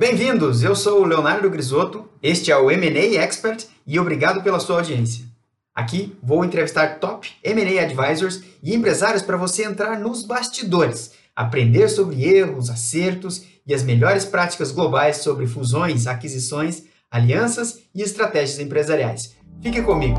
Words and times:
Bem-vindos! 0.00 0.62
Eu 0.62 0.74
sou 0.74 1.02
o 1.02 1.04
Leonardo 1.04 1.50
Grisotto, 1.50 2.08
este 2.22 2.50
é 2.50 2.56
o 2.56 2.70
M&A 2.70 3.22
Expert 3.22 3.66
e 3.86 4.00
obrigado 4.00 4.42
pela 4.42 4.58
sua 4.58 4.76
audiência. 4.76 5.26
Aqui 5.74 6.16
vou 6.22 6.42
entrevistar 6.42 6.98
top 6.98 7.30
M&A 7.44 7.82
advisors 7.82 8.42
e 8.62 8.74
empresários 8.74 9.20
para 9.20 9.36
você 9.36 9.62
entrar 9.62 10.00
nos 10.00 10.24
bastidores, 10.24 11.12
aprender 11.36 11.86
sobre 11.90 12.24
erros, 12.24 12.70
acertos 12.70 13.44
e 13.66 13.74
as 13.74 13.82
melhores 13.82 14.24
práticas 14.24 14.72
globais 14.72 15.18
sobre 15.18 15.46
fusões, 15.46 16.06
aquisições, 16.06 16.84
alianças 17.10 17.80
e 17.94 18.00
estratégias 18.00 18.58
empresariais. 18.58 19.36
Fique 19.60 19.82
comigo! 19.82 20.18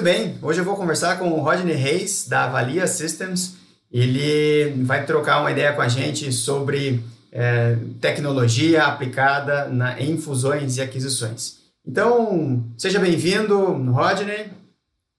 Muito 0.00 0.16
bem, 0.16 0.38
hoje 0.40 0.58
eu 0.58 0.64
vou 0.64 0.76
conversar 0.76 1.18
com 1.18 1.28
o 1.28 1.42
Rodney 1.42 1.74
Reis, 1.74 2.26
da 2.26 2.44
Avalia 2.44 2.86
Systems. 2.86 3.58
Ele 3.92 4.82
vai 4.82 5.04
trocar 5.04 5.42
uma 5.42 5.50
ideia 5.50 5.74
com 5.74 5.82
a 5.82 5.88
gente 5.88 6.32
sobre 6.32 7.04
é, 7.30 7.76
tecnologia 8.00 8.84
aplicada 8.84 9.68
na, 9.68 10.00
em 10.00 10.16
fusões 10.16 10.78
e 10.78 10.80
aquisições. 10.80 11.58
Então, 11.86 12.64
seja 12.78 12.98
bem-vindo, 12.98 13.62
Rodney. 13.92 14.46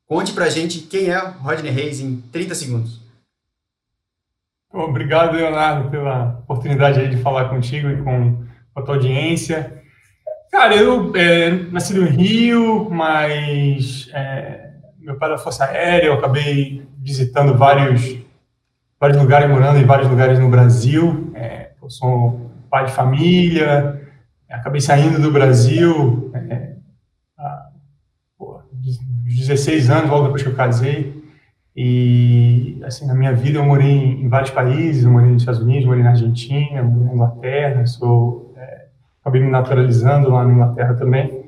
Conte 0.07 0.33
pra 0.33 0.49
gente 0.49 0.79
quem 0.79 1.11
é 1.11 1.19
Rodney 1.19 1.71
Reis 1.71 1.99
em 1.99 2.19
30 2.31 2.55
segundos. 2.55 2.99
Obrigado, 4.73 5.35
Leonardo, 5.35 5.91
pela 5.91 6.39
oportunidade 6.39 7.07
de 7.07 7.21
falar 7.21 7.49
contigo 7.49 7.87
e 7.87 8.01
com 8.01 8.43
a 8.75 8.81
tua 8.81 8.95
audiência. 8.95 9.79
Cara, 10.51 10.75
eu 10.75 11.15
é, 11.15 11.51
nasci 11.71 11.93
no 11.93 12.03
Rio, 12.03 12.89
mas 12.89 14.09
é, 14.11 14.70
meu 15.01 15.17
pai 15.17 15.29
é 15.29 15.31
da 15.33 15.37
Força 15.37 15.65
Aérea, 15.65 16.07
eu 16.07 16.13
acabei 16.13 16.85
visitando 16.97 17.57
vários, 17.57 18.17
vários 18.99 19.17
lugares, 19.17 19.49
morando 19.49 19.79
em 19.79 19.85
vários 19.85 20.07
lugares 20.07 20.39
no 20.39 20.49
Brasil. 20.49 21.31
É, 21.35 21.71
eu 21.81 21.89
sou 21.89 22.51
pai 22.69 22.85
de 22.85 22.91
família, 22.91 24.01
acabei 24.49 24.79
saindo 24.79 25.19
do 25.19 25.31
Brasil 25.31 26.31
é, 26.33 26.75
há 27.37 27.69
pô, 28.37 28.61
16 28.73 29.89
anos, 29.89 30.09
logo 30.09 30.25
depois 30.25 30.43
que 30.43 30.49
eu 30.49 30.55
casei. 30.55 31.21
E, 31.75 32.81
assim, 32.83 33.07
na 33.07 33.15
minha 33.15 33.33
vida 33.33 33.57
eu 33.57 33.65
morei 33.65 33.89
em, 33.89 34.27
vários 34.27 34.51
países, 34.51 35.03
eu 35.03 35.11
morei 35.11 35.29
nos 35.29 35.41
Estados 35.41 35.61
Unidos, 35.61 35.85
morei 35.85 36.03
na 36.03 36.11
Argentina, 36.11 36.83
morei 36.83 37.07
na 37.07 37.13
Inglaterra, 37.13 37.85
sou 37.85 38.41
acabei 39.21 39.41
me 39.41 39.51
naturalizando 39.51 40.31
lá 40.31 40.43
na 40.43 40.53
Inglaterra 40.53 40.93
também. 40.95 41.40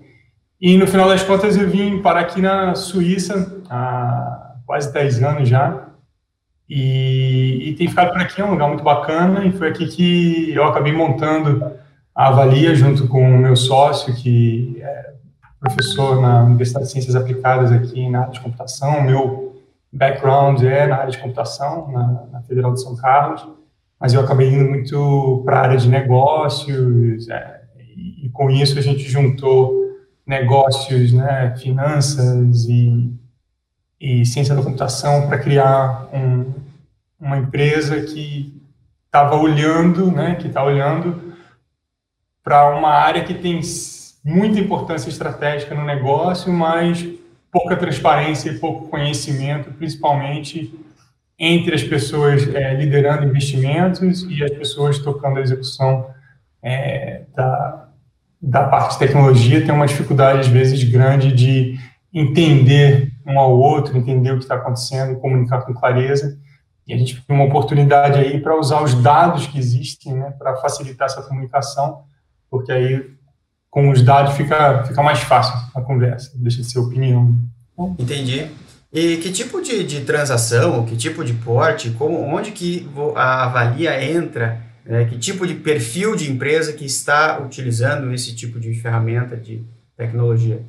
E 0.64 0.78
no 0.78 0.88
final 0.88 1.10
das 1.10 1.22
contas 1.22 1.58
eu 1.58 1.70
vim 1.70 2.02
parar 2.02 2.22
aqui 2.22 2.42
na 2.42 2.74
Suíça 2.74 3.62
há 3.70 4.56
quase 4.66 4.94
10 4.94 5.22
anos 5.22 5.50
já. 5.50 5.90
E, 6.70 7.72
e 7.72 7.76
tem 7.76 7.90
ficado 7.90 8.14
por 8.14 8.22
aqui, 8.22 8.40
é 8.40 8.46
um 8.46 8.52
lugar 8.52 8.70
muito 8.70 8.82
bacana. 8.82 9.44
E 9.44 9.52
foi 9.52 9.68
aqui 9.68 9.86
que 9.88 10.54
eu 10.54 10.64
acabei 10.64 10.94
montando 10.94 11.70
a 12.16 12.30
Avalia 12.30 12.74
junto 12.76 13.10
com 13.10 13.22
o 13.30 13.38
meu 13.38 13.58
sócio, 13.58 14.16
que 14.16 14.78
é 14.80 15.14
professor 15.60 16.22
na 16.22 16.46
Universidade 16.46 16.86
de 16.86 16.94
Ciências 16.94 17.18
Aplicadas 17.18 17.70
aqui 17.70 18.08
na 18.10 18.22
área 18.22 18.32
de 18.32 18.40
computação. 18.40 19.00
O 19.00 19.04
meu 19.04 19.62
background 19.92 20.64
é 20.64 20.88
na 20.88 20.96
área 20.96 21.12
de 21.12 21.18
computação, 21.18 21.92
na, 21.92 22.24
na 22.32 22.42
Federal 22.44 22.74
de 22.74 22.82
São 22.82 22.96
Carlos. 22.96 23.46
Mas 24.00 24.14
eu 24.14 24.22
acabei 24.22 24.48
indo 24.48 24.70
muito 24.70 25.42
para 25.44 25.58
a 25.58 25.62
área 25.64 25.78
de 25.78 25.90
negócios, 25.90 27.28
é, 27.28 27.64
e, 28.24 28.30
com 28.30 28.50
isso 28.50 28.80
a 28.80 28.82
gente 28.82 29.04
juntou 29.04 29.83
negócios, 30.26 31.12
né, 31.12 31.56
finanças 31.58 32.66
e, 32.66 33.14
e 34.00 34.26
ciência 34.26 34.56
da 34.56 34.64
computação 34.64 35.28
para 35.28 35.38
criar 35.38 36.08
um, 36.14 36.54
uma 37.20 37.38
empresa 37.38 38.02
que 38.02 38.62
estava 39.06 39.36
olhando, 39.36 40.12
né, 40.12 40.36
que 40.36 40.48
está 40.48 40.64
olhando 40.64 41.34
para 42.44 42.76
uma 42.78 42.90
área 42.90 43.24
que 43.24 43.34
tem 43.34 43.62
muita 44.24 44.60
importância 44.60 45.10
estratégica 45.10 45.76
no 45.76 45.86
negócio, 45.86 46.52
mas 46.52 47.06
pouca 47.52 47.76
transparência 47.76 48.50
e 48.50 48.60
pouco 48.60 48.88
conhecimento, 48.88 49.72
principalmente 49.72 50.74
entre 51.38 51.76
as 51.76 51.84
pessoas 51.84 52.48
é, 52.54 52.74
liderando 52.74 53.26
investimentos 53.26 54.24
e 54.24 54.44
as 54.44 54.52
pessoas 54.52 55.00
tocando 55.00 55.38
a 55.38 55.42
execução 55.42 56.10
é, 56.62 57.24
da, 57.36 57.83
da 58.44 58.66
parte 58.66 58.94
de 58.94 59.00
tecnologia 59.00 59.66
tem 59.66 59.74
uma 59.74 59.88
dificuldade, 59.88 60.42
às 60.42 60.48
vezes, 60.48 60.84
grande 60.84 61.32
de 61.32 61.80
entender 62.14 63.14
um 63.26 63.40
ao 63.40 63.58
outro, 63.58 63.98
entender 63.98 64.32
o 64.32 64.38
que 64.38 64.44
está 64.44 64.56
acontecendo 64.56 65.20
comunicar 65.20 65.62
com 65.62 65.74
clareza. 65.74 66.38
E 66.86 66.94
a 66.94 66.98
gente 66.98 67.26
tem 67.26 67.34
uma 67.34 67.46
oportunidade 67.46 68.20
aí 68.20 68.42
para 68.42 68.60
usar 68.60 68.84
os 68.84 68.94
dados 68.94 69.48
que 69.48 69.58
existem 69.58 70.14
né, 70.14 70.34
para 70.38 70.58
facilitar 70.58 71.06
essa 71.06 71.22
comunicação, 71.22 72.02
porque 72.52 72.70
aí 72.70 73.10
com 73.72 73.90
os 73.90 74.02
dados 74.02 74.36
fica, 74.36 74.84
fica 74.84 75.02
mais 75.02 75.20
fácil 75.20 75.58
a 75.74 75.82
conversa, 75.82 76.32
deixa 76.36 76.62
de 76.62 76.70
ser 76.70 76.80
opinião. 76.80 77.34
Entendi. 77.98 78.52
E 78.92 79.18
que 79.18 79.32
tipo 79.32 79.62
de, 79.62 79.84
de 79.86 80.02
transação, 80.02 80.86
que 80.86 80.98
tipo 80.98 81.24
de 81.24 81.34
porte, 81.34 81.90
como, 81.92 82.20
onde 82.20 82.52
que 82.52 82.88
a 83.16 83.46
avalia 83.46 84.04
entra 84.04 84.62
é, 84.86 85.06
que 85.06 85.18
tipo 85.18 85.48
de 85.48 85.56
perfil 85.56 86.16
de 86.16 86.30
empresa 86.30 86.74
que 86.74 86.86
está 86.86 87.40
utilizando 87.40 88.14
esse 88.14 88.36
tipo 88.36 88.60
de 88.60 88.74
ferramenta 88.74 89.38
de 89.38 89.64
tecnologia? 89.96 90.62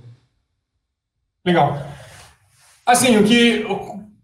Legal. 1.44 1.86
Assim, 2.86 3.16
o 3.16 3.24
que, 3.24 3.64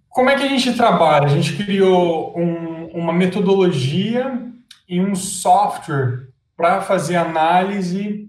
como 0.09 0.31
é 0.31 0.37
que 0.37 0.45
a 0.45 0.49
gente 0.49 0.75
trabalha? 0.75 1.27
A 1.27 1.29
gente 1.29 1.57
criou 1.57 2.39
um, 2.39 2.87
uma 2.95 3.13
metodologia 3.13 4.41
e 4.89 5.01
um 5.01 5.15
software 5.15 6.29
para 6.57 6.81
fazer 6.81 7.17
análise 7.17 8.29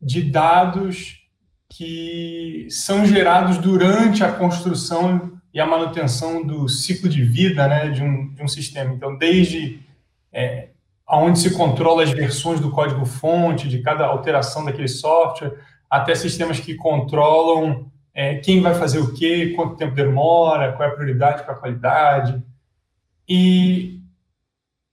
de 0.00 0.22
dados 0.22 1.20
que 1.68 2.66
são 2.70 3.04
gerados 3.04 3.58
durante 3.58 4.22
a 4.22 4.32
construção 4.32 5.32
e 5.52 5.60
a 5.60 5.66
manutenção 5.66 6.44
do 6.44 6.68
ciclo 6.68 7.08
de 7.08 7.22
vida 7.22 7.66
né, 7.68 7.90
de, 7.90 8.02
um, 8.02 8.32
de 8.34 8.42
um 8.42 8.48
sistema. 8.48 8.92
Então, 8.92 9.16
desde 9.16 9.80
é, 10.34 10.70
onde 11.08 11.38
se 11.38 11.54
controla 11.54 12.02
as 12.02 12.10
versões 12.10 12.60
do 12.60 12.70
código-fonte 12.70 13.68
de 13.68 13.80
cada 13.80 14.06
alteração 14.06 14.64
daquele 14.64 14.88
software, 14.88 15.54
até 15.88 16.14
sistemas 16.14 16.58
que 16.58 16.74
controlam 16.74 17.86
é, 18.12 18.36
quem 18.36 18.60
vai 18.60 18.74
fazer 18.74 18.98
o 18.98 19.12
quê, 19.14 19.52
quanto 19.54 19.76
tempo 19.76 19.94
demora, 19.94 20.72
qual 20.72 20.88
é 20.88 20.92
a 20.92 20.94
prioridade 20.94 21.42
para 21.44 21.54
a 21.54 21.56
qualidade. 21.56 22.42
E 23.28 24.00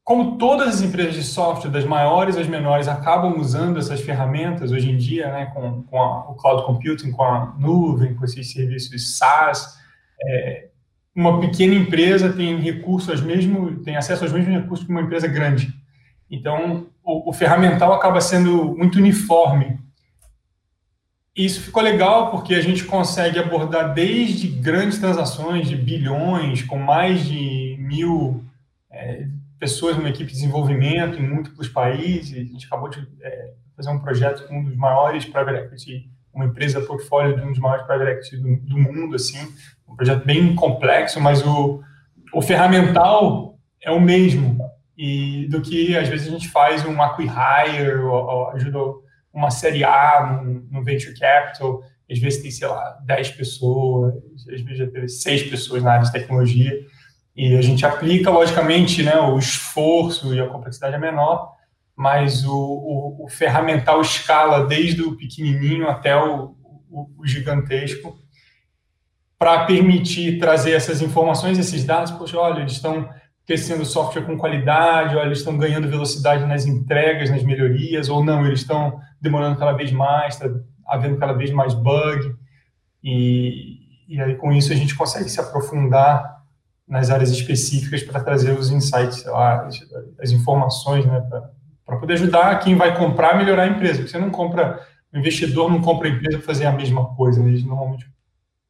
como 0.04 0.38
todas 0.38 0.76
as 0.76 0.82
empresas 0.82 1.14
de 1.14 1.24
software, 1.24 1.70
das 1.70 1.86
maiores 1.86 2.36
às 2.36 2.48
menores, 2.48 2.88
acabam 2.88 3.40
usando 3.40 3.78
essas 3.78 4.02
ferramentas 4.02 4.72
hoje 4.72 4.90
em 4.92 4.98
dia, 4.98 5.32
né, 5.32 5.46
com, 5.54 5.84
com 5.84 6.02
a, 6.02 6.32
o 6.32 6.36
cloud 6.36 6.66
computing, 6.66 7.12
com 7.12 7.24
a 7.24 7.56
nuvem, 7.58 8.16
com 8.16 8.26
esses 8.26 8.52
serviços 8.52 9.18
SaaS, 9.18 9.78
é, 10.24 10.71
uma 11.16 11.40
pequena 11.42 11.74
empresa 11.74 12.32
tem 12.32 12.58
recursos 12.58 13.22
mesmo 13.22 13.84
tem 13.84 13.98
acesso 13.98 14.24
aos 14.24 14.34
mesmos 14.34 14.54
recursos 14.62 14.86
que 14.86 14.92
uma 14.92 15.02
empresa 15.02 15.28
grande. 15.28 15.74
Então, 16.30 16.88
o, 17.04 17.30
o 17.30 17.34
ferramental 17.34 17.94
acaba 17.94 18.22
sendo 18.22 18.76
muito 18.76 18.98
uniforme. 18.98 19.78
Isso 21.36 21.62
ficou 21.62 21.82
legal 21.82 22.32
porque 22.32 22.54
a 22.54 22.62
gente 22.62 22.86
consegue 22.86 23.40
abordar 23.40 23.94
desde 23.94 24.48
grandes 24.48 25.00
transações 25.00 25.68
de 25.68 25.76
bilhões, 25.76 26.64
com 26.64 26.78
mais 26.78 27.26
de 27.26 27.78
mil 27.80 28.44
é, 28.90 29.28
pessoas 29.60 29.96
numa 29.96 30.10
equipe 30.10 30.30
de 30.30 30.34
desenvolvimento 30.34 31.18
em 31.18 31.28
múltiplos 31.28 31.70
países. 31.70 32.38
A 32.38 32.44
gente 32.44 32.66
acabou 32.66 32.90
de 32.90 33.08
é, 33.22 33.54
fazer 33.76 33.90
um 33.90 34.00
projeto 34.00 34.48
com 34.48 34.60
um 34.60 34.64
dos 34.64 34.76
maiores 34.76 35.26
private 35.26 35.58
equity, 35.66 36.10
uma 36.34 36.46
empresa 36.46 36.82
portfólio 36.82 37.36
de 37.36 37.44
um 37.44 37.50
dos 37.50 37.60
maiores 37.60 37.86
private 37.86 38.12
equity 38.12 38.38
do, 38.38 38.56
do 38.58 38.78
mundo, 38.78 39.16
assim, 39.16 39.38
um 39.92 39.96
projeto 39.96 40.26
bem 40.26 40.56
complexo, 40.56 41.20
mas 41.20 41.46
o, 41.46 41.82
o 42.34 42.42
ferramental 42.42 43.58
é 43.82 43.92
o 43.92 44.00
mesmo 44.00 44.58
e 44.98 45.48
do 45.50 45.62
que 45.62 45.98
às 45.98 46.08
vezes 46.08 46.28
a 46.28 46.32
gente 46.32 46.48
faz 46.50 46.86
um 46.86 47.02
acquihire 47.02 47.96
ou, 48.04 48.14
ou 48.14 48.48
ajuda 48.52 48.80
uma 49.34 49.50
série 49.50 49.84
A 49.84 50.42
no, 50.70 50.84
venture 50.84 51.18
capital, 51.18 51.82
às 52.10 52.20
vezes 52.20 52.42
tem, 52.42 52.52
sei 52.52 52.68
lá, 52.68 53.00
10 53.06 53.32
pessoas, 53.32 54.14
às 54.54 54.62
vezes 54.62 54.78
já 54.78 54.88
teve 54.88 55.08
6 55.08 55.50
pessoas 55.50 55.82
na 55.82 55.94
área 55.94 56.06
de 56.06 56.12
tecnologia, 56.12 56.74
e 57.36 57.56
a 57.56 57.62
gente 57.62 57.86
aplica, 57.86 58.30
logicamente, 58.30 59.02
né, 59.02 59.16
o 59.16 59.40
esforço 59.40 60.36
e 60.36 60.40
a 60.40 60.48
complexidade 60.48 60.96
é 60.96 61.00
menor, 61.00 61.54
mas 61.96 62.46
o, 62.46 62.54
o, 62.54 63.26
o 63.26 63.30
ferramental 63.30 64.02
escala 64.02 64.68
desde 64.68 65.02
o 65.02 65.16
pequenininho 65.16 65.88
até 65.88 66.16
o, 66.16 66.56
o 66.92 67.26
gigantesco, 67.26 68.20
para 69.42 69.66
permitir 69.66 70.38
trazer 70.38 70.74
essas 70.74 71.02
informações, 71.02 71.58
esses 71.58 71.84
dados, 71.84 72.12
poxa, 72.12 72.38
olha, 72.38 72.60
eles 72.60 72.74
estão 72.74 73.10
tecendo 73.44 73.84
software 73.84 74.22
com 74.22 74.38
qualidade, 74.38 75.16
olha, 75.16 75.26
eles 75.26 75.40
estão 75.40 75.58
ganhando 75.58 75.90
velocidade 75.90 76.46
nas 76.46 76.68
entregas, 76.68 77.32
nas 77.32 77.42
melhorias, 77.42 78.08
ou 78.08 78.24
não, 78.24 78.46
eles 78.46 78.60
estão 78.60 79.00
demorando 79.20 79.58
cada 79.58 79.72
vez 79.72 79.92
mais, 79.92 80.36
está 80.36 80.48
havendo 80.86 81.18
cada 81.18 81.34
vez 81.34 81.50
mais 81.50 81.74
bug. 81.74 82.36
E, 83.04 83.80
e 84.08 84.22
aí 84.22 84.36
com 84.36 84.52
isso 84.52 84.72
a 84.72 84.76
gente 84.76 84.94
consegue 84.94 85.28
se 85.28 85.40
aprofundar 85.40 86.44
nas 86.88 87.10
áreas 87.10 87.32
específicas 87.32 88.04
para 88.04 88.24
trazer 88.24 88.52
os 88.52 88.70
insights, 88.70 89.26
lá, 89.26 89.66
as, 89.66 89.80
as, 90.22 90.30
informações, 90.30 91.04
né, 91.04 91.20
para 91.84 91.98
poder 91.98 92.14
ajudar 92.14 92.60
quem 92.60 92.76
vai 92.76 92.96
comprar 92.96 93.32
a 93.32 93.38
melhorar 93.38 93.64
a 93.64 93.68
empresa. 93.70 93.96
Porque 93.96 94.12
você 94.12 94.20
não 94.20 94.30
compra, 94.30 94.80
o 95.12 95.18
investidor 95.18 95.68
não 95.68 95.82
compra 95.82 96.08
a 96.08 96.12
empresa 96.12 96.38
para 96.38 96.46
fazer 96.46 96.68
a 96.68 96.72
mesma 96.72 97.16
coisa, 97.16 97.42
né? 97.42 97.50
eles 97.50 97.64
normalmente 97.64 98.06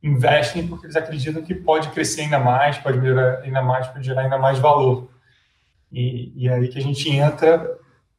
investem 0.03 0.67
porque 0.67 0.85
eles 0.85 0.95
acreditam 0.95 1.43
que 1.43 1.53
pode 1.53 1.89
crescer 1.89 2.21
ainda 2.21 2.39
mais, 2.39 2.77
pode 2.77 2.99
melhorar 2.99 3.41
ainda 3.41 3.61
mais, 3.61 3.87
pode 3.87 4.05
gerar 4.05 4.23
ainda 4.23 4.37
mais 4.37 4.59
valor. 4.59 5.09
E, 5.91 6.31
e 6.35 6.49
aí 6.49 6.67
que 6.67 6.79
a 6.79 6.81
gente 6.81 7.09
entra 7.09 7.77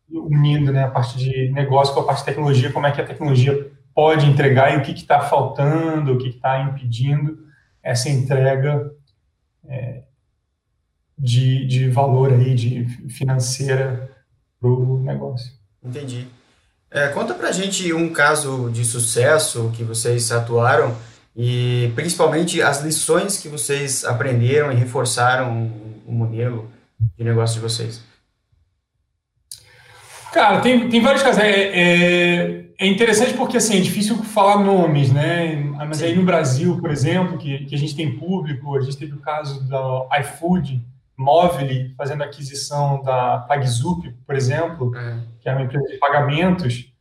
unindo 0.09 0.73
né, 0.73 0.85
a 0.85 0.91
parte 0.91 1.17
de 1.19 1.51
negócio 1.51 1.95
com 1.95 2.01
a 2.01 2.05
parte 2.05 2.21
de 2.21 2.27
tecnologia, 2.27 2.73
como 2.73 2.87
é 2.87 2.93
que 2.93 3.01
a 3.01 3.07
tecnologia 3.07 3.71
pode 3.95 4.27
entregar 4.27 4.75
e 4.75 4.79
o 4.79 4.83
que 4.83 4.93
está 4.93 5.21
faltando, 5.21 6.13
o 6.13 6.19
que 6.19 6.29
está 6.29 6.61
impedindo 6.61 7.47
essa 7.83 8.09
entrega 8.09 8.93
é, 9.67 10.03
de, 11.19 11.67
de 11.67 11.89
valor 11.89 12.33
aí, 12.33 12.55
de 12.55 12.87
financeira 13.09 14.11
para 14.61 14.71
o 14.71 14.99
negócio. 15.01 15.53
Entendi. 15.83 16.29
É, 16.91 17.09
conta 17.09 17.35
para 17.35 17.51
gente 17.53 17.93
um 17.93 18.13
caso 18.13 18.71
de 18.71 18.85
sucesso 18.85 19.73
que 19.75 19.83
vocês 19.83 20.31
atuaram 20.31 20.95
e 21.37 21.91
principalmente 21.95 22.61
as 22.61 22.83
lições 22.83 23.39
que 23.39 23.49
vocês 23.49 24.05
aprenderam 24.05 24.71
e 24.71 24.75
reforçaram 24.75 25.71
o 26.07 26.13
modelo 26.13 26.71
de 27.17 27.25
negócio 27.25 27.57
de 27.57 27.61
vocês. 27.61 28.03
Cara, 30.33 30.61
tem, 30.61 30.89
tem 30.89 31.01
vários 31.01 31.23
casos. 31.23 31.43
É, 31.43 31.51
é, 31.51 32.65
é, 32.79 32.87
interessante 32.87 33.35
porque 33.35 33.57
assim, 33.57 33.77
é 33.77 33.81
difícil 33.81 34.17
falar 34.23 34.63
nomes, 34.63 35.13
né? 35.13 35.57
Mas 35.87 36.03
aí 36.03 36.17
no 36.17 36.25
Brasil, 36.25 36.79
por 36.81 36.91
exemplo, 36.91 37.37
que, 37.37 37.67
que 37.67 37.75
a 37.75 37.79
gente 37.79 37.95
tem 37.95 38.19
público, 38.19 38.77
a 38.77 38.81
gente 38.81 38.97
teve 38.97 39.13
o 39.13 39.21
caso 39.21 39.67
da 39.69 40.09
iFood, 40.21 40.83
Móvel, 41.17 41.91
fazendo 41.97 42.23
aquisição 42.23 43.03
da 43.03 43.39
PagZup, 43.41 44.11
por 44.27 44.35
exemplo, 44.35 44.97
é. 44.97 45.19
que 45.41 45.49
é 45.49 45.53
uma 45.53 45.63
empresa 45.63 45.87
de 45.87 45.99
pagamentos. 45.99 46.92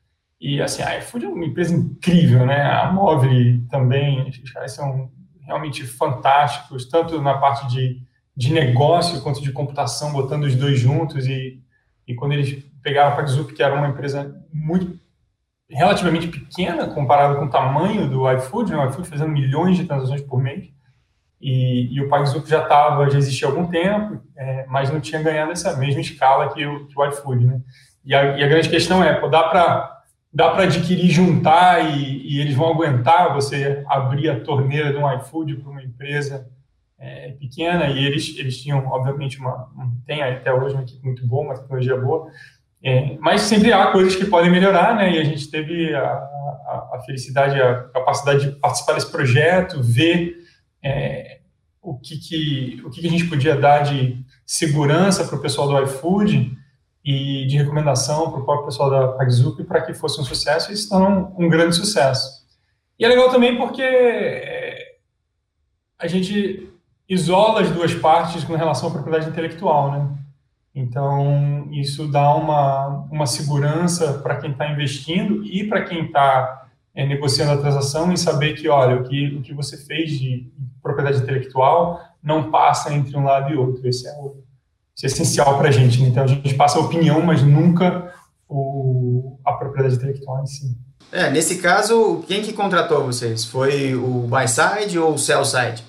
E 0.41 0.59
assim, 0.59 0.81
a 0.81 0.97
iFood 0.97 1.25
é 1.25 1.29
uma 1.29 1.45
empresa 1.45 1.75
incrível, 1.75 2.47
né? 2.47 2.63
A 2.63 2.91
Móvel 2.91 3.61
também, 3.69 4.27
os 4.27 4.51
caras 4.51 4.71
são 4.71 5.11
realmente 5.41 5.85
fantásticos, 5.85 6.89
tanto 6.89 7.21
na 7.21 7.37
parte 7.37 7.67
de, 7.67 8.01
de 8.35 8.51
negócio 8.51 9.21
quanto 9.21 9.39
de 9.39 9.51
computação, 9.51 10.11
botando 10.11 10.45
os 10.45 10.55
dois 10.55 10.79
juntos. 10.79 11.27
E, 11.27 11.61
e 12.07 12.15
quando 12.15 12.31
eles 12.31 12.65
pegaram 12.81 13.13
a 13.13 13.15
PagZup, 13.15 13.53
que 13.53 13.61
era 13.61 13.75
uma 13.75 13.87
empresa 13.87 14.35
muito 14.51 14.99
relativamente 15.69 16.27
pequena 16.27 16.87
comparado 16.87 17.37
com 17.37 17.45
o 17.45 17.49
tamanho 17.49 18.09
do 18.09 18.29
iFood, 18.31 18.71
né? 18.71 18.77
o 18.77 18.89
iFood 18.89 19.07
fazendo 19.07 19.29
milhões 19.29 19.77
de 19.77 19.85
transações 19.85 20.21
por 20.21 20.41
mês, 20.41 20.69
e, 21.39 21.93
e 21.93 22.01
o 22.01 22.09
PagZup 22.09 22.49
já 22.49 22.63
estava, 22.63 23.09
já 23.09 23.17
existia 23.17 23.47
há 23.47 23.51
algum 23.51 23.67
tempo, 23.67 24.21
é, 24.35 24.65
mas 24.67 24.91
não 24.91 24.99
tinha 24.99 25.21
ganhado 25.21 25.51
essa 25.51 25.77
mesma 25.77 26.01
escala 26.01 26.51
que 26.51 26.65
o, 26.65 26.87
que 26.87 26.99
o 26.99 27.05
iFood, 27.05 27.45
né? 27.45 27.61
E 28.03 28.15
a, 28.15 28.37
e 28.37 28.43
a, 28.43 28.47
grande 28.47 28.69
questão 28.69 29.03
é, 29.03 29.13
pô, 29.13 29.27
dá 29.27 29.43
para 29.43 30.00
dá 30.33 30.51
para 30.51 30.63
adquirir, 30.63 31.09
juntar 31.09 31.97
e, 31.97 32.27
e, 32.27 32.39
eles 32.39 32.55
vão 32.55 32.69
aguentar 32.69 33.33
você 33.33 33.83
abrir 33.87 34.29
a 34.29 34.39
torneira 34.39 34.91
de 34.91 34.97
um 34.97 35.13
iFood 35.17 35.55
para 35.57 35.71
uma 35.71 35.83
empresa 35.83 36.49
é, 36.97 37.31
pequena? 37.31 37.87
E 37.87 38.05
eles 38.05 38.35
eles 38.37 38.61
tinham 38.61 38.85
obviamente 38.87 39.39
uma 39.39 39.69
tem 40.05 40.21
até 40.21 40.53
hoje 40.53 40.75
uma 40.75 40.83
equipe 40.83 41.03
muito 41.05 41.27
boa, 41.27 41.43
uma 41.43 41.55
tecnologia 41.55 41.97
boa, 41.97 42.31
é, 42.83 43.17
mas 43.19 43.41
sempre 43.41 43.71
há 43.71 43.91
coisas 43.91 44.15
que 44.15 44.25
podem 44.25 44.49
melhorar, 44.49 44.95
né? 44.95 45.13
E 45.13 45.19
a 45.19 45.23
gente 45.23 45.49
teve 45.51 45.93
a, 45.93 46.01
a, 46.01 46.91
a 46.93 47.03
felicidade, 47.05 47.61
a 47.61 47.83
capacidade 47.89 48.49
de 48.49 48.51
participar 48.59 48.93
desse 48.93 49.11
projeto, 49.11 49.83
ver 49.83 50.37
é, 50.83 51.41
o, 51.81 51.97
que, 51.97 52.17
que, 52.17 52.81
o 52.83 52.89
que, 52.89 53.01
que 53.01 53.07
a 53.07 53.11
gente 53.11 53.25
podia 53.25 53.55
dar 53.55 53.83
de 53.83 54.25
segurança 54.45 55.25
para 55.25 55.35
o 55.35 55.41
pessoal 55.41 55.67
do 55.67 55.83
iFood 55.83 56.57
e 57.03 57.45
de 57.47 57.57
recomendação 57.57 58.29
para 58.31 58.41
o 58.41 58.45
próprio 58.45 58.65
pessoal 58.65 58.89
da 58.89 59.07
PagZup 59.09 59.63
para 59.63 59.81
que 59.81 59.93
fosse 59.93 60.21
um 60.21 60.23
sucesso 60.23 60.71
e 60.71 60.77
se 60.77 60.87
tornou 60.87 61.09
um, 61.09 61.45
um 61.45 61.49
grande 61.49 61.75
sucesso. 61.75 62.45
E 62.99 63.05
é 63.05 63.07
legal 63.07 63.29
também 63.29 63.57
porque 63.57 63.81
é, 63.81 64.95
a 65.97 66.07
gente 66.07 66.71
isola 67.09 67.61
as 67.61 67.69
duas 67.71 67.93
partes 67.93 68.43
com 68.43 68.55
relação 68.55 68.89
à 68.89 68.91
propriedade 68.91 69.29
intelectual, 69.29 69.91
né? 69.91 70.17
Então, 70.73 71.67
isso 71.71 72.07
dá 72.07 72.33
uma, 72.33 73.05
uma 73.11 73.25
segurança 73.25 74.19
para 74.19 74.37
quem 74.37 74.51
está 74.51 74.71
investindo 74.71 75.43
e 75.43 75.67
para 75.67 75.83
quem 75.83 76.05
está 76.05 76.69
é, 76.95 77.05
negociando 77.05 77.51
a 77.51 77.57
transação 77.57 78.11
em 78.11 78.15
saber 78.15 78.53
que, 78.53 78.69
olha, 78.69 78.95
o 78.95 79.03
que, 79.03 79.35
o 79.35 79.41
que 79.41 79.53
você 79.53 79.77
fez 79.77 80.17
de 80.17 80.49
propriedade 80.81 81.21
intelectual 81.21 82.01
não 82.23 82.49
passa 82.49 82.93
entre 82.93 83.17
um 83.17 83.23
lado 83.23 83.51
e 83.51 83.57
outro. 83.57 83.85
Esse 83.85 84.07
é, 84.07 84.13
o, 84.13 84.41
é 85.05 85.07
essencial 85.07 85.57
para 85.57 85.69
a 85.69 85.71
gente. 85.71 86.01
Né? 86.01 86.09
Então, 86.09 86.23
a 86.23 86.27
gente 86.27 86.53
passa 86.55 86.77
a 86.77 86.81
opinião, 86.81 87.21
mas 87.21 87.41
nunca 87.43 88.13
o, 88.47 89.39
a 89.45 89.53
propriedade 89.53 89.95
intelectual 89.95 90.41
em 90.43 90.47
si. 90.47 90.77
É, 91.11 91.29
nesse 91.29 91.57
caso, 91.57 92.23
quem 92.27 92.41
que 92.41 92.53
contratou 92.53 93.03
vocês? 93.03 93.43
Foi 93.43 93.95
o 93.95 94.27
buy 94.27 94.47
side 94.47 94.97
ou 94.97 95.15
o 95.15 95.17
sell 95.17 95.43
side? 95.43 95.83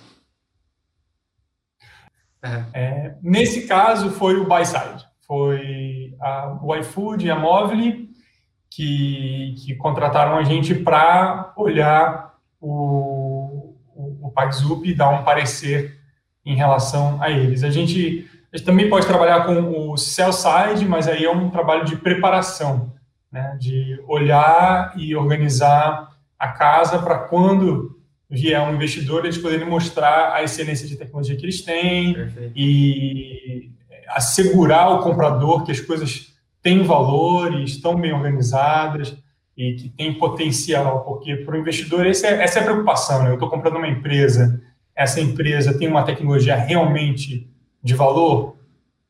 É, 2.75 3.15
nesse 3.23 3.69
caso, 3.69 4.11
foi 4.11 4.37
o 4.37 4.47
buy-side. 4.47 5.07
Foi 5.27 6.15
a, 6.21 6.59
o 6.61 6.75
iFood 6.77 7.27
e 7.27 7.31
a 7.31 7.39
Movile 7.39 8.11
que, 8.69 9.55
que 9.59 9.75
contrataram 9.77 10.37
a 10.37 10.43
gente 10.43 10.75
para 10.75 11.53
olhar 11.57 12.35
o, 12.61 13.77
o, 13.95 14.27
o 14.27 14.31
PagZup 14.33 14.89
e 14.89 14.95
dar 14.95 15.11
um 15.11 15.23
parecer 15.23 16.01
em 16.45 16.57
relação 16.57 17.23
a 17.23 17.31
eles. 17.31 17.63
A 17.63 17.71
gente, 17.71 18.29
a 18.53 18.57
gente 18.57 18.67
também 18.67 18.91
pode 18.91 19.07
trabalhar 19.07 19.47
com 19.47 19.93
o 19.93 19.97
sell-side, 19.97 20.85
mas 20.87 21.09
aí 21.09 21.25
é 21.25 21.31
um 21.31 21.49
trabalho 21.49 21.87
de 21.87 21.97
preparação, 21.97 22.93
né, 23.31 23.57
de 23.59 23.99
olhar 24.07 24.93
e 24.97 25.17
organizar 25.17 26.11
a 26.39 26.49
casa 26.49 26.99
para 26.99 27.19
quando 27.19 27.99
vier 28.29 28.61
um 28.61 28.75
investidor, 28.75 29.25
eles 29.25 29.39
poderem 29.39 29.69
mostrar 29.69 30.35
a 30.35 30.43
excelência 30.43 30.87
de 30.87 30.97
tecnologia 30.97 31.37
que 31.37 31.45
eles 31.45 31.63
têm 31.63 32.15
Perfeito. 32.15 32.53
e 32.55 33.71
assegurar 34.09 34.91
o 34.91 35.03
comprador 35.03 35.65
que 35.65 35.73
as 35.73 35.81
coisas 35.81 36.33
têm 36.63 36.83
valor 36.83 37.55
e 37.55 37.65
estão 37.65 37.95
bem 37.97 38.13
organizadas 38.13 39.17
e 39.57 39.75
que 39.75 39.89
têm 39.91 40.15
potencial, 40.15 41.05
porque 41.05 41.37
para 41.37 41.57
o 41.57 41.59
investidor 41.59 42.07
essa 42.07 42.27
é, 42.27 42.43
essa 42.43 42.59
é 42.59 42.63
a 42.63 42.65
preocupação, 42.65 43.23
né? 43.23 43.31
Eu 43.31 43.35
estou 43.35 43.51
comprando 43.51 43.77
uma 43.77 43.89
empresa, 43.89 44.63
essa 44.95 45.21
empresa 45.21 45.77
tem 45.79 45.89
uma 45.89 46.03
tecnologia 46.03 46.57
realmente 46.57 47.52
de 47.83 47.95
valor, 47.95 48.57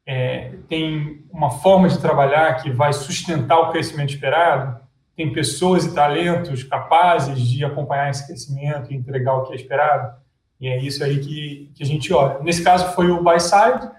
é, 0.07 0.55
tem 0.69 1.25
uma 1.31 1.51
forma 1.51 1.89
de 1.89 1.99
trabalhar 1.99 2.55
que 2.63 2.71
vai 2.71 2.93
sustentar 2.93 3.59
o 3.59 3.71
crescimento 3.71 4.11
esperado, 4.11 4.81
tem 5.17 5.33
pessoas 5.33 5.85
e 5.85 5.95
talentos 5.95 6.63
capazes 6.63 7.39
de 7.41 7.65
acompanhar 7.65 8.11
esse 8.11 8.27
crescimento 8.27 8.93
e 8.93 8.97
entregar 8.97 9.35
o 9.35 9.45
que 9.45 9.53
é 9.53 9.57
esperado. 9.57 10.17
E 10.61 10.69
é 10.69 10.81
isso 10.81 11.05
aí 11.05 11.21
que, 11.21 11.71
que 11.75 11.83
a 11.83 11.87
gente 11.87 12.13
olha. 12.13 12.39
Nesse 12.41 12.63
caso 12.63 12.95
foi 12.95 13.11
o 13.11 13.23
buy 13.23 13.39
side, 13.39 13.91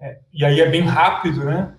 é, 0.00 0.18
e 0.32 0.44
aí 0.44 0.60
é 0.60 0.68
bem 0.68 0.82
rápido, 0.82 1.44
né? 1.44 1.74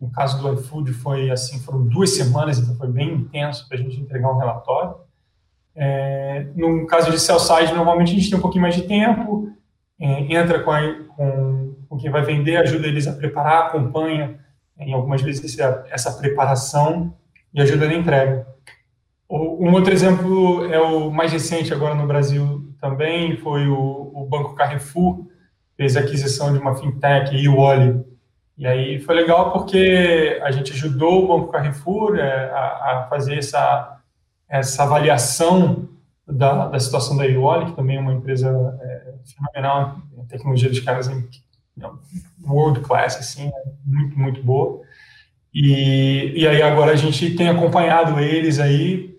No 0.00 0.10
caso 0.10 0.40
do 0.40 0.52
iFood 0.54 0.92
foi 0.92 1.30
assim, 1.30 1.60
foram 1.60 1.86
duas 1.86 2.10
semanas, 2.10 2.58
então 2.58 2.74
foi 2.74 2.88
bem 2.88 3.12
intenso 3.14 3.68
para 3.68 3.78
a 3.78 3.80
gente 3.80 4.00
entregar 4.00 4.32
um 4.32 4.38
relatório. 4.38 4.96
É, 5.74 6.46
no 6.56 6.86
caso 6.86 7.10
de 7.10 7.20
sell 7.20 7.38
side, 7.38 7.72
normalmente 7.72 8.12
a 8.12 8.14
gente 8.14 8.28
tem 8.28 8.38
um 8.38 8.42
pouquinho 8.42 8.62
mais 8.62 8.74
de 8.74 8.82
tempo, 8.82 9.50
é, 10.00 10.34
entra 10.34 10.60
com, 10.60 10.70
a, 10.70 10.80
com, 11.16 11.71
com, 11.92 11.98
quem 11.98 12.10
vai 12.10 12.22
vender, 12.22 12.56
ajuda 12.56 12.86
eles 12.86 13.06
a 13.06 13.12
preparar, 13.12 13.66
acompanha 13.66 14.38
em 14.78 14.94
algumas 14.94 15.20
vezes 15.20 15.58
essa, 15.90 16.12
preparação 16.14 17.14
e 17.52 17.60
ajuda 17.60 17.86
na 17.86 17.94
entrega. 17.94 18.46
Um 19.28 19.72
outro 19.72 19.92
exemplo 19.92 20.72
é 20.72 20.80
o 20.80 21.10
mais 21.10 21.32
recente 21.32 21.72
agora 21.72 21.94
no 21.94 22.06
Brasil 22.06 22.66
também, 22.80 23.36
foi 23.36 23.68
o, 23.68 24.10
o 24.14 24.26
Banco 24.26 24.54
Carrefour, 24.54 25.26
fez 25.76 25.96
a 25.96 26.00
aquisição 26.00 26.52
de 26.52 26.58
uma 26.58 26.74
fintech, 26.74 27.34
Iwoli. 27.36 28.04
E 28.56 28.66
aí 28.66 28.98
foi 29.00 29.14
legal 29.14 29.52
porque 29.52 30.40
a 30.42 30.50
gente 30.50 30.72
ajudou 30.72 31.24
o 31.24 31.28
Banco 31.28 31.52
Carrefour 31.52 32.16
é, 32.16 32.50
a, 32.50 32.60
a, 33.02 33.06
fazer 33.08 33.38
essa, 33.38 34.00
essa 34.48 34.82
avaliação 34.82 35.88
da, 36.26 36.68
da 36.68 36.80
situação 36.80 37.16
da 37.16 37.26
Iwoli, 37.26 37.66
que 37.66 37.76
também 37.76 37.96
é 37.96 38.00
uma 38.00 38.14
empresa 38.14 38.48
é, 38.82 39.14
fenomenal, 39.24 39.98
a 40.18 40.24
tecnologia 40.28 40.68
dos 40.68 40.80
caras 40.80 41.08
é 41.08 41.14
world 42.44 42.80
class, 42.80 43.16
assim, 43.16 43.48
é 43.48 43.62
muito, 43.84 44.18
muito 44.18 44.42
boa. 44.42 44.82
E, 45.54 46.32
e 46.34 46.46
aí 46.46 46.62
agora 46.62 46.92
a 46.92 46.96
gente 46.96 47.34
tem 47.34 47.48
acompanhado 47.48 48.18
eles 48.18 48.58
aí, 48.58 49.14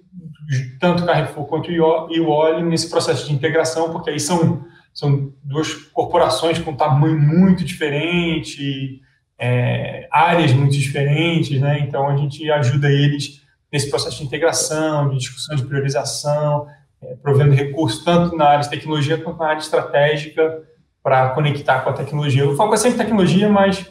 tanto 0.79 1.05
Carrefour 1.05 1.45
quanto 1.45 1.71
o 1.71 2.29
Oli, 2.29 2.63
nesse 2.63 2.89
processo 2.89 3.27
de 3.27 3.33
integração, 3.33 3.91
porque 3.91 4.09
aí 4.09 4.19
são, 4.19 4.65
são 4.93 5.31
duas 5.43 5.73
corporações 5.73 6.59
com 6.59 6.75
tamanho 6.75 7.19
muito 7.19 7.63
diferente, 7.63 8.99
é, 9.37 10.07
áreas 10.11 10.51
muito 10.53 10.73
diferentes, 10.73 11.59
né? 11.59 11.79
Então 11.79 12.07
a 12.07 12.17
gente 12.17 12.49
ajuda 12.51 12.91
eles 12.91 13.41
nesse 13.71 13.89
processo 13.89 14.17
de 14.17 14.23
integração, 14.23 15.09
de 15.09 15.17
discussão 15.17 15.55
de 15.55 15.65
priorização, 15.65 16.67
é, 17.01 17.15
provendo 17.15 17.53
recursos 17.53 18.03
tanto 18.03 18.35
na 18.35 18.45
área 18.45 18.63
de 18.63 18.69
tecnologia 18.69 19.17
quanto 19.17 19.39
na 19.39 19.47
área 19.47 19.59
estratégica 19.59 20.63
para 21.03 21.29
conectar 21.31 21.81
com 21.81 21.89
a 21.89 21.93
tecnologia. 21.93 22.49
O 22.49 22.55
foco 22.55 22.73
é 22.73 22.77
sempre 22.77 22.97
tecnologia, 22.97 23.49
mas 23.49 23.85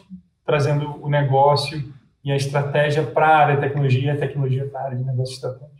trazendo 0.45 0.99
o 1.01 1.07
negócio 1.07 1.93
e 2.23 2.31
a 2.31 2.35
estratégia 2.35 3.03
para 3.03 3.27
a 3.27 3.37
área 3.37 3.55
de 3.55 3.61
tecnologia 3.61 4.13
a 4.13 4.17
tecnologia 4.17 4.65
para 4.65 4.81
a 4.81 4.85
área 4.85 4.97
de 4.97 5.03
negócio 5.03 5.35
estratégico. 5.35 5.71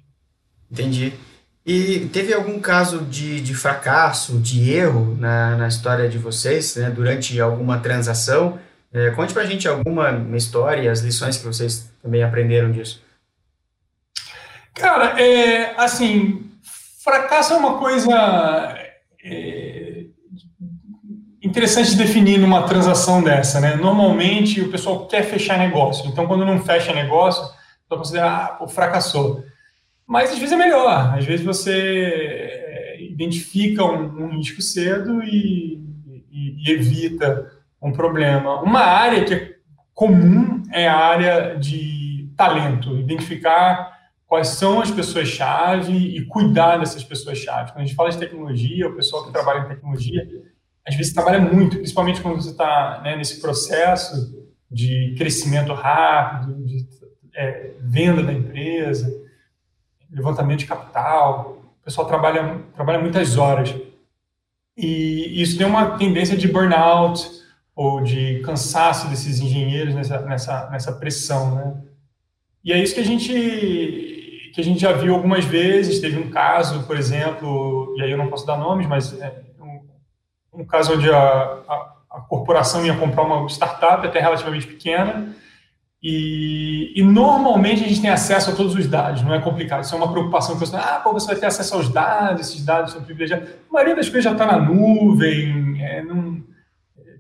Entendi. 0.71 1.13
E 1.65 2.09
teve 2.11 2.33
algum 2.33 2.59
caso 2.59 3.05
de, 3.05 3.39
de 3.39 3.55
fracasso, 3.55 4.37
de 4.39 4.71
erro 4.71 5.15
na, 5.17 5.55
na 5.55 5.67
história 5.67 6.09
de 6.09 6.17
vocês, 6.17 6.75
né, 6.75 6.89
durante 6.89 7.39
alguma 7.39 7.79
transação? 7.79 8.59
É, 8.91 9.09
conte 9.11 9.33
para 9.33 9.43
a 9.43 9.45
gente 9.45 9.67
alguma 9.67 10.11
história 10.35 10.91
as 10.91 10.99
lições 10.99 11.37
que 11.37 11.45
vocês 11.45 11.89
também 12.01 12.21
aprenderam 12.21 12.71
disso. 12.71 13.01
Cara, 14.75 15.19
é, 15.21 15.73
assim, 15.77 16.51
fracasso 17.03 17.53
é 17.53 17.57
uma 17.57 17.77
coisa 17.77 18.11
é, 19.23 19.52
interessante 21.43 21.91
de 21.91 21.97
definir 21.97 22.39
numa 22.39 22.63
transação 22.63 23.21
dessa, 23.21 23.59
né? 23.59 23.75
Normalmente 23.75 24.61
o 24.61 24.71
pessoal 24.71 25.05
quer 25.07 25.23
fechar 25.23 25.57
negócio, 25.57 26.09
então 26.09 26.25
quando 26.25 26.45
não 26.45 26.59
fecha 26.59 26.93
negócio, 26.93 27.43
vai 27.89 27.99
considerar, 27.99 28.45
ah, 28.45 28.47
pô, 28.53 28.67
fracassou. 28.67 29.43
Mas 30.07 30.31
às 30.31 30.39
vezes 30.39 30.53
é 30.53 30.57
melhor, 30.57 31.17
às 31.17 31.25
vezes 31.25 31.45
você 31.45 31.71
é, 31.71 33.03
identifica 33.03 33.83
um, 33.83 34.23
um 34.23 34.37
risco 34.37 34.61
cedo 34.61 35.21
e, 35.21 35.83
e, 36.31 36.55
e, 36.65 36.71
evita 36.71 37.51
um 37.81 37.91
problema. 37.91 38.61
Uma 38.61 38.81
área 38.81 39.25
que 39.25 39.33
é 39.33 39.53
comum 39.93 40.63
é 40.71 40.87
a 40.87 40.97
área 40.97 41.55
de 41.57 42.31
talento, 42.37 42.97
identificar 42.97 43.91
quais 44.25 44.47
são 44.47 44.81
as 44.81 44.89
pessoas-chave 44.89 45.93
e 45.93 46.25
cuidar 46.25 46.77
dessas 46.77 47.03
pessoas-chave. 47.03 47.71
Quando 47.71 47.83
a 47.83 47.85
gente 47.85 47.95
fala 47.95 48.09
de 48.09 48.17
tecnologia, 48.17 48.87
o 48.87 48.95
pessoal 48.95 49.25
que 49.25 49.31
trabalha 49.31 49.59
em 49.59 49.67
tecnologia, 49.67 50.27
às 50.87 50.95
vezes 50.95 51.13
trabalha 51.13 51.39
muito, 51.39 51.77
principalmente 51.77 52.21
quando 52.21 52.41
você 52.41 52.51
está 52.51 53.01
né, 53.03 53.15
nesse 53.15 53.39
processo 53.39 54.43
de 54.69 55.15
crescimento 55.17 55.73
rápido, 55.73 56.65
de 56.65 56.85
é, 57.35 57.71
venda 57.79 58.23
da 58.23 58.33
empresa, 58.33 59.09
levantamento 60.11 60.59
de 60.59 60.65
capital, 60.65 61.63
o 61.81 61.83
pessoal 61.83 62.07
trabalha, 62.07 62.59
trabalha 62.75 62.99
muitas 62.99 63.37
horas. 63.37 63.73
E 64.75 65.41
isso 65.41 65.57
tem 65.57 65.65
uma 65.65 65.97
tendência 65.97 66.35
de 66.35 66.47
burnout 66.47 67.29
ou 67.75 68.01
de 68.01 68.39
cansaço 68.41 69.07
desses 69.09 69.39
engenheiros 69.39 69.95
nessa, 69.95 70.21
nessa, 70.21 70.69
nessa 70.69 70.91
pressão, 70.93 71.55
né? 71.55 71.81
E 72.63 72.71
é 72.71 72.81
isso 72.81 72.93
que 72.93 73.01
a 73.01 73.05
gente 73.05 74.11
que 74.53 74.61
a 74.61 74.63
gente 74.63 74.79
já 74.79 74.93
viu 74.93 75.15
algumas 75.15 75.43
vezes. 75.43 75.99
Teve 75.99 76.19
um 76.19 76.29
caso, 76.29 76.83
por 76.83 76.95
exemplo, 76.95 77.95
e 77.97 78.03
aí 78.03 78.11
eu 78.11 78.17
não 78.17 78.27
posso 78.27 78.45
dar 78.45 78.55
nomes, 78.55 78.87
mas 78.87 79.19
é 79.19 79.43
um, 80.53 80.65
caso 80.65 80.93
onde 80.93 81.09
a, 81.09 81.17
a, 81.17 81.93
a 82.11 82.21
corporação 82.21 82.85
ia 82.85 82.95
comprar 82.95 83.23
uma 83.23 83.47
startup 83.49 84.05
até 84.05 84.19
relativamente 84.19 84.67
pequena 84.67 85.35
e, 86.01 86.91
e, 86.95 87.01
normalmente 87.01 87.83
a 87.83 87.87
gente 87.87 88.01
tem 88.01 88.09
acesso 88.09 88.51
a 88.51 88.55
todos 88.55 88.75
os 88.75 88.87
dados, 88.87 89.21
não 89.21 89.33
é 89.33 89.39
complicado. 89.39 89.83
Isso 89.83 89.95
é 89.95 89.97
uma 89.97 90.11
preocupação 90.11 90.55
que 90.55 90.59
você 90.59 90.75
ah, 90.75 90.99
pô, 91.01 91.13
você 91.13 91.27
vai 91.27 91.37
ter 91.37 91.45
acesso 91.45 91.75
aos 91.75 91.87
dados, 91.87 92.41
esses 92.41 92.65
dados 92.65 92.91
são 92.91 93.01
privilegiados. 93.01 93.47
A 93.47 93.73
maioria 93.73 93.95
das 93.95 94.09
coisas 94.09 94.25
já 94.25 94.33
está 94.33 94.45
na 94.45 94.59
nuvem, 94.59 95.81
é, 95.81 96.03
não, 96.03 96.43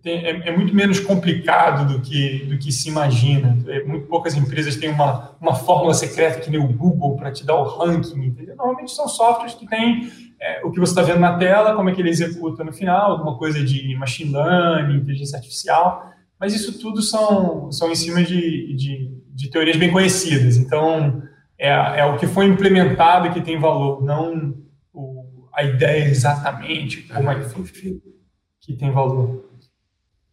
tem, 0.03 0.25
é, 0.25 0.49
é, 0.49 0.57
muito 0.57 0.75
menos 0.75 0.99
complicado 0.99 1.93
do 1.93 2.01
que, 2.01 2.39
do 2.39 2.57
que 2.57 2.73
se 2.73 2.89
imagina. 2.89 3.57
É, 3.67 3.85
muito 3.85 4.05
poucas 4.07 4.35
empresas 4.35 4.75
têm 4.75 4.89
uma, 4.89 5.31
uma 5.39 5.55
fórmula 5.55 5.93
secreta 5.93 6.41
que 6.41 6.51
nem 6.51 6.59
o 6.59 6.67
Google 6.67 7.15
para 7.15 7.31
te 7.31 7.45
dar 7.45 7.55
o 7.55 7.63
ranking. 7.63 8.21
Entendeu? 8.21 8.57
Normalmente 8.57 8.91
são 8.91 9.07
softwares 9.07 9.53
que 9.53 9.65
têm 9.65 10.11
é, 10.39 10.61
o 10.63 10.71
que 10.71 10.79
você 10.79 10.91
está 10.91 11.01
vendo 11.01 11.19
na 11.19 11.37
tela, 11.37 11.75
como 11.75 11.89
é 11.89 11.93
que 11.93 12.01
ele 12.01 12.09
executa 12.09 12.63
no 12.63 12.73
final, 12.73 13.11
alguma 13.11 13.37
coisa 13.37 13.63
de 13.63 13.95
machine 13.95 14.31
learning, 14.31 14.97
inteligência 14.97 15.37
artificial 15.37 16.13
mas 16.43 16.53
isso 16.53 16.77
tudo 16.77 17.01
são, 17.01 17.71
são 17.71 17.89
em 17.89 17.95
cima 17.95 18.21
de, 18.21 18.75
de, 18.75 19.17
de 19.33 19.49
teorias 19.49 19.77
bem 19.77 19.89
conhecidas. 19.89 20.57
Então, 20.57 21.23
é, 21.57 21.69
é, 21.69 22.05
o 22.05 22.17
que 22.17 22.27
foi 22.27 22.47
implementado 22.47 23.31
que 23.31 23.39
tem 23.39 23.57
valor, 23.57 24.03
não 24.03 24.53
o, 24.91 25.47
a 25.53 25.63
ideia 25.63 26.03
exatamente 26.03 27.03
como 27.03 27.31
é 27.31 27.39
que 27.39 27.45
foi 27.45 27.63
feito 27.63 28.13
que 28.59 28.73
tem 28.73 28.91
valor. 28.91 29.51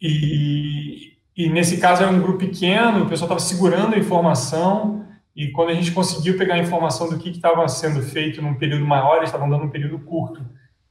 E, 0.03 1.13
e 1.37 1.49
nesse 1.49 1.77
caso 1.77 2.03
era 2.03 2.11
um 2.11 2.21
grupo 2.21 2.41
pequeno, 2.41 3.05
o 3.05 3.09
pessoal 3.09 3.27
estava 3.29 3.41
segurando 3.41 3.95
a 3.95 3.99
informação 3.99 5.07
e 5.41 5.51
quando 5.53 5.71
a 5.71 5.75
gente 5.75 5.93
conseguiu 5.93 6.37
pegar 6.37 6.57
a 6.57 6.59
informação 6.59 7.09
do 7.09 7.19
que 7.19 7.31
estava 7.31 7.67
sendo 7.67 8.03
feito 8.03 8.43
num 8.43 8.57
período 8.57 8.85
maior, 8.85 9.17
eles 9.17 9.31
estavam 9.31 9.49
dando 9.49 9.65
um 9.65 9.71
período 9.71 9.99
curto. 10.01 10.45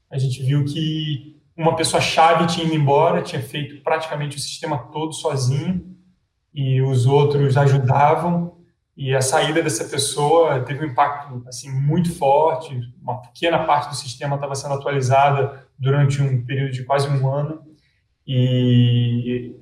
A 0.09 0.17
gente 0.17 0.41
viu 0.41 0.65
que 0.65 1.39
uma 1.55 1.75
pessoa-chave 1.75 2.47
tinha 2.47 2.65
ido 2.65 2.73
embora, 2.73 3.21
tinha 3.21 3.39
feito 3.43 3.83
praticamente 3.83 4.37
o 4.37 4.39
sistema 4.39 4.79
todo 4.91 5.13
sozinho, 5.13 5.95
e 6.51 6.81
os 6.81 7.05
outros 7.05 7.57
ajudavam, 7.57 8.57
e 8.97 9.13
a 9.13 9.21
saída 9.21 9.61
dessa 9.61 9.85
pessoa 9.85 10.61
teve 10.61 10.83
um 10.83 10.89
impacto 10.89 11.43
assim 11.45 11.69
muito 11.71 12.11
forte, 12.11 12.75
uma 13.03 13.21
pequena 13.21 13.65
parte 13.65 13.89
do 13.89 13.95
sistema 13.95 14.33
estava 14.33 14.55
sendo 14.55 14.73
atualizada 14.73 15.63
durante 15.77 16.23
um 16.23 16.43
período 16.43 16.71
de 16.71 16.83
quase 16.85 17.07
um 17.07 17.31
ano, 17.31 17.61
e, 18.25 19.55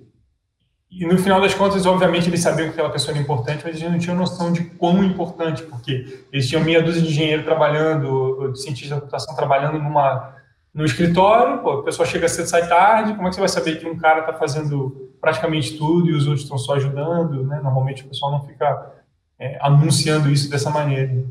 e 0.90 1.06
no 1.06 1.18
final 1.18 1.42
das 1.42 1.54
contas, 1.54 1.86
obviamente, 1.86 2.30
eles 2.30 2.40
sabiam 2.40 2.68
que 2.68 2.74
aquela 2.74 2.90
pessoa 2.90 3.14
era 3.14 3.22
importante, 3.22 3.64
mas 3.66 3.76
eles 3.76 3.92
não 3.92 4.00
tinham 4.00 4.16
noção 4.16 4.52
de 4.54 4.64
quão 4.64 5.04
importante, 5.04 5.64
porque 5.64 6.24
eles 6.32 6.48
tinham 6.48 6.64
meia 6.64 6.82
dúzia 6.82 7.02
de 7.02 7.10
engenheiro 7.10 7.44
trabalhando, 7.44 8.52
de 8.52 8.62
cientistas 8.62 8.92
da 8.92 8.96
computação 9.02 9.36
trabalhando 9.36 9.80
numa 9.80 10.36
no 10.74 10.86
escritório, 10.86 11.58
pô, 11.64 11.72
a 11.72 11.84
pessoa 11.84 12.08
chega 12.08 12.30
cedo, 12.30 12.46
sai 12.48 12.68
tarde, 12.68 13.16
como 13.16 13.28
é 13.28 13.30
que 13.30 13.36
você 13.36 13.40
vai 13.40 13.50
saber 13.50 13.80
que 13.80 13.88
um 13.88 13.98
cara 13.98 14.20
está 14.20 14.34
fazendo 14.34 15.12
praticamente 15.20 15.76
tudo 15.76 16.08
e 16.08 16.14
os 16.14 16.28
outros 16.28 16.44
estão 16.44 16.58
só 16.58 16.76
ajudando, 16.76 17.44
né? 17.46 17.60
Normalmente 17.64 18.04
o 18.04 18.08
pessoal 18.08 18.32
não 18.32 18.46
fica 18.46 18.94
é, 19.40 19.58
anunciando 19.60 20.30
isso 20.30 20.52
dessa 20.52 20.70
maneira. 20.70 21.26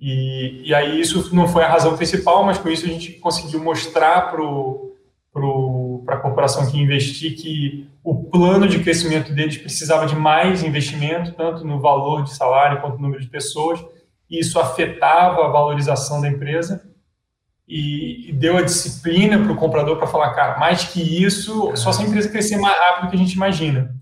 E, 0.00 0.62
e 0.68 0.74
aí 0.74 1.00
isso 1.00 1.32
não 1.32 1.46
foi 1.46 1.62
a 1.62 1.68
razão 1.68 1.96
principal, 1.96 2.42
mas 2.44 2.58
com 2.58 2.68
isso 2.68 2.84
a 2.84 2.88
gente 2.88 3.12
conseguiu 3.12 3.62
mostrar 3.62 4.32
para 4.32 4.32
pro, 4.32 4.96
a 6.08 6.16
corporação 6.16 6.70
que 6.70 6.80
investir 6.80 7.36
que 7.36 7.88
o 8.02 8.24
plano 8.24 8.66
de 8.66 8.80
crescimento 8.80 9.32
deles 9.32 9.56
precisava 9.56 10.06
de 10.06 10.16
mais 10.16 10.62
investimento, 10.62 11.32
tanto 11.32 11.64
no 11.64 11.80
valor 11.80 12.24
de 12.24 12.34
salário 12.34 12.80
quanto 12.80 12.96
no 12.96 13.02
número 13.02 13.22
de 13.22 13.28
pessoas, 13.28 13.84
e 14.28 14.40
isso 14.40 14.58
afetava 14.58 15.44
a 15.44 15.48
valorização 15.48 16.20
da 16.20 16.28
empresa 16.28 16.82
e, 17.68 18.30
e 18.30 18.32
deu 18.32 18.56
a 18.56 18.62
disciplina 18.62 19.38
para 19.38 19.52
o 19.52 19.56
comprador 19.56 19.96
para 19.96 20.06
falar, 20.06 20.32
cara, 20.34 20.58
mais 20.58 20.84
que 20.84 21.00
isso, 21.00 21.74
só 21.76 21.92
se 21.92 22.02
a 22.02 22.06
empresa 22.06 22.28
crescer 22.28 22.56
mais 22.56 22.76
rápido 22.76 23.04
do 23.04 23.10
que 23.10 23.16
a 23.16 23.18
gente 23.18 23.34
imagina. 23.34 23.94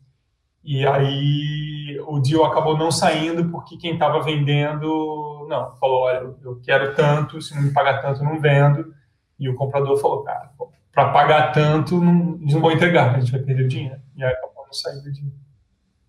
E 0.64 0.86
aí 0.86 2.00
o 2.06 2.18
deal 2.18 2.44
acabou 2.44 2.76
não 2.76 2.90
saindo 2.90 3.48
porque 3.50 3.76
quem 3.76 3.94
estava 3.94 4.22
vendendo, 4.22 5.46
não, 5.48 5.74
falou, 5.76 6.02
olha, 6.02 6.34
eu 6.42 6.60
quero 6.62 6.94
tanto, 6.94 7.40
se 7.40 7.54
não 7.54 7.62
me 7.62 7.72
pagar 7.72 8.00
tanto, 8.00 8.22
não 8.22 8.40
vendo. 8.40 8.94
E 9.38 9.48
o 9.48 9.54
comprador 9.54 9.96
falou, 9.98 10.22
cara, 10.22 10.50
para 10.92 11.10
pagar 11.10 11.52
tanto, 11.52 12.00
não, 12.00 12.38
não 12.40 12.60
vão 12.60 12.72
entregar, 12.72 13.14
a 13.14 13.20
gente 13.20 13.32
vai 13.32 13.40
perder 13.40 13.64
o 13.64 13.68
dinheiro. 13.68 14.00
E 14.16 14.24
aí 14.24 14.34
não 14.42 14.72
saindo 14.72 15.08
o 15.08 15.12
dinheiro. 15.12 15.36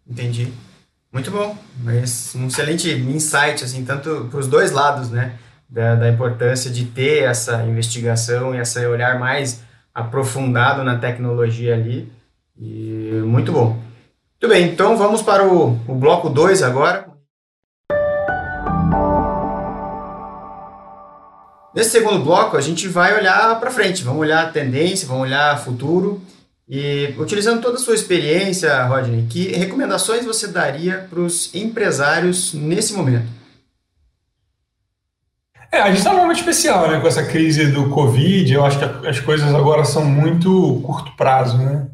Entendi. 0.08 0.52
Muito 1.12 1.30
bom, 1.30 1.58
mas 1.84 2.34
um 2.36 2.48
excelente 2.48 2.90
insight, 2.90 3.64
assim, 3.64 3.84
tanto 3.84 4.28
para 4.30 4.40
os 4.40 4.48
dois 4.48 4.72
lados, 4.72 5.10
né? 5.10 5.38
da, 5.72 5.96
da 5.96 6.10
importância 6.10 6.70
de 6.70 6.86
ter 6.86 7.24
essa 7.24 7.64
investigação 7.64 8.54
e 8.54 8.60
esse 8.60 8.86
olhar 8.86 9.18
mais 9.18 9.64
aprofundado 9.96 10.84
na 10.84 10.98
tecnologia 10.98 11.74
ali. 11.74 12.12
E 12.60 13.22
muito 13.26 13.54
bom. 13.54 13.80
Muito 14.42 14.54
bem, 14.54 14.70
então 14.70 14.98
vamos 14.98 15.22
para 15.22 15.48
o, 15.48 15.80
o 15.88 15.96
bloco 15.96 16.30
2 16.30 16.62
agora. 16.62 17.08
Nesse 21.74 21.92
segundo 21.92 22.24
bloco, 22.24 22.58
a 22.58 22.62
gente 22.62 22.88
vai 22.88 23.18
olhar 23.18 23.58
para 23.60 23.72
frente, 23.72 24.04
vamos 24.04 24.20
olhar 24.20 24.52
tendência, 24.52 25.08
vamos 25.08 25.24
olhar 25.24 25.58
futuro. 25.64 26.22
E 26.68 27.14
utilizando 27.18 27.62
toda 27.62 27.76
a 27.76 27.80
sua 27.80 27.96
experiência, 27.96 28.84
Rodney, 28.86 29.26
que 29.30 29.50
recomendações 29.50 30.26
você 30.26 30.48
daria 30.48 31.06
para 31.10 31.20
os 31.20 31.54
empresários 31.54 32.54
nesse 32.54 32.94
momento? 32.94 33.28
É, 35.72 35.82
a 35.82 35.88
gente 35.88 36.00
está 36.00 36.12
num 36.12 36.20
momento 36.20 36.40
especial, 36.40 36.90
né, 36.92 37.00
com 37.00 37.08
essa 37.08 37.26
crise 37.26 37.72
do 37.72 37.90
Covid. 37.90 38.54
Eu 38.54 38.66
acho 38.66 38.78
que 38.78 39.08
as 39.08 39.22
coisas 39.22 39.54
agora 39.56 39.86
são 39.86 40.04
muito 40.04 40.82
curto 40.86 41.16
prazo, 41.16 41.58
né? 41.58 41.90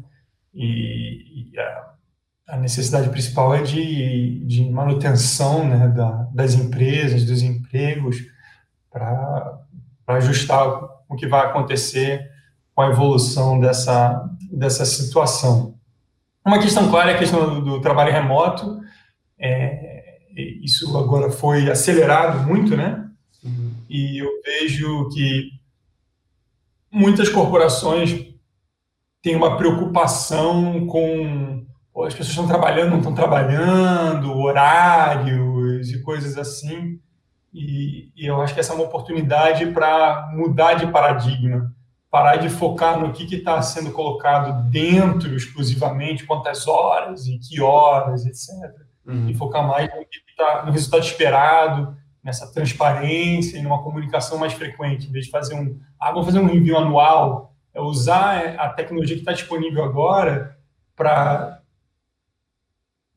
E, 0.52 1.52
e 1.52 1.58
a, 1.58 2.54
a, 2.54 2.56
necessidade 2.56 3.08
principal 3.10 3.54
é 3.54 3.62
de, 3.62 4.44
de 4.44 4.68
manutenção 4.68 5.68
né, 5.68 5.86
da, 5.88 6.26
das 6.34 6.54
empresas, 6.54 7.24
dos 7.24 7.42
empregos, 7.42 8.16
para 8.90 9.60
ajustar 10.16 10.66
o 11.08 11.16
que 11.16 11.26
vai 11.26 11.46
acontecer 11.46 12.28
com 12.74 12.82
a 12.82 12.90
evolução 12.90 13.58
dessa, 13.58 14.28
dessa 14.50 14.84
situação. 14.84 15.74
Uma 16.44 16.58
questão 16.58 16.88
clara 16.90 17.12
é 17.12 17.14
a 17.14 17.18
questão 17.18 17.54
do, 17.54 17.60
do 17.60 17.80
trabalho 17.80 18.12
remoto. 18.12 18.80
É, 19.38 20.18
isso 20.62 20.96
agora 20.96 21.30
foi 21.30 21.70
acelerado 21.70 22.46
muito, 22.46 22.76
né? 22.76 23.04
E 23.88 24.22
eu 24.22 24.28
vejo 24.44 25.08
que 25.10 25.50
muitas 26.90 27.28
corporações 27.28 28.26
têm 29.22 29.36
uma 29.36 29.56
preocupação 29.56 30.86
com 30.86 31.66
as 32.06 32.14
pessoas 32.14 32.28
estão 32.28 32.46
trabalhando, 32.46 32.90
não 32.90 32.98
estão 32.98 33.14
trabalhando, 33.14 34.32
horários 34.32 35.90
e 35.90 36.00
coisas 36.02 36.38
assim. 36.38 37.00
E, 37.52 38.10
e 38.16 38.26
eu 38.26 38.40
acho 38.40 38.54
que 38.54 38.60
essa 38.60 38.72
é 38.72 38.76
uma 38.76 38.84
oportunidade 38.84 39.66
para 39.66 40.30
mudar 40.32 40.74
de 40.74 40.86
paradigma, 40.88 41.72
parar 42.10 42.36
de 42.36 42.48
focar 42.48 42.98
no 42.98 43.12
que 43.12 43.34
está 43.34 43.60
sendo 43.62 43.92
colocado 43.92 44.70
dentro 44.70 45.34
exclusivamente, 45.34 46.24
quantas 46.24 46.66
horas 46.66 47.26
e 47.26 47.38
que 47.38 47.60
horas, 47.60 48.26
etc. 48.26 48.72
Uhum. 49.06 49.28
E 49.28 49.34
focar 49.34 49.66
mais 49.66 49.88
no, 49.88 50.04
tá, 50.36 50.64
no 50.64 50.72
resultado 50.72 51.02
esperado, 51.02 51.96
nessa 52.22 52.52
transparência 52.52 53.58
e 53.58 53.62
numa 53.62 53.82
comunicação 53.82 54.38
mais 54.38 54.52
frequente, 54.52 55.08
em 55.08 55.12
vez 55.12 55.26
de 55.26 55.30
fazer 55.30 55.54
um, 55.54 55.78
ah, 55.98 56.10
vamos 56.10 56.26
fazer 56.26 56.40
um 56.40 56.46
review 56.46 56.76
anual, 56.76 57.54
é 57.72 57.80
usar 57.80 58.56
a 58.58 58.68
tecnologia 58.70 59.16
que 59.16 59.22
está 59.22 59.32
disponível 59.32 59.84
agora 59.84 60.58
para 60.96 61.57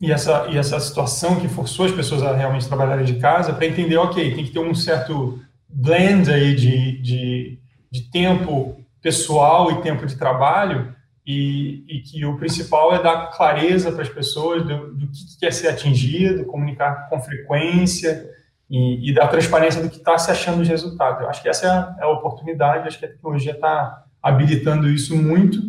e 0.01 0.11
essa, 0.11 0.47
e 0.49 0.57
essa 0.57 0.79
situação 0.79 1.39
que 1.39 1.47
forçou 1.47 1.85
as 1.85 1.91
pessoas 1.91 2.23
a 2.23 2.35
realmente 2.35 2.67
trabalharem 2.67 3.05
de 3.05 3.19
casa 3.19 3.53
para 3.53 3.67
entender, 3.67 3.97
ok, 3.97 4.33
tem 4.33 4.43
que 4.43 4.51
ter 4.51 4.59
um 4.59 4.73
certo 4.73 5.39
blend 5.69 6.31
aí 6.31 6.55
de, 6.55 6.99
de, 6.99 7.59
de 7.91 8.09
tempo 8.09 8.83
pessoal 8.99 9.71
e 9.71 9.81
tempo 9.83 10.07
de 10.07 10.17
trabalho 10.17 10.95
e, 11.25 11.85
e, 11.87 12.01
que 12.01 12.25
o 12.25 12.35
principal 12.35 12.95
é 12.95 13.01
dar 13.01 13.27
clareza 13.27 13.91
para 13.91 14.01
as 14.01 14.09
pessoas 14.09 14.63
do, 14.63 14.95
do 14.95 15.07
que 15.07 15.39
quer 15.39 15.53
ser 15.53 15.67
atingido, 15.67 16.45
comunicar 16.45 17.07
com 17.07 17.21
frequência 17.21 18.27
e, 18.67 19.07
e 19.07 19.13
dar 19.13 19.27
transparência 19.27 19.83
do 19.83 19.89
que 19.89 19.97
está 19.97 20.17
se 20.17 20.31
achando 20.31 20.63
de 20.63 20.69
resultado. 20.69 21.21
Eu 21.21 21.29
acho 21.29 21.43
que 21.43 21.49
essa 21.49 21.67
é 21.67 21.69
a, 21.69 21.95
é 21.99 22.03
a 22.05 22.09
oportunidade, 22.09 22.87
acho 22.87 22.97
que 22.97 23.05
a 23.05 23.09
tecnologia 23.09 23.51
está 23.51 24.03
habilitando 24.21 24.89
isso 24.89 25.15
muito 25.15 25.59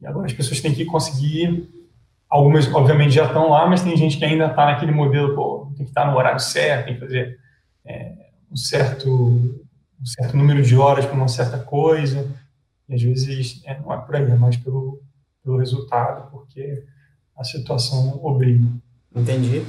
e 0.00 0.06
agora 0.06 0.26
as 0.26 0.32
pessoas 0.32 0.60
têm 0.60 0.72
que 0.72 0.84
conseguir 0.84 1.68
Algumas, 2.34 2.66
obviamente, 2.74 3.14
já 3.14 3.26
estão 3.26 3.48
lá, 3.48 3.64
mas 3.64 3.82
tem 3.82 3.96
gente 3.96 4.18
que 4.18 4.24
ainda 4.24 4.46
está 4.46 4.66
naquele 4.66 4.90
modelo, 4.90 5.36
pô, 5.36 5.72
tem 5.76 5.84
que 5.84 5.92
estar 5.92 6.02
tá 6.02 6.10
no 6.10 6.16
horário 6.16 6.40
certo, 6.40 6.86
tem 6.86 6.94
que 6.94 7.00
fazer 7.00 7.38
é, 7.86 8.12
um, 8.50 8.56
certo, 8.56 9.08
um 9.08 10.04
certo 10.04 10.36
número 10.36 10.60
de 10.60 10.76
horas 10.76 11.06
para 11.06 11.14
uma 11.14 11.28
certa 11.28 11.58
coisa. 11.58 12.28
E 12.88 12.94
às 12.96 13.00
vezes 13.00 13.62
é, 13.64 13.78
não 13.78 13.92
é 13.92 13.98
por 13.98 14.16
aí, 14.16 14.24
é 14.24 14.34
mais 14.34 14.56
pelo, 14.56 15.00
pelo 15.44 15.58
resultado, 15.58 16.28
porque 16.32 16.82
a 17.38 17.44
situação 17.44 18.18
obriga. 18.20 18.66
Entendi. 19.14 19.64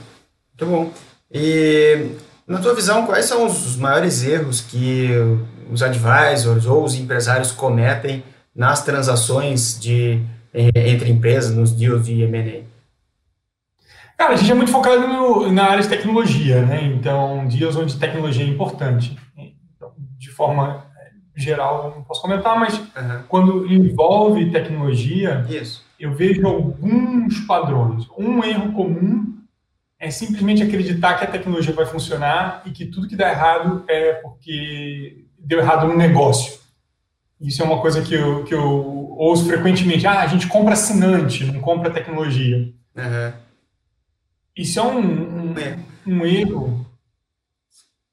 Muito 0.60 0.65
bom. 0.65 0.91
E, 1.31 2.15
na 2.48 2.57
tua 2.57 2.74
visão, 2.74 3.05
quais 3.05 3.25
são 3.25 3.45
os 3.45 3.75
maiores 3.75 4.24
erros 4.24 4.62
que 4.62 5.12
os 5.72 5.84
advisors 5.84 6.65
ou 6.65 6.84
os 6.84 6.95
empresários 6.95 7.51
cometem 7.51 8.24
nas 8.55 8.84
transações 8.84 9.79
de 9.79 10.25
é, 10.55 10.89
entre 10.89 11.12
empresas, 11.12 11.53
nos 11.53 11.74
deals 11.74 12.05
de 12.05 12.21
M&A? 12.24 12.63
Cara, 14.17 14.33
a 14.33 14.35
gente 14.38 14.50
é 14.50 14.55
muito 14.55 14.71
focado 14.71 15.05
no, 15.07 15.51
na 15.51 15.65
área 15.65 15.83
de 15.83 15.89
tecnologia, 15.89 16.65
né? 16.65 16.85
Então, 16.85 17.45
deals 17.47 17.75
onde 17.75 18.00
tecnologia 18.00 18.45
é 18.45 18.47
importante. 18.47 19.17
Então, 19.75 19.91
de 20.17 20.31
forma 20.31 20.85
é, 20.97 21.39
geral, 21.39 21.89
eu 21.89 21.95
não 21.97 22.03
posso 22.03 22.21
comentar, 22.21 22.57
mas 22.57 22.79
uhum. 22.79 23.24
quando 23.27 23.71
envolve 23.71 24.51
tecnologia, 24.51 25.45
Isso. 25.50 25.83
eu 26.00 26.13
vejo 26.13 26.47
alguns 26.47 27.41
padrões. 27.41 28.07
Um 28.17 28.41
erro 28.41 28.71
comum 28.71 29.35
é 30.00 30.09
simplesmente 30.09 30.63
acreditar 30.63 31.15
que 31.15 31.25
a 31.25 31.31
tecnologia 31.31 31.74
vai 31.74 31.85
funcionar 31.85 32.62
e 32.65 32.71
que 32.71 32.85
tudo 32.85 33.09
que 33.09 33.17
dá 33.17 33.29
errado 33.29 33.83
é 33.89 34.13
porque 34.13 35.25
deu 35.38 35.59
errado 35.59 35.88
no 35.88 35.97
negócio. 35.97 36.64
Isso 37.39 37.62
é 37.62 37.65
uma 37.65 37.82
coisa 37.82 38.01
que 38.01 38.13
eu, 38.13 38.44
que 38.46 38.54
eu 38.54 38.62
ouço 39.18 39.46
frequentemente. 39.46 40.08
Ah, 40.08 40.22
a 40.22 40.27
gente 40.27 40.48
compra 40.48 40.74
assinante, 40.74 41.44
não 41.46 41.60
compra 41.60 41.92
tecnologia. 41.92 42.74
Uhum. 42.96 43.34
Isso 44.56 44.80
é 44.80 44.84
um, 44.84 45.52
um, 45.52 45.58
é. 45.58 45.78
um, 46.08 46.26
erro, 46.26 46.86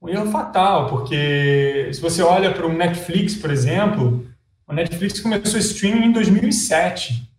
um 0.01 0.09
erro 0.09 0.31
fatal, 0.31 0.89
porque 0.89 1.89
se 1.93 2.01
você 2.01 2.21
olha 2.21 2.53
para 2.53 2.67
o 2.67 2.73
Netflix, 2.73 3.37
por 3.37 3.51
exemplo, 3.51 4.27
o 4.67 4.73
Netflix 4.73 5.21
começou 5.21 5.61
streaming 5.61 6.07
em 6.07 6.13
2007. 6.13 7.31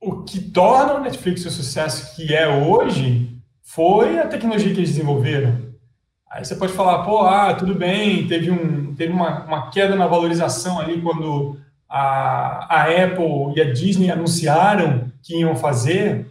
O 0.00 0.24
que 0.24 0.40
torna 0.40 0.94
o 0.94 1.00
Netflix 1.00 1.44
o 1.44 1.50
sucesso 1.50 2.16
que 2.16 2.34
é 2.34 2.48
hoje 2.48 3.30
foi 3.62 4.18
a 4.18 4.26
tecnologia 4.26 4.72
que 4.72 4.80
eles 4.80 4.90
desenvolveram. 4.90 5.69
Aí 6.30 6.44
você 6.44 6.54
pode 6.54 6.72
falar, 6.72 7.02
pô, 7.02 7.22
ah, 7.22 7.52
tudo 7.54 7.74
bem, 7.74 8.28
teve, 8.28 8.52
um, 8.52 8.94
teve 8.94 9.12
uma, 9.12 9.44
uma 9.44 9.70
queda 9.70 9.96
na 9.96 10.06
valorização 10.06 10.78
ali 10.78 11.02
quando 11.02 11.58
a, 11.88 12.66
a 12.72 12.82
Apple 12.84 13.52
e 13.56 13.60
a 13.60 13.72
Disney 13.72 14.12
anunciaram 14.12 15.10
que 15.20 15.40
iam 15.40 15.56
fazer. 15.56 16.30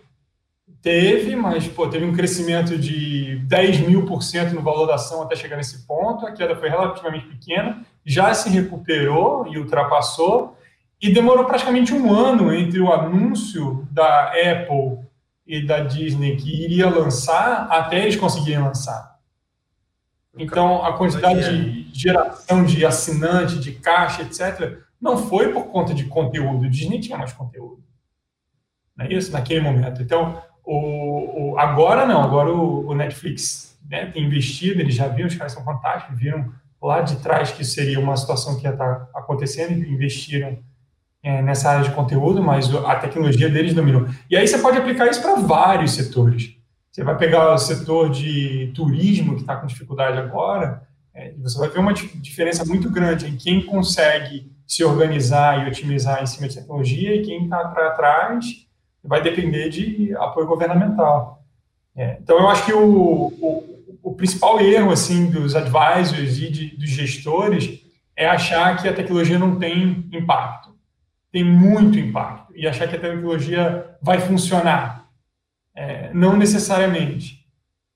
Teve, 0.82 1.36
mas 1.36 1.68
pô, 1.68 1.86
teve 1.90 2.06
um 2.06 2.14
crescimento 2.14 2.78
de 2.78 3.40
10 3.40 3.82
mil 3.82 4.06
por 4.06 4.24
cento 4.24 4.56
no 4.56 4.62
valor 4.62 4.86
da 4.86 4.96
ação 4.96 5.22
até 5.22 5.36
chegar 5.36 5.58
nesse 5.58 5.86
ponto. 5.86 6.26
A 6.26 6.32
queda 6.32 6.56
foi 6.56 6.70
relativamente 6.70 7.26
pequena, 7.26 7.84
já 8.06 8.34
se 8.34 8.50
recuperou 8.50 9.46
e 9.52 9.58
ultrapassou. 9.58 10.56
E 11.02 11.12
demorou 11.12 11.44
praticamente 11.44 11.94
um 11.94 12.14
ano 12.14 12.54
entre 12.54 12.80
o 12.80 12.92
anúncio 12.92 13.86
da 13.92 14.32
Apple 14.32 15.00
e 15.46 15.66
da 15.66 15.82
Disney 15.82 16.38
que 16.38 16.64
iria 16.64 16.90
lançar 16.90 17.68
até 17.70 18.02
eles 18.02 18.16
conseguirem 18.16 18.64
lançar. 18.64 19.19
Então, 20.38 20.84
a 20.86 20.94
quantidade 20.94 21.90
de 21.92 22.00
geração 22.00 22.64
de 22.64 22.86
assinante, 22.86 23.60
de 23.60 23.74
caixa, 23.74 24.22
etc., 24.22 24.80
não 25.02 25.18
foi 25.18 25.52
por 25.52 25.66
conta 25.68 25.94
de 25.94 26.06
conteúdo. 26.06 26.66
O 26.66 26.70
Disney 26.70 27.00
tinha 27.00 27.18
mais 27.18 27.34
conteúdo. 27.34 27.84
Não 28.96 29.06
é 29.06 29.14
isso? 29.14 29.32
Naquele 29.32 29.62
momento. 29.62 30.02
Então, 30.02 30.42
o, 30.64 31.54
o 31.54 31.60
agora 31.60 32.06
não. 32.06 32.22
Agora 32.22 32.52
o, 32.52 32.88
o 32.88 32.96
Netflix 32.96 33.80
né, 33.90 34.06
tem 34.08 34.26
investido, 34.26 34.80
eles 34.82 34.94
já 34.94 35.08
viram, 35.08 35.28
os 35.28 35.36
caras 35.36 35.54
são 35.54 35.64
fantásticos, 35.64 36.20
viram 36.20 36.52
lá 36.82 37.02
de 37.02 37.18
trás 37.18 37.52
que 37.52 37.66
seria 37.66 38.00
uma 38.00 38.16
situação 38.16 38.58
que 38.58 38.66
ia 38.66 38.72
estar 38.72 39.10
acontecendo 39.14 39.72
e 39.72 39.92
investiram 39.92 40.60
é, 41.24 41.42
nessa 41.42 41.70
área 41.70 41.84
de 41.84 41.92
conteúdo, 41.92 42.42
mas 42.42 42.74
a 42.74 42.96
tecnologia 42.96 43.50
deles 43.50 43.74
dominou. 43.74 44.08
E 44.30 44.38
aí 44.38 44.48
você 44.48 44.58
pode 44.60 44.78
aplicar 44.78 45.08
isso 45.08 45.22
para 45.22 45.36
vários 45.36 45.92
setores. 45.92 46.56
Você 47.00 47.06
vai 47.06 47.18
pegar 47.18 47.54
o 47.54 47.58
setor 47.58 48.10
de 48.10 48.74
turismo, 48.76 49.36
que 49.36 49.40
está 49.40 49.56
com 49.56 49.66
dificuldade 49.66 50.18
agora, 50.18 50.84
é, 51.16 51.32
você 51.38 51.58
vai 51.58 51.70
ver 51.70 51.80
uma 51.80 51.94
diferença 51.94 52.66
muito 52.66 52.90
grande 52.90 53.26
em 53.26 53.38
quem 53.38 53.66
consegue 53.66 54.52
se 54.68 54.84
organizar 54.84 55.64
e 55.64 55.70
otimizar 55.70 56.22
em 56.22 56.26
cima 56.26 56.50
de 56.50 56.56
tecnologia 56.56 57.16
e 57.16 57.22
quem 57.22 57.46
está 57.46 57.70
para 57.70 57.92
trás 57.92 58.68
vai 59.02 59.22
depender 59.22 59.70
de 59.70 60.14
apoio 60.18 60.46
governamental. 60.46 61.42
É, 61.96 62.18
então, 62.22 62.38
eu 62.38 62.50
acho 62.50 62.66
que 62.66 62.74
o, 62.74 62.84
o, 62.84 63.98
o, 64.04 64.14
principal 64.16 64.60
erro 64.60 64.92
assim 64.92 65.32
dos 65.32 65.56
advisors 65.56 66.38
e 66.38 66.52
de, 66.52 66.76
dos 66.76 66.90
gestores 66.90 67.80
é 68.14 68.28
achar 68.28 68.76
que 68.76 68.90
a 68.90 68.94
tecnologia 68.94 69.40
não 69.40 69.58
tem 69.58 70.06
impacto. 70.12 70.76
Tem 71.32 71.46
muito 71.46 71.98
impacto. 71.98 72.52
E 72.54 72.68
achar 72.68 72.90
que 72.90 72.98
a 72.98 73.00
tecnologia 73.00 73.86
vai 74.02 74.20
funcionar. 74.20 74.99
É, 75.80 76.10
não 76.14 76.36
necessariamente. 76.36 77.40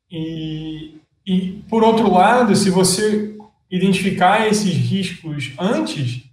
E, 0.10 1.02
e, 1.28 1.62
por 1.70 1.84
outro 1.84 2.10
lado, 2.10 2.56
se 2.56 2.70
você 2.70 3.36
identificar 3.70 4.48
esses 4.48 4.74
riscos 4.74 5.52
antes, 5.60 6.24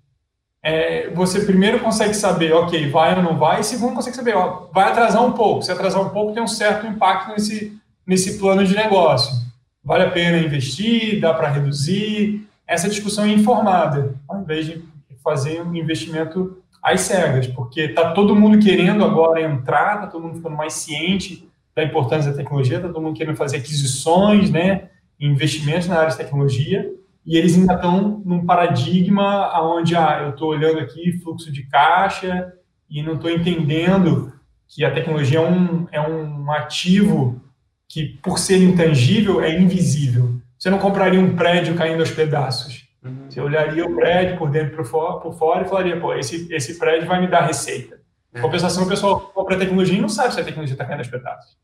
é, 0.63 1.11
você 1.11 1.45
primeiro 1.45 1.81
consegue 1.81 2.15
saber, 2.15 2.53
ok, 2.53 2.89
vai 2.89 3.17
ou 3.17 3.23
não 3.25 3.37
vai, 3.37 3.63
e 3.63 3.65
segundo 3.65 3.95
consegue 3.95 4.15
saber, 4.15 4.37
ó, 4.37 4.69
vai 4.73 4.91
atrasar 4.93 5.27
um 5.27 5.33
pouco. 5.33 5.63
Se 5.63 5.73
atrasar 5.73 6.01
um 6.01 6.11
pouco, 6.11 6.33
tem 6.33 6.41
um 6.41 6.47
certo 6.47 6.87
impacto 6.87 7.33
nesse, 7.33 7.77
nesse 8.07 8.39
plano 8.39 8.65
de 8.65 8.77
negócio. 8.77 9.35
Vale 9.83 10.05
a 10.05 10.11
pena 10.11 10.39
investir, 10.39 11.21
dá 11.21 11.35
para 11.35 11.51
reduzir. 11.51 12.47
Essa 12.65 12.89
discussão 12.89 13.25
é 13.25 13.29
informada, 13.33 14.15
ao 14.29 14.41
invés 14.41 14.67
de 14.67 14.85
fazer 15.25 15.61
um 15.63 15.75
investimento 15.75 16.60
às 16.83 17.03
cegas, 17.03 17.47
porque 17.47 17.83
está 17.83 18.13
todo 18.13 18.35
mundo 18.35 18.59
querendo 18.59 19.05
agora 19.05 19.43
entrar, 19.43 19.97
está 19.97 20.07
todo 20.07 20.23
mundo 20.23 20.37
ficando 20.37 20.57
mais 20.57 20.73
ciente 20.75 21.49
da 21.75 21.85
importância 21.85 22.31
da 22.31 22.37
tecnologia, 22.37 22.77
está 22.77 22.89
todo 22.89 23.03
mundo 23.03 23.17
querendo 23.17 23.37
fazer 23.37 23.59
aquisições, 23.59 24.51
né, 24.51 24.89
investimentos 25.19 25.87
na 25.87 25.99
área 25.99 26.11
de 26.11 26.17
tecnologia, 26.17 26.91
e 27.25 27.37
eles 27.37 27.57
ainda 27.57 27.75
estão 27.75 28.23
num 28.25 28.45
paradigma 28.47 29.53
onde 29.63 29.95
ah, 29.95 30.21
eu 30.23 30.31
estou 30.31 30.49
olhando 30.49 30.79
aqui 30.79 31.13
fluxo 31.23 31.53
de 31.53 31.65
caixa 31.65 32.53
e 32.89 33.03
não 33.03 33.15
estou 33.15 33.31
entendendo 33.31 34.33
que 34.67 34.85
a 34.85 34.93
tecnologia 34.93 35.39
é 35.39 35.43
um, 35.43 35.87
é 35.93 36.01
um 36.01 36.51
ativo 36.51 37.41
que, 37.89 38.19
por 38.23 38.39
ser 38.39 38.63
intangível, 38.63 39.43
é 39.43 39.59
invisível. 39.59 40.41
Você 40.59 40.71
não 40.71 40.79
compraria 40.79 41.21
um 41.21 41.37
prédio 41.37 41.75
caindo 41.75 42.01
aos 42.01 42.11
pedaços. 42.11 42.89
Você 43.31 43.41
olharia 43.41 43.87
o 43.87 43.95
prédio 43.95 44.37
por 44.37 44.51
dentro 44.51 44.77
por 44.77 44.85
fora, 44.85 45.21
por 45.21 45.33
fora 45.35 45.65
e 45.65 45.69
falaria, 45.69 46.01
pô, 46.01 46.15
esse, 46.15 46.53
esse 46.53 46.79
prédio 46.79 47.07
vai 47.07 47.21
me 47.21 47.29
dar 47.29 47.43
receita. 47.43 48.01
Em 48.35 48.39
é. 48.39 48.43
compensação, 48.43 48.85
o 48.85 48.89
pessoal 48.89 49.21
compra 49.21 49.55
a 49.55 49.59
tecnologia 49.59 49.97
e 49.97 50.01
não 50.01 50.09
sabe 50.09 50.35
se 50.35 50.41
a 50.41 50.45
tecnologia 50.45 50.75
está 50.75 50.85
caindo 50.85 51.01
aos 51.01 51.09
pedaços. 51.09 51.57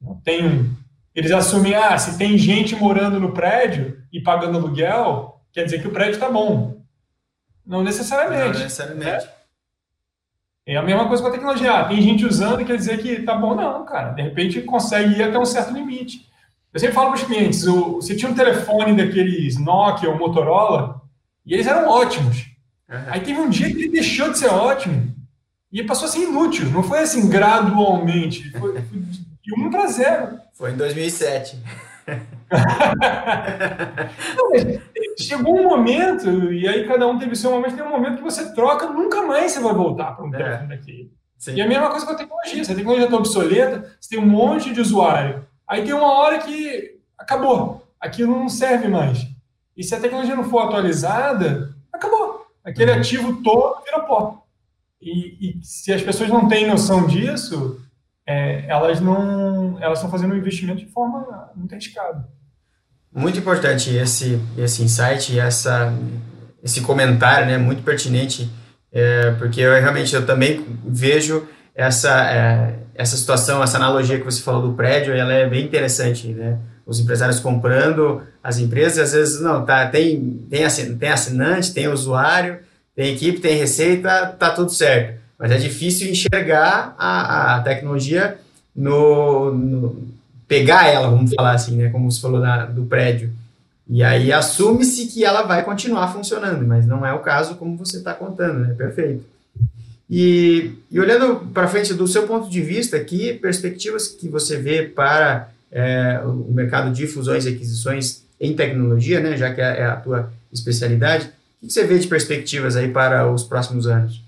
Não 0.00 0.14
tem 0.20 0.46
um 0.46 0.76
Eles 1.14 1.32
assumem, 1.32 1.74
ah, 1.74 1.98
se 1.98 2.16
tem 2.16 2.38
gente 2.38 2.76
morando 2.76 3.18
no 3.18 3.32
prédio 3.32 4.00
e 4.12 4.20
pagando 4.20 4.58
aluguel, 4.58 5.40
quer 5.52 5.64
dizer 5.64 5.80
que 5.80 5.88
o 5.88 5.92
prédio 5.92 6.14
está 6.14 6.30
bom. 6.30 6.80
Não 7.66 7.82
necessariamente. 7.82 8.58
Não 8.58 8.64
necessariamente. 8.64 9.26
Né? 9.26 9.32
É 10.66 10.76
a 10.76 10.82
mesma 10.82 11.08
coisa 11.08 11.22
com 11.22 11.30
a 11.30 11.32
tecnologia. 11.32 11.72
Ah, 11.72 11.84
tem 11.84 12.00
gente 12.00 12.24
usando, 12.24 12.64
quer 12.64 12.76
dizer 12.76 12.98
que 12.98 13.22
tá 13.22 13.34
bom, 13.34 13.54
não, 13.54 13.84
cara. 13.84 14.10
De 14.12 14.22
repente 14.22 14.60
consegue 14.62 15.18
ir 15.18 15.22
até 15.22 15.38
um 15.38 15.44
certo 15.44 15.72
limite. 15.72 16.28
Eu 16.72 16.78
sempre 16.78 16.94
falo 16.94 17.08
para 17.08 17.16
os 17.16 17.24
clientes: 17.24 17.66
o, 17.66 17.96
você 17.96 18.14
tinha 18.14 18.30
um 18.30 18.34
telefone 18.34 18.94
daqueles 18.94 19.58
Nokia 19.58 20.10
ou 20.10 20.18
Motorola, 20.18 21.00
e 21.48 21.54
eles 21.54 21.66
eram 21.66 21.88
ótimos. 21.88 22.46
Uhum. 22.88 22.98
Aí 23.08 23.20
teve 23.20 23.40
um 23.40 23.48
dia 23.48 23.68
que 23.68 23.78
ele 23.78 23.88
deixou 23.88 24.30
de 24.30 24.38
ser 24.38 24.48
ótimo 24.48 25.14
e 25.72 25.82
passou 25.82 26.06
a 26.06 26.10
ser 26.10 26.20
inútil. 26.20 26.70
Não 26.70 26.82
foi 26.82 27.00
assim 27.00 27.28
gradualmente. 27.28 28.50
Foi, 28.52 28.80
foi 28.82 28.98
de 29.42 29.54
1 29.54 29.70
para 29.70 29.86
0. 29.86 30.40
Foi 30.52 30.72
em 30.72 30.76
2007. 30.76 31.58
Não, 34.36 34.50
chegou 35.18 35.58
um 35.58 35.64
momento, 35.64 36.52
e 36.52 36.66
aí 36.66 36.86
cada 36.86 37.06
um 37.06 37.18
teve 37.18 37.36
seu 37.36 37.50
momento, 37.50 37.76
tem 37.76 37.84
um 37.84 37.90
momento 37.90 38.16
que 38.16 38.22
você 38.22 38.54
troca, 38.54 38.86
nunca 38.86 39.22
mais 39.22 39.52
você 39.52 39.60
vai 39.60 39.74
voltar 39.74 40.12
para 40.12 40.24
um 40.24 40.34
é. 40.34 40.36
telefone 40.36 40.68
daquele. 40.68 41.12
Sim. 41.36 41.54
E 41.54 41.60
a 41.60 41.68
mesma 41.68 41.90
coisa 41.90 42.04
com 42.04 42.12
a 42.12 42.16
tecnologia. 42.16 42.64
Se 42.64 42.72
a 42.72 42.74
tecnologia 42.74 43.04
está 43.04 43.16
obsoleta, 43.16 43.96
você 44.00 44.16
tem 44.16 44.18
um 44.18 44.26
monte 44.26 44.72
de 44.72 44.80
usuário. 44.80 45.46
Aí 45.66 45.84
tem 45.84 45.92
uma 45.92 46.12
hora 46.12 46.38
que 46.38 46.98
acabou. 47.16 47.86
Aquilo 48.00 48.36
não 48.36 48.48
serve 48.48 48.88
mais. 48.88 49.24
E 49.78 49.84
se 49.84 49.94
a 49.94 50.00
tecnologia 50.00 50.34
não 50.34 50.50
for 50.50 50.58
atualizada, 50.58 51.72
acabou. 51.92 52.44
Aquele 52.64 52.90
uhum. 52.90 52.98
ativo 52.98 53.42
todo 53.44 53.84
vira 53.84 54.00
pó. 54.00 54.44
E, 55.00 55.60
e, 55.60 55.64
se 55.64 55.92
as 55.92 56.02
pessoas 56.02 56.28
não 56.28 56.48
têm 56.48 56.66
noção 56.66 57.06
disso, 57.06 57.80
é, 58.26 58.64
elas 58.66 59.00
não 59.00 59.78
elas 59.80 59.98
estão 59.98 60.10
fazendo 60.10 60.34
um 60.34 60.36
investimento 60.36 60.80
de 60.80 60.90
forma 60.90 61.50
muito 61.54 61.72
arriscada. 61.72 62.28
Muito 63.14 63.38
importante 63.38 63.94
esse 63.94 64.40
esse 64.56 64.82
insight 64.82 65.32
e 65.32 65.38
essa 65.38 65.94
esse 66.60 66.80
comentário, 66.80 67.46
né, 67.46 67.56
muito 67.56 67.84
pertinente, 67.84 68.50
é, 68.90 69.30
porque 69.38 69.60
eu 69.60 69.72
realmente 69.80 70.12
eu 70.12 70.26
também 70.26 70.66
vejo 70.84 71.46
essa 71.72 72.28
é, 72.28 72.80
essa 72.96 73.16
situação, 73.16 73.62
essa 73.62 73.76
analogia 73.76 74.18
que 74.18 74.24
você 74.24 74.42
falou 74.42 74.60
do 74.60 74.74
prédio, 74.74 75.14
ela 75.14 75.32
é 75.32 75.48
bem 75.48 75.64
interessante, 75.64 76.26
né? 76.34 76.58
Os 76.88 76.98
empresários 76.98 77.38
comprando 77.38 78.22
as 78.42 78.58
empresas, 78.58 78.98
às 78.98 79.12
vezes 79.12 79.40
não, 79.42 79.62
tá, 79.62 79.86
tem 79.86 80.40
tem 80.48 80.64
assinante, 81.12 81.74
tem 81.74 81.86
usuário, 81.86 82.60
tem 82.96 83.14
equipe, 83.14 83.40
tem 83.40 83.58
receita, 83.58 84.26
tá 84.38 84.50
tudo 84.50 84.72
certo. 84.72 85.20
Mas 85.38 85.52
é 85.52 85.58
difícil 85.58 86.10
enxergar 86.10 86.96
a, 86.98 87.56
a 87.56 87.60
tecnologia 87.60 88.38
no, 88.74 89.52
no, 89.52 90.08
pegar 90.48 90.88
ela, 90.88 91.10
vamos 91.10 91.34
falar 91.34 91.52
assim, 91.52 91.76
né? 91.76 91.90
Como 91.90 92.10
você 92.10 92.20
falou 92.22 92.42
do 92.72 92.86
prédio. 92.86 93.30
E 93.86 94.02
aí 94.02 94.32
assume-se 94.32 95.06
que 95.08 95.26
ela 95.26 95.42
vai 95.42 95.62
continuar 95.62 96.08
funcionando, 96.08 96.66
mas 96.66 96.86
não 96.86 97.04
é 97.04 97.12
o 97.12 97.20
caso 97.20 97.56
como 97.56 97.76
você 97.76 97.98
está 97.98 98.14
contando, 98.14 98.60
né? 98.60 98.74
Perfeito. 98.74 99.24
E, 100.08 100.72
e 100.90 100.98
olhando 100.98 101.46
para 101.52 101.68
frente 101.68 101.92
do 101.92 102.08
seu 102.08 102.26
ponto 102.26 102.48
de 102.48 102.62
vista, 102.62 102.98
que 102.98 103.34
perspectivas 103.34 104.08
que 104.08 104.26
você 104.26 104.56
vê 104.56 104.84
para 104.84 105.50
é, 105.70 106.20
o 106.24 106.52
mercado 106.52 106.92
de 106.92 107.06
fusões 107.06 107.44
e 107.44 107.50
aquisições 107.50 108.24
em 108.40 108.54
tecnologia, 108.54 109.20
né? 109.20 109.36
Já 109.36 109.52
que 109.54 109.60
é, 109.60 109.80
é 109.80 109.84
a 109.84 109.96
tua 109.96 110.32
especialidade, 110.52 111.30
o 111.62 111.66
que 111.66 111.72
você 111.72 111.84
vê 111.84 111.98
de 111.98 112.06
perspectivas 112.06 112.76
aí 112.76 112.88
para 112.88 113.30
os 113.30 113.42
próximos 113.42 113.86
anos? 113.86 114.22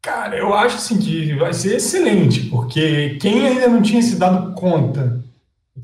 Cara, 0.00 0.36
eu 0.36 0.54
acho 0.54 0.76
assim 0.76 0.98
que 0.98 1.34
vai 1.34 1.52
ser 1.52 1.76
excelente, 1.76 2.42
porque 2.48 3.18
quem 3.20 3.46
ainda 3.46 3.68
não 3.68 3.82
tinha 3.82 4.00
se 4.00 4.16
dado 4.16 4.52
conta 4.54 5.20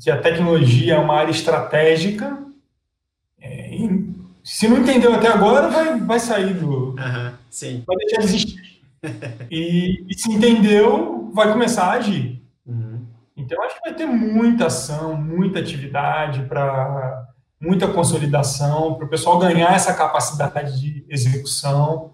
que 0.01 0.09
a 0.09 0.21
tecnologia 0.21 0.95
é 0.95 0.97
uma 0.97 1.15
área 1.15 1.31
estratégica, 1.31 2.37
é, 3.41 3.77
se 4.43 4.67
não 4.67 4.77
entendeu 4.77 5.13
até 5.13 5.27
agora, 5.27 5.69
vai, 5.69 5.99
vai 5.99 6.19
sair 6.19 6.53
do. 6.53 6.89
Uhum, 6.89 7.31
sim. 7.49 7.83
Vai 7.85 7.97
deixar 7.97 8.19
de 8.19 8.25
existir. 8.25 8.81
e, 9.49 10.05
e, 10.07 10.17
se 10.17 10.31
entendeu, 10.31 11.31
vai 11.33 11.51
começar 11.51 11.85
a 11.85 11.93
agir. 11.93 12.41
Então, 13.37 13.61
acho 13.63 13.75
que 13.75 13.89
vai 13.89 13.93
ter 13.93 14.05
muita 14.05 14.67
ação, 14.67 15.15
muita 15.15 15.59
atividade 15.59 16.43
para 16.43 17.27
muita 17.59 17.87
consolidação, 17.87 18.95
para 18.95 19.05
o 19.05 19.09
pessoal 19.09 19.39
ganhar 19.39 19.73
essa 19.73 19.93
capacidade 19.93 20.79
de 20.79 21.05
execução. 21.09 22.13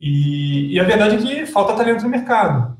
E, 0.00 0.74
e, 0.74 0.80
a 0.80 0.84
verdade 0.84 1.16
é 1.16 1.18
que 1.18 1.46
falta 1.46 1.74
talento 1.74 2.02
no 2.02 2.08
mercado. 2.08 2.76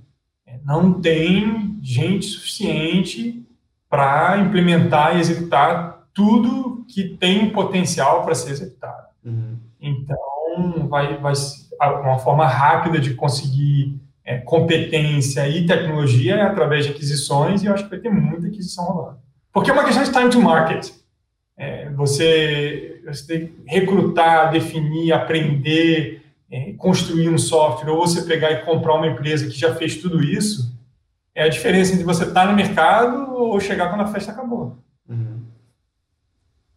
É, 0.47 0.59
não 0.65 1.01
tem 1.01 1.79
gente 1.83 2.27
suficiente 2.27 3.47
para 3.89 4.39
implementar 4.39 5.17
e 5.17 5.21
executar 5.21 6.07
tudo 6.15 6.85
que 6.89 7.17
tem 7.17 7.51
potencial 7.51 8.25
para 8.25 8.35
ser 8.35 8.51
executado. 8.51 9.09
Uhum. 9.25 9.59
Então, 9.81 10.89
vai, 10.89 11.19
vai 11.19 11.35
uma 11.81 12.19
forma 12.19 12.47
rápida 12.47 12.99
de 12.99 13.15
conseguir 13.15 14.01
é, 14.25 14.39
competência 14.39 15.49
e 15.49 15.67
tecnologia 15.67 16.37
é 16.37 16.43
através 16.43 16.85
de 16.85 16.93
aquisições, 16.93 17.63
e 17.63 17.67
eu 17.67 17.75
acho 17.75 17.85
que 17.85 17.91
vai 17.91 17.99
ter 17.99 18.11
muita 18.11 18.47
aquisição 18.47 18.85
rolando. 18.85 19.19
Porque 19.53 19.71
é 19.71 19.73
uma 19.73 19.85
questão 19.85 20.03
de 20.03 20.13
time 20.13 20.31
to 20.31 20.41
market. 20.41 20.91
É, 21.57 21.91
você, 21.91 23.03
você 23.05 23.27
tem 23.27 23.47
que 23.47 23.55
recrutar, 23.67 24.51
definir, 24.51 25.13
aprender, 25.13 26.23
é, 26.51 26.73
construir 26.75 27.29
um 27.29 27.39
software 27.39 27.91
ou 27.91 28.07
você 28.07 28.23
pegar 28.23 28.51
e 28.53 28.65
comprar 28.65 28.95
uma 28.95 29.07
empresa 29.07 29.49
que 29.49 29.59
já 29.59 29.75
fez 29.75 29.97
tudo 29.97 30.23
isso, 30.23 30.73
é 31.35 31.45
a 31.45 31.49
diferença 31.49 31.93
entre 31.93 32.05
você 32.05 32.25
estar 32.25 32.47
no 32.47 32.55
mercado 32.55 33.35
ou 33.35 33.59
chegar 33.59 33.89
quando 33.89 34.03
a 34.03 34.07
festa 34.07 34.33
acabou. 34.33 34.79
Uhum. 35.09 35.41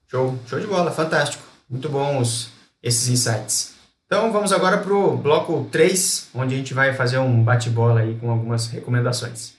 Show, 0.07 0.39
show 0.47 0.59
de 0.59 0.67
bola, 0.67 0.91
fantástico. 0.91 1.43
Muito 1.69 1.89
bons 1.89 2.53
esses 2.81 3.09
insights. 3.09 3.74
Então 4.05 4.31
vamos 4.31 4.53
agora 4.53 4.77
para 4.77 4.93
o 4.93 5.17
bloco 5.17 5.67
3, 5.71 6.29
onde 6.35 6.53
a 6.53 6.57
gente 6.57 6.75
vai 6.75 6.93
fazer 6.93 7.17
um 7.17 7.43
bate-bola 7.43 8.01
aí 8.01 8.15
com 8.15 8.29
algumas 8.29 8.67
recomendações. 8.67 9.55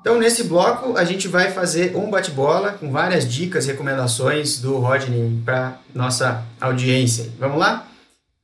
Então, 0.00 0.18
nesse 0.18 0.44
bloco, 0.44 0.96
a 0.96 1.04
gente 1.04 1.26
vai 1.26 1.50
fazer 1.52 1.96
um 1.96 2.10
bate-bola 2.10 2.72
com 2.72 2.90
várias 2.90 3.26
dicas, 3.26 3.66
recomendações 3.66 4.58
do 4.58 4.76
Rodney 4.76 5.40
para 5.42 5.78
nossa 5.94 6.44
audiência. 6.60 7.30
Vamos 7.38 7.58
lá? 7.58 7.86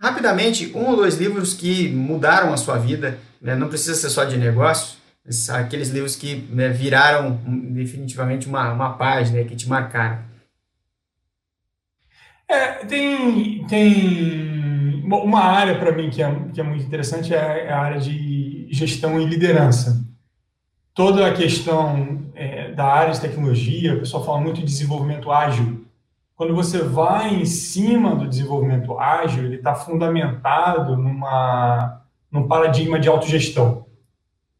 Rapidamente, 0.01 0.73
um 0.75 0.87
ou 0.87 0.97
dois 0.97 1.17
livros 1.17 1.53
que 1.53 1.89
mudaram 1.89 2.55
a 2.55 2.57
sua 2.57 2.79
vida, 2.79 3.19
né? 3.41 3.55
não 3.55 3.69
precisa 3.69 3.95
ser 3.95 4.09
só 4.09 4.25
de 4.25 4.39
negócio, 4.39 4.97
aqueles 5.51 5.91
livros 5.91 6.17
que 6.17 6.47
né, 6.51 6.71
viraram 6.71 7.41
definitivamente 7.45 8.47
uma, 8.47 8.73
uma 8.73 8.95
página 8.95 9.43
que 9.45 9.57
te 9.57 9.69
marcaram. 9.69 10.36
É, 12.49 12.85
tem, 12.85 13.67
tem 13.67 15.03
uma 15.05 15.41
área 15.41 15.79
para 15.79 15.93
mim 15.93 16.11
que 16.11 16.23
é, 16.23 16.35
que 16.53 16.61
é 16.61 16.65
muito 16.65 16.85
interessante, 16.85 17.35
é 17.35 17.73
a 17.73 17.81
área 17.81 18.01
de 18.01 18.69
gestão 18.71 19.21
e 19.21 19.25
liderança 19.25 20.07
toda 20.97 21.27
a 21.27 21.35
questão 21.35 22.31
é, 22.35 22.73
da 22.73 22.87
área 22.87 23.13
de 23.13 23.21
tecnologia, 23.21 23.95
o 23.95 23.99
pessoal 24.01 24.25
fala 24.25 24.41
muito 24.41 24.61
de 24.61 24.65
desenvolvimento 24.65 25.31
ágil. 25.31 25.85
Quando 26.35 26.55
você 26.55 26.79
vai 26.79 27.35
em 27.35 27.45
cima 27.45 28.17
do 28.17 28.27
desenvolvimento 28.27 28.99
ágil, 28.99 29.45
ele 29.45 29.57
está 29.57 29.75
fundamentado 29.75 30.97
numa, 30.97 32.03
num 32.33 32.49
paradigma 32.49 32.99
de 32.99 33.09
autogestão. 33.09 33.85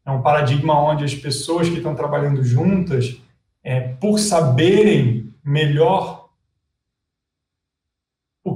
É 0.05 0.11
um 0.11 0.21
paradigma 0.21 0.79
onde 0.79 1.03
as 1.03 1.15
pessoas 1.15 1.67
que 1.67 1.77
estão 1.77 1.95
trabalhando 1.95 2.43
juntas, 2.43 3.19
é, 3.63 3.79
por 3.79 4.19
saberem 4.19 5.33
melhor 5.43 6.16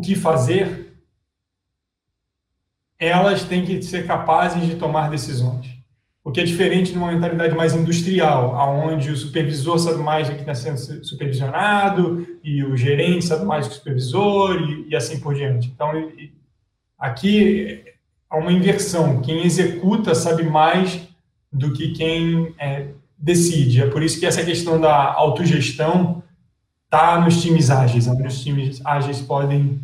que 0.02 0.16
fazer, 0.16 0.98
elas 3.00 3.44
têm 3.44 3.66
que 3.66 3.82
ser 3.82 4.06
capazes 4.06 4.66
de 4.66 4.76
tomar 4.76 5.10
decisões 5.10 5.82
o 6.24 6.32
que 6.32 6.40
é 6.40 6.44
diferente 6.44 6.92
de 6.92 6.98
uma 6.98 7.12
mentalidade 7.12 7.56
mais 7.56 7.74
industrial, 7.74 8.56
aonde 8.56 9.10
o 9.10 9.18
supervisor 9.18 9.80
sabe 9.80 10.04
mais 10.04 10.30
do 10.30 10.36
que 10.36 10.42
está 10.42 10.54
sendo 10.54 11.04
supervisionado 11.04 12.28
e 12.44 12.64
o 12.64 12.78
gerente 12.78 13.26
sabe 13.26 13.44
mais 13.44 13.66
do 13.66 13.70
que 13.70 13.76
o 13.76 13.80
supervisor 13.80 14.62
e, 14.62 14.90
e 14.90 14.96
assim 14.96 15.20
por 15.20 15.34
diante. 15.34 15.68
Então, 15.68 16.12
aqui 16.98 17.84
há 18.30 18.38
uma 18.38 18.52
inversão. 18.52 19.22
Quem 19.22 19.44
executa 19.44 20.14
sabe 20.14 20.44
mais 20.44 21.02
do 21.52 21.74
que 21.74 21.92
quem 21.92 22.54
é, 22.60 22.90
decide. 23.18 23.82
É 23.82 23.88
por 23.88 24.04
isso 24.04 24.20
que 24.20 24.26
essa 24.28 24.46
questão 24.46 24.80
da 24.80 25.12
autogestão 25.14 26.22
está 26.86 27.20
nos 27.20 27.42
times 27.42 27.72
ágeis, 27.72 28.08
onde 28.08 28.28
os 28.28 28.44
times 28.44 28.80
ágeis 28.86 29.22
podem, 29.22 29.82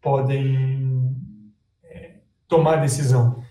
podem 0.00 1.16
é, 1.84 2.16
tomar 2.48 2.76
decisão. 2.76 3.42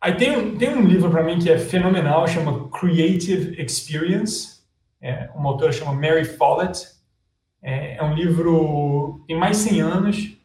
Aí 0.00 0.14
tem, 0.14 0.56
tem 0.56 0.70
um 0.70 0.86
livro 0.86 1.10
para 1.10 1.22
mim 1.22 1.38
que 1.38 1.50
é 1.50 1.58
fenomenal, 1.58 2.26
chama 2.28 2.68
Creative 2.68 3.60
Experience. 3.60 4.60
É, 5.00 5.30
uma 5.34 5.50
autora 5.50 5.72
chama 5.72 5.92
Mary 5.92 6.24
Follett. 6.24 6.86
É, 7.62 7.96
é 7.96 8.02
um 8.02 8.14
livro 8.14 9.24
tem 9.26 9.36
mais 9.36 9.58
de 9.58 9.70
100 9.70 9.80
anos. 9.80 10.36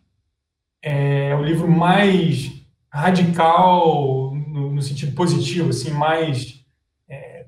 É, 0.82 1.30
é 1.30 1.36
o 1.36 1.44
livro 1.44 1.70
mais 1.70 2.52
radical 2.90 4.34
no, 4.36 4.48
no, 4.48 4.72
no 4.74 4.82
sentido 4.82 5.14
positivo, 5.16 5.70
assim, 5.70 5.92
mais 5.92 6.66
é, 7.08 7.46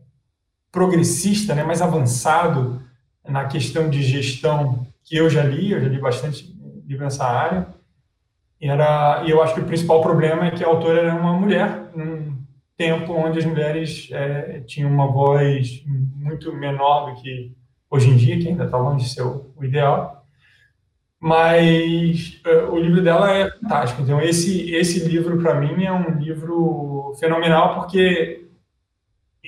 progressista, 0.71 1.53
né, 1.53 1.63
mais 1.63 1.81
avançado 1.81 2.81
na 3.27 3.45
questão 3.45 3.89
de 3.89 4.01
gestão 4.01 4.85
que 5.03 5.17
eu 5.17 5.29
já 5.29 5.43
li, 5.43 5.71
eu 5.71 5.81
já 5.81 5.87
li 5.87 5.99
bastante 5.99 6.55
livro 6.85 7.03
nessa 7.03 7.25
área. 7.25 7.67
Era, 8.69 9.23
e 9.25 9.29
eu 9.29 9.43
acho 9.43 9.53
que 9.55 9.59
o 9.59 9.65
principal 9.65 10.01
problema 10.01 10.45
é 10.45 10.51
que 10.51 10.63
a 10.63 10.67
autora 10.67 11.01
era 11.01 11.15
uma 11.15 11.33
mulher, 11.33 11.91
num 11.93 12.37
tempo 12.77 13.11
onde 13.11 13.39
as 13.39 13.45
mulheres 13.45 14.07
é, 14.11 14.61
tinham 14.61 14.89
uma 14.89 15.05
voz 15.05 15.83
muito 15.85 16.53
menor 16.53 17.09
do 17.09 17.21
que 17.21 17.51
hoje 17.89 18.09
em 18.09 18.15
dia, 18.15 18.39
que 18.39 18.47
ainda 18.47 18.63
está 18.63 18.77
longe 18.77 19.03
de 19.03 19.13
ser 19.13 19.23
o, 19.23 19.53
ideal. 19.61 20.25
Mas 21.19 22.41
uh, 22.45 22.71
o 22.71 22.79
livro 22.79 23.01
dela 23.01 23.31
é 23.31 23.51
fantástico. 23.51 24.01
Então, 24.01 24.21
esse, 24.21 24.73
esse 24.73 25.07
livro, 25.07 25.41
para 25.41 25.59
mim, 25.59 25.83
é 25.83 25.91
um 25.91 26.17
livro 26.17 27.13
fenomenal, 27.19 27.75
porque 27.75 28.47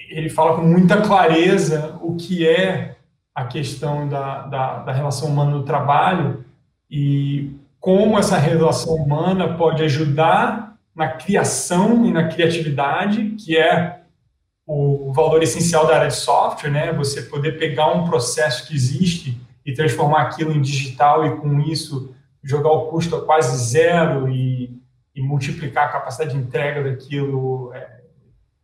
ele 0.10 0.30
fala 0.30 0.56
com 0.56 0.62
muita 0.62 1.02
clareza 1.02 1.98
o 2.02 2.16
que 2.16 2.48
é 2.48 2.98
a 3.34 3.46
questão 3.46 4.08
da, 4.08 4.42
da, 4.44 4.80
da 4.80 4.92
relação 4.92 5.30
humana 5.30 5.52
no 5.52 5.64
trabalho 5.64 6.46
e 6.90 7.52
como 7.86 8.18
essa 8.18 8.36
relação 8.36 8.96
humana 8.96 9.56
pode 9.56 9.84
ajudar 9.84 10.76
na 10.96 11.08
criação 11.08 12.04
e 12.04 12.12
na 12.12 12.28
criatividade, 12.28 13.36
que 13.36 13.56
é 13.56 14.02
o 14.66 15.14
valor 15.14 15.44
essencial 15.44 15.86
da 15.86 15.98
área 15.98 16.08
de 16.08 16.16
software, 16.16 16.72
né? 16.72 16.92
Você 16.94 17.22
poder 17.22 17.60
pegar 17.60 17.94
um 17.94 18.10
processo 18.10 18.68
que 18.68 18.74
existe 18.74 19.40
e 19.64 19.72
transformar 19.72 20.24
aquilo 20.24 20.52
em 20.52 20.64
digital 20.64 21.28
e 21.28 21.38
com 21.38 21.60
isso 21.60 22.12
jogar 22.44 22.72
o 22.72 22.88
custo 22.88 23.18
a 23.18 23.24
quase 23.24 23.56
zero 23.64 24.32
e, 24.32 24.82
e 25.14 25.22
multiplicar 25.22 25.86
a 25.86 25.92
capacidade 25.92 26.32
de 26.32 26.40
entrega 26.40 26.84
daquilo 26.84 27.72
é, 27.72 27.82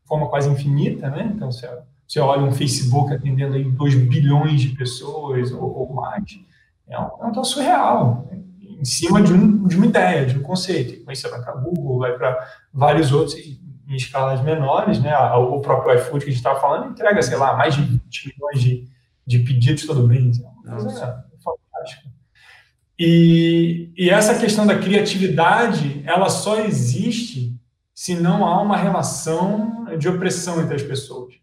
de 0.02 0.08
forma 0.08 0.30
quase 0.30 0.50
infinita, 0.50 1.12
né? 1.12 1.32
Então, 1.36 1.52
você, 1.52 1.70
você 2.08 2.20
olha 2.20 2.42
um 2.42 2.52
Facebook 2.52 3.14
atendendo 3.14 3.54
aí 3.54 3.64
2 3.64 3.94
bilhões 4.08 4.62
de 4.62 4.70
pessoas 4.70 5.52
ou, 5.52 5.78
ou 5.78 5.94
mais, 5.94 6.24
é 6.90 7.00
um, 7.00 7.04
é 7.22 7.40
um 7.40 7.44
surreal, 7.44 8.28
né? 8.32 8.42
Em 8.82 8.86
cima 8.86 9.22
de, 9.22 9.32
um, 9.32 9.68
de 9.68 9.78
uma 9.78 9.86
ideia, 9.86 10.26
de 10.26 10.38
um 10.38 10.42
conceito. 10.42 11.08
Aí 11.08 11.16
você 11.16 11.30
vai 11.30 11.42
para 11.42 11.54
Google, 11.54 12.00
vai 12.00 12.18
para 12.18 12.48
vários 12.74 13.12
outros, 13.12 13.36
em 13.36 13.96
escalas 13.96 14.42
menores, 14.42 15.00
né? 15.00 15.16
O 15.18 15.60
próprio 15.60 15.96
iFood 15.96 16.24
que 16.24 16.32
a 16.32 16.34
gente 16.34 16.40
estava 16.40 16.60
falando 16.60 16.92
entrega, 16.92 17.22
sei 17.22 17.38
lá, 17.38 17.56
mais 17.56 17.76
de 17.76 17.84
20 17.84 18.34
milhões 18.34 18.62
de, 18.62 18.88
de 19.28 19.40
pedidos 19.40 19.86
todo 19.86 20.08
mês. 20.08 20.40
É 20.40 20.70
uma 20.70 20.84
coisa 20.84 21.26
fantástica. 21.44 22.10
E, 22.98 23.92
e 23.96 24.10
essa 24.10 24.38
questão 24.40 24.66
da 24.66 24.78
criatividade, 24.78 26.02
ela 26.06 26.30
só 26.30 26.60
existe 26.62 27.56
se 27.94 28.16
não 28.16 28.46
há 28.46 28.62
uma 28.62 28.78
relação 28.78 29.86
de 29.98 30.10
opressão 30.10 30.62
entre 30.62 30.76
as 30.76 30.84
pessoas. 30.84 31.36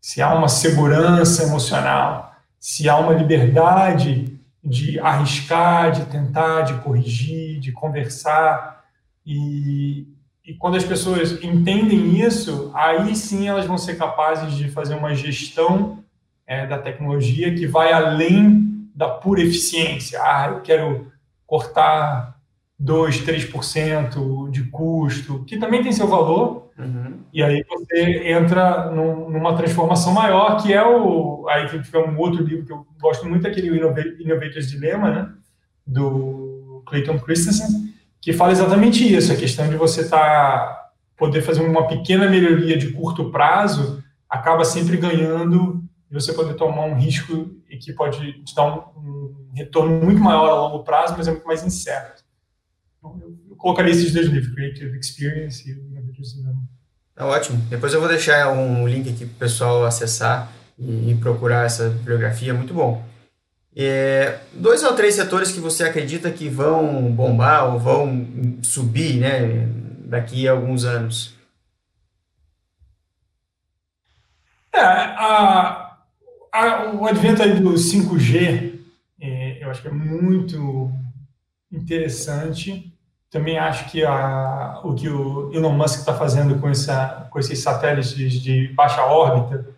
Se 0.00 0.20
há 0.20 0.34
uma 0.34 0.48
segurança 0.48 1.44
emocional, 1.44 2.34
se 2.58 2.88
há 2.88 2.96
uma 2.96 3.12
liberdade 3.12 4.33
de 4.64 4.98
arriscar, 4.98 5.92
de 5.92 6.06
tentar, 6.06 6.62
de 6.62 6.74
corrigir, 6.82 7.60
de 7.60 7.70
conversar. 7.70 8.84
E, 9.26 10.06
e 10.44 10.54
quando 10.54 10.76
as 10.76 10.84
pessoas 10.84 11.32
entendem 11.42 12.18
isso, 12.20 12.70
aí 12.74 13.14
sim 13.14 13.46
elas 13.46 13.66
vão 13.66 13.76
ser 13.76 13.96
capazes 13.96 14.54
de 14.54 14.70
fazer 14.70 14.94
uma 14.94 15.14
gestão 15.14 16.02
é, 16.46 16.66
da 16.66 16.78
tecnologia 16.78 17.54
que 17.54 17.66
vai 17.66 17.92
além 17.92 18.88
da 18.94 19.08
pura 19.08 19.42
eficiência. 19.42 20.20
Ah, 20.22 20.48
eu 20.48 20.60
quero 20.60 21.12
cortar 21.46 22.38
2, 22.78 23.20
3% 23.20 24.50
de 24.50 24.64
custo, 24.64 25.44
que 25.44 25.58
também 25.58 25.82
tem 25.82 25.92
seu 25.92 26.06
valor, 26.06 26.63
uhum. 26.78 27.20
e 27.32 27.42
aí 27.42 27.64
você 27.68 28.28
entra 28.28 28.90
num, 28.90 29.30
numa 29.30 29.56
transformação 29.56 30.12
maior, 30.12 30.62
que 30.62 30.72
é 30.72 30.84
o. 30.84 31.46
Aí 31.48 31.66
é 31.66 31.98
um 31.98 32.18
outro 32.18 32.42
livro 32.42 32.64
que 32.64 32.72
eu 32.72 32.86
gosto 33.00 33.26
muito, 33.26 33.46
aquele 33.46 33.68
Innovator's 33.68 34.70
Dilemma, 34.70 35.10
né? 35.10 35.32
Do 35.86 36.82
Clayton 36.86 37.18
Christensen, 37.18 37.94
que 38.20 38.32
fala 38.32 38.52
exatamente 38.52 39.04
isso, 39.04 39.32
a 39.32 39.36
questão 39.36 39.68
de 39.68 39.76
você 39.76 40.08
tá, 40.08 40.90
poder 41.16 41.42
fazer 41.42 41.62
uma 41.62 41.86
pequena 41.86 42.28
melhoria 42.28 42.76
de 42.76 42.92
curto 42.92 43.30
prazo 43.30 44.02
acaba 44.28 44.64
sempre 44.64 44.96
ganhando 44.96 45.84
e 46.10 46.14
você 46.14 46.32
poder 46.32 46.54
tomar 46.54 46.86
um 46.86 46.94
risco 46.94 47.50
e 47.68 47.76
que 47.76 47.92
pode 47.92 48.44
te 48.44 48.54
dar 48.54 48.64
um, 48.64 48.78
um 48.96 49.52
retorno 49.54 50.04
muito 50.04 50.20
maior 50.20 50.48
a 50.48 50.54
longo 50.54 50.84
prazo, 50.84 51.14
mas 51.16 51.28
é 51.28 51.30
muito 51.30 51.46
mais 51.46 51.64
incerto. 51.64 52.24
Então, 52.98 53.18
eu 53.22 53.36
colocaria 53.64 53.92
esses 53.92 54.12
dois 54.12 54.26
livros, 54.26 54.54
Creative 54.54 54.98
Experience 54.98 55.70
e 55.70 55.94
Tá 57.14 57.24
ótimo. 57.26 57.56
Depois 57.70 57.94
eu 57.94 58.00
vou 58.00 58.08
deixar 58.08 58.52
um 58.52 58.86
link 58.86 59.08
aqui 59.08 59.24
para 59.24 59.34
o 59.34 59.38
pessoal 59.38 59.86
acessar 59.86 60.52
e, 60.78 61.16
procurar 61.18 61.64
essa 61.64 61.88
bibliografia, 61.88 62.52
muito 62.52 62.74
bom. 62.74 63.02
É, 63.74 64.40
dois 64.52 64.82
ou 64.82 64.94
três 64.94 65.14
setores 65.14 65.50
que 65.50 65.60
você 65.60 65.84
acredita 65.84 66.30
que 66.30 66.48
vão 66.48 67.10
bombar 67.10 67.72
ou 67.72 67.78
vão 67.78 68.58
subir 68.62 69.16
né, 69.16 69.66
daqui 70.04 70.46
a 70.46 70.52
alguns 70.52 70.84
anos? 70.84 71.34
É, 74.74 74.80
a, 74.80 75.96
a, 76.52 76.92
o 76.92 77.06
advento 77.06 77.42
aí 77.42 77.58
do 77.58 77.72
5G, 77.74 78.78
é, 79.20 79.64
eu 79.64 79.70
acho 79.70 79.80
que 79.80 79.88
é 79.88 79.92
muito 79.92 80.92
interessante. 81.72 82.93
Também 83.34 83.58
acho 83.58 83.90
que 83.90 84.04
a, 84.04 84.80
o 84.84 84.94
que 84.94 85.08
o 85.08 85.52
Elon 85.52 85.72
Musk 85.72 85.98
está 85.98 86.14
fazendo 86.14 86.56
com, 86.60 86.68
essa, 86.68 87.26
com 87.32 87.40
esses 87.40 87.58
satélites 87.58 88.30
de 88.40 88.68
baixa 88.68 89.04
órbita 89.04 89.74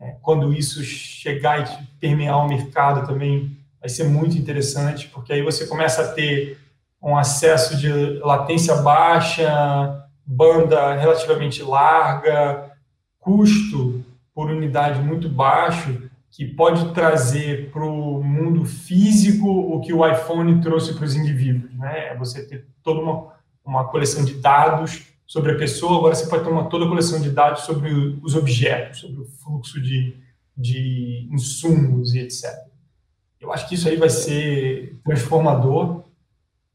é, 0.00 0.16
quando 0.20 0.52
isso 0.52 0.82
chegar 0.82 1.60
e 1.60 1.86
permear 2.00 2.44
o 2.44 2.48
mercado 2.48 3.06
também 3.06 3.56
vai 3.78 3.88
ser 3.88 4.02
muito 4.02 4.36
interessante, 4.36 5.06
porque 5.06 5.32
aí 5.32 5.42
você 5.42 5.64
começa 5.64 6.02
a 6.02 6.08
ter 6.08 6.58
um 7.00 7.16
acesso 7.16 7.76
de 7.76 8.18
latência 8.18 8.74
baixa, 8.74 10.04
banda 10.26 10.92
relativamente 10.94 11.62
larga, 11.62 12.72
custo 13.20 14.04
por 14.34 14.50
unidade 14.50 15.00
muito 15.00 15.28
baixo, 15.28 16.10
que 16.32 16.46
pode 16.46 16.94
trazer 16.94 17.70
para 17.70 17.84
o 17.84 18.24
mundo 18.24 18.64
físico 18.64 19.46
o 19.46 19.80
que 19.82 19.92
o 19.92 20.06
iPhone 20.06 20.62
trouxe 20.62 20.94
para 20.94 21.04
os 21.04 21.14
indivíduos. 21.14 21.74
Né? 21.74 22.08
É 22.08 22.16
você 22.16 22.42
ter 22.42 22.66
toda 22.82 23.00
uma, 23.00 23.34
uma 23.62 23.84
coleção 23.84 24.24
de 24.24 24.34
dados 24.36 25.02
sobre 25.26 25.52
a 25.52 25.58
pessoa, 25.58 25.98
agora 25.98 26.14
você 26.14 26.26
pode 26.26 26.42
ter 26.42 26.50
uma 26.50 26.70
toda 26.70 26.86
a 26.86 26.88
coleção 26.88 27.20
de 27.20 27.30
dados 27.30 27.62
sobre 27.62 28.18
os 28.22 28.34
objetos, 28.34 29.00
sobre 29.00 29.20
o 29.20 29.26
fluxo 29.26 29.80
de, 29.80 30.16
de 30.56 31.28
insumos 31.30 32.14
e 32.14 32.20
etc. 32.20 32.50
Eu 33.38 33.52
acho 33.52 33.68
que 33.68 33.74
isso 33.74 33.86
aí 33.86 33.96
vai 33.96 34.08
ser 34.08 34.98
transformador. 35.04 36.04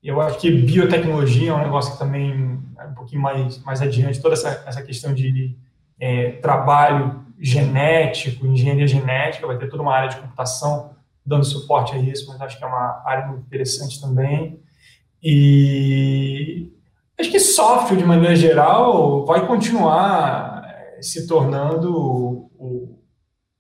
Eu 0.04 0.22
acho 0.22 0.39
que 0.39 0.52
biotecnologia 0.52 1.50
é 1.50 1.54
um 1.54 1.63
negócio 1.63 1.93
que 1.93 2.00
também 2.00 2.60
é 2.78 2.86
um 2.86 2.93
pouquinho 2.93 3.22
mais, 3.24 3.58
mais 3.63 3.82
adiante, 3.82 4.22
toda 4.22 4.36
essa, 4.36 4.63
essa 4.67 4.84
questão 4.84 5.15
de 5.15 5.58
é, 6.00 6.34
trabalho 6.34 7.27
genético, 7.39 8.45
engenharia 8.45 8.88
genética, 8.88 9.47
vai 9.47 9.58
ter 9.58 9.69
toda 9.69 9.84
uma 9.84 9.93
área 9.93 10.10
de 10.10 10.17
computação 10.17 10.95
dando 11.26 11.45
suporte 11.45 11.93
a 11.93 11.97
isso, 11.97 12.28
mas 12.30 12.39
acho 12.41 12.58
que 12.58 12.63
é 12.63 12.67
uma 12.67 13.04
área 13.06 13.28
muito 13.28 13.45
interessante 13.45 14.00
também. 14.00 14.60
E 15.21 16.71
Acho 17.19 17.32
que 17.32 17.39
software, 17.39 17.97
de 17.97 18.06
maneira 18.06 18.36
geral, 18.36 19.26
vai 19.26 19.47
continuar 19.47 20.63
eh, 20.67 21.02
se 21.02 21.26
tornando 21.26 21.91
o, 21.91 23.02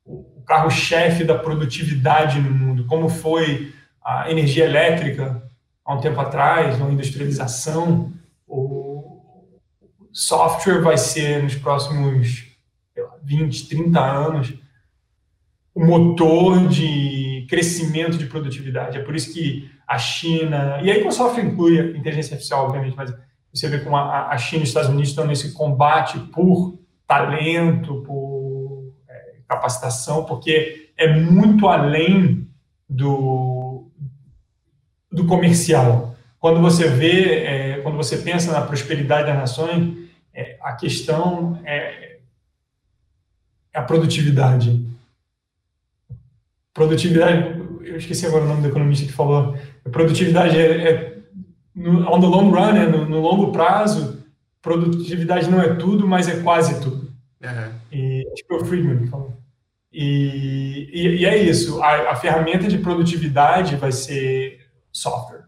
o 0.05 0.43
carro-chefe 0.45 1.23
da 1.23 1.35
produtividade 1.35 2.39
no 2.39 2.51
mundo, 2.51 2.85
como 2.85 3.09
foi 3.09 3.73
a 4.05 4.29
energia 4.29 4.63
elétrica 4.63 5.43
há 5.83 5.95
um 5.95 5.99
tempo 5.99 6.21
atrás, 6.21 6.79
a 6.79 6.85
industrialização. 6.85 8.13
O 8.47 9.59
software 10.13 10.81
vai 10.83 10.97
ser, 10.97 11.41
nos 11.41 11.55
próximos 11.55 12.46
20, 13.23 13.67
30 13.67 13.99
anos, 13.99 14.53
o 15.73 15.85
motor 15.85 16.67
de 16.67 17.45
crescimento 17.49 18.17
de 18.17 18.25
produtividade. 18.25 18.97
É 18.97 19.03
por 19.03 19.15
isso 19.15 19.33
que 19.33 19.69
a 19.87 19.97
China, 19.97 20.79
e 20.81 20.91
aí 20.91 21.05
o 21.05 21.11
software 21.11 21.45
inclui 21.45 21.79
a 21.79 21.97
inteligência 21.97 22.33
artificial, 22.33 22.65
obviamente, 22.65 22.95
mas 22.97 23.13
você 23.53 23.69
vê 23.69 23.79
como 23.79 23.95
a, 23.95 24.29
a 24.29 24.37
China 24.37 24.61
e 24.61 24.63
os 24.63 24.69
Estados 24.69 24.89
Unidos 24.89 25.09
estão 25.09 25.25
nesse 25.25 25.53
combate 25.53 26.19
por 26.31 26.79
talento, 27.07 28.01
por 28.01 28.91
é, 29.07 29.35
capacitação, 29.47 30.25
porque 30.25 30.91
é 30.97 31.15
muito 31.15 31.67
além 31.67 32.47
do, 32.89 33.87
do 35.11 35.25
comercial. 35.25 36.15
Quando 36.39 36.61
você 36.61 36.87
vê, 36.87 37.43
é, 37.43 37.79
quando 37.81 37.97
você 37.97 38.17
pensa 38.17 38.51
na 38.51 38.61
prosperidade 38.61 39.27
das 39.27 39.37
nações, 39.37 39.95
é, 40.33 40.57
a 40.61 40.73
questão 40.73 41.59
é 41.65 42.06
a 43.77 43.81
produtividade. 43.83 44.83
Produtividade, 46.73 47.61
eu 47.83 47.97
esqueci 47.97 48.25
agora 48.25 48.43
o 48.43 48.47
nome 48.47 48.61
do 48.61 48.69
economista 48.69 49.05
que 49.05 49.13
falou, 49.13 49.55
a 49.85 49.89
produtividade 49.89 50.57
é, 50.57 50.89
é 50.89 51.17
no, 51.75 52.11
on 52.11 52.19
the 52.19 52.25
long 52.25 52.49
run, 52.49 52.73
né, 52.73 52.87
no, 52.87 53.07
no 53.07 53.19
longo 53.19 53.51
prazo, 53.51 54.23
produtividade 54.63 55.49
não 55.49 55.61
é 55.61 55.75
tudo, 55.75 56.07
mas 56.07 56.27
é 56.27 56.41
quase 56.41 56.81
tudo. 56.81 57.13
Uhum. 57.43 57.71
E, 57.91 58.27
acho 58.33 58.43
que 58.43 58.47
foi 58.47 58.61
o 58.61 58.65
Friedman 58.65 58.97
que 58.97 59.07
falou. 59.09 59.37
E, 59.93 60.89
e, 60.91 61.21
e, 61.21 61.25
é 61.25 61.37
isso, 61.37 61.81
a, 61.81 62.11
a, 62.11 62.15
ferramenta 62.15 62.67
de 62.67 62.79
produtividade 62.79 63.75
vai 63.75 63.91
ser 63.91 64.59
software. 64.91 65.45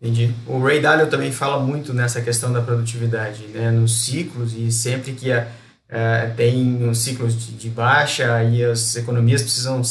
Entendi. 0.00 0.32
O 0.46 0.60
Ray 0.60 0.80
Dalio 0.80 1.10
também 1.10 1.32
fala 1.32 1.58
muito 1.60 1.92
nessa 1.92 2.22
questão 2.22 2.52
da 2.52 2.62
produtividade, 2.62 3.42
né, 3.48 3.72
nos 3.72 4.04
ciclos, 4.04 4.54
e 4.54 4.70
sempre 4.70 5.12
que 5.12 5.30
a, 5.32 5.48
a, 5.90 6.30
tem 6.36 6.82
um 6.82 6.94
ciclos 6.94 7.34
de, 7.34 7.52
de, 7.52 7.68
baixa 7.68 8.42
e 8.44 8.64
as 8.64 8.96
economias 8.96 9.42
precisam 9.42 9.82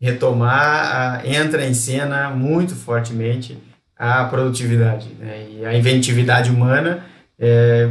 retomar, 0.00 1.22
entra 1.26 1.66
em 1.66 1.74
cena 1.74 2.30
muito 2.30 2.74
fortemente 2.74 3.58
a 3.96 4.24
produtividade. 4.24 5.08
Né, 5.18 5.46
e 5.50 5.66
a 5.66 5.76
inventividade 5.76 6.50
humana 6.50 7.04
é, 7.38 7.90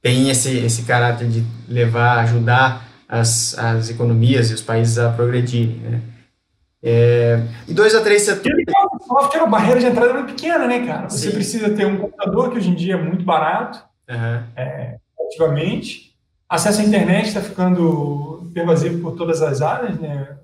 tem 0.00 0.30
esse, 0.30 0.58
esse 0.58 0.82
caráter 0.82 1.28
de 1.28 1.44
levar, 1.68 2.18
ajudar 2.20 2.86
as, 3.08 3.58
as 3.58 3.90
economias 3.90 4.50
e 4.50 4.54
os 4.54 4.60
países 4.60 4.98
a 4.98 5.10
progredirem, 5.10 5.76
né? 5.76 6.00
É, 6.86 7.40
e 7.66 7.72
dois 7.72 7.94
a 7.94 8.02
três 8.02 8.22
setores... 8.22 8.66
O 9.00 9.02
software, 9.02 9.40
a 9.40 9.46
barreira 9.46 9.80
de 9.80 9.86
entrada 9.86 10.10
é 10.10 10.12
muito 10.12 10.34
pequena, 10.34 10.66
né, 10.66 10.86
cara? 10.86 11.08
Você 11.08 11.28
Sim. 11.28 11.34
precisa 11.34 11.70
ter 11.70 11.86
um 11.86 11.96
computador, 11.96 12.50
que 12.50 12.58
hoje 12.58 12.68
em 12.68 12.74
dia 12.74 12.94
é 12.94 13.02
muito 13.02 13.24
barato, 13.24 13.82
uhum. 14.10 14.42
é, 14.54 14.96
ativamente. 15.26 16.13
Acesso 16.48 16.80
à 16.80 16.84
internet 16.84 17.28
está 17.28 17.40
ficando 17.40 18.50
pervasivo 18.52 19.00
por 19.00 19.16
todas 19.16 19.42
as 19.42 19.62
áreas, 19.62 19.98
né? 19.98 20.38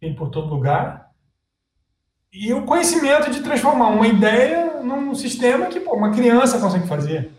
Tem 0.00 0.14
por 0.14 0.30
todo 0.30 0.48
lugar. 0.48 1.10
E 2.32 2.52
o 2.52 2.64
conhecimento 2.64 3.30
de 3.30 3.42
transformar 3.42 3.88
uma 3.88 4.06
ideia 4.06 4.82
num 4.82 5.14
sistema 5.14 5.66
que 5.66 5.80
pô, 5.80 5.94
uma 5.94 6.12
criança 6.12 6.58
consegue 6.58 6.86
fazer. 6.86 7.30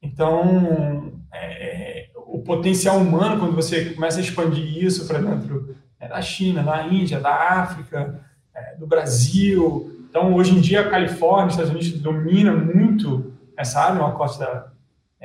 Então, 0.00 1.12
é, 1.32 2.08
o 2.14 2.40
potencial 2.40 2.98
humano, 2.98 3.40
quando 3.40 3.54
você 3.54 3.86
começa 3.86 4.18
a 4.18 4.22
expandir 4.22 4.84
isso 4.84 5.06
para 5.06 5.18
dentro 5.18 5.74
é, 5.98 6.08
da 6.08 6.22
China, 6.22 6.62
da 6.62 6.86
Índia, 6.86 7.20
da 7.20 7.34
África, 7.34 8.20
é, 8.54 8.76
do 8.76 8.86
Brasil. 8.86 10.06
Então, 10.08 10.34
hoje 10.34 10.56
em 10.56 10.60
dia, 10.60 10.82
a 10.82 10.90
Califórnia, 10.90 11.48
os 11.48 11.52
Estados 11.54 11.72
Unidos 11.72 12.00
domina 12.00 12.52
muito 12.52 13.32
essa 13.56 13.80
área, 13.80 14.00
uma 14.00 14.12
costa 14.12 14.72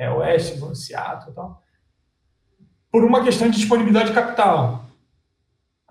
é, 0.02 0.10
oeste, 0.10 0.58
Seattle 0.74 1.30
e 1.30 1.34
tal, 1.34 1.62
por 2.90 3.04
uma 3.04 3.22
questão 3.22 3.48
de 3.48 3.56
disponibilidade 3.56 4.08
de 4.08 4.14
capital. 4.14 4.84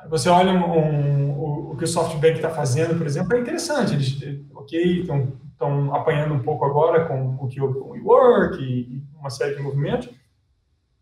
Você 0.09 0.29
olha 0.29 0.51
um, 0.51 0.77
um, 0.77 1.31
o, 1.31 1.71
o, 1.71 1.77
que 1.77 1.83
o 1.83 1.87
SoftBank 1.87 2.35
está 2.35 2.49
fazendo, 2.49 2.97
por 2.97 3.05
exemplo, 3.05 3.35
é 3.35 3.39
interessante. 3.39 3.93
Eles, 3.93 4.45
ok, 4.53 5.01
estão 5.01 5.93
apanhando 5.93 6.33
um 6.33 6.39
pouco 6.39 6.65
agora 6.65 7.05
com 7.05 7.37
o 7.39 7.47
que 7.47 7.61
o 7.61 7.89
WeWork 7.91 8.61
e 8.61 9.03
uma 9.19 9.29
série 9.29 9.55
de 9.55 9.61
movimentos, 9.61 10.09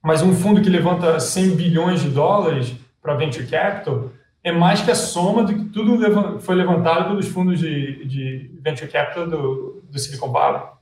mas 0.04 0.22
um 0.22 0.34
fundo 0.34 0.62
que 0.62 0.69
levanta 0.69 1.19
100 1.19 1.56
bilhões 1.56 2.02
de 2.02 2.10
dólares 2.10 2.76
para 3.02 3.15
venture 3.15 3.48
capital 3.48 4.10
é 4.43 4.52
mais 4.52 4.82
que 4.82 4.91
a 4.91 4.95
soma 4.95 5.43
do 5.43 5.54
que 5.54 5.65
tudo 5.65 6.39
foi 6.39 6.56
levantado 6.56 7.10
pelos 7.10 7.28
fundos 7.28 7.60
de, 7.60 8.06
de 8.06 8.52
venture 8.62 8.89
capital 8.89 9.28
do, 9.28 9.84
do 9.89 10.00
Silicon 10.00 10.32
Valley. 10.32 10.79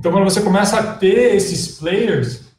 Então, 0.00 0.10
quando 0.12 0.24
você 0.24 0.40
começa 0.40 0.80
a 0.80 0.94
ter 0.94 1.34
esses 1.36 1.78
players 1.78 2.50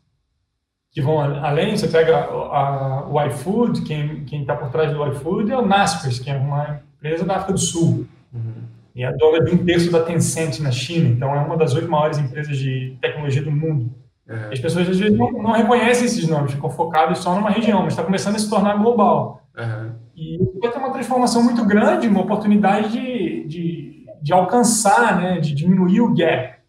que 0.91 1.01
vão 1.01 1.19
além, 1.19 1.75
você 1.75 1.87
pega 1.87 2.15
a, 2.15 2.19
a, 2.21 3.09
o 3.09 3.19
iFood, 3.29 3.81
quem 3.81 4.41
está 4.41 4.55
por 4.55 4.69
trás 4.69 4.93
do 4.93 5.03
iFood 5.07 5.51
é 5.51 5.57
o 5.57 5.65
Naspers, 5.65 6.19
que 6.19 6.29
é 6.29 6.37
uma 6.37 6.81
empresa 6.97 7.25
da 7.25 7.37
África 7.37 7.53
do 7.53 7.59
Sul. 7.59 8.05
Uhum. 8.31 8.61
E 8.93 9.03
é 9.03 9.11
dona 9.13 9.43
de 9.43 9.55
um 9.55 9.65
terço 9.65 9.89
da 9.89 10.03
Tencent 10.03 10.59
na 10.59 10.69
China, 10.69 11.09
então 11.09 11.33
é 11.33 11.39
uma 11.39 11.57
das 11.57 11.73
oito 11.73 11.89
maiores 11.89 12.19
empresas 12.19 12.55
de 12.55 12.95
tecnologia 13.01 13.41
do 13.41 13.51
mundo. 13.51 13.89
Uhum. 14.29 14.51
As 14.51 14.59
pessoas 14.59 14.87
às 14.87 14.99
vezes 14.99 15.17
não, 15.17 15.31
não, 15.31 15.51
reconhecem 15.53 16.05
esses 16.05 16.27
nomes, 16.27 16.51
ficam 16.51 16.69
focados 16.69 17.17
só 17.17 17.33
numa 17.33 17.49
região, 17.49 17.81
mas 17.81 17.93
está 17.93 18.03
começando 18.03 18.35
a 18.35 18.39
se 18.39 18.51
tornar 18.51 18.77
global. 18.77 19.41
Uhum. 19.57 19.93
E 20.15 20.37
vai 20.61 20.71
ter 20.71 20.77
uma 20.77 20.93
transformação 20.93 21.41
muito 21.41 21.65
grande, 21.65 22.07
uma 22.07 22.21
oportunidade 22.21 22.91
de, 22.91 23.47
de, 23.47 24.05
de 24.21 24.31
alcançar, 24.31 25.19
né, 25.19 25.39
de 25.39 25.55
diminuir 25.55 26.01
o 26.01 26.13
gap. 26.13 26.60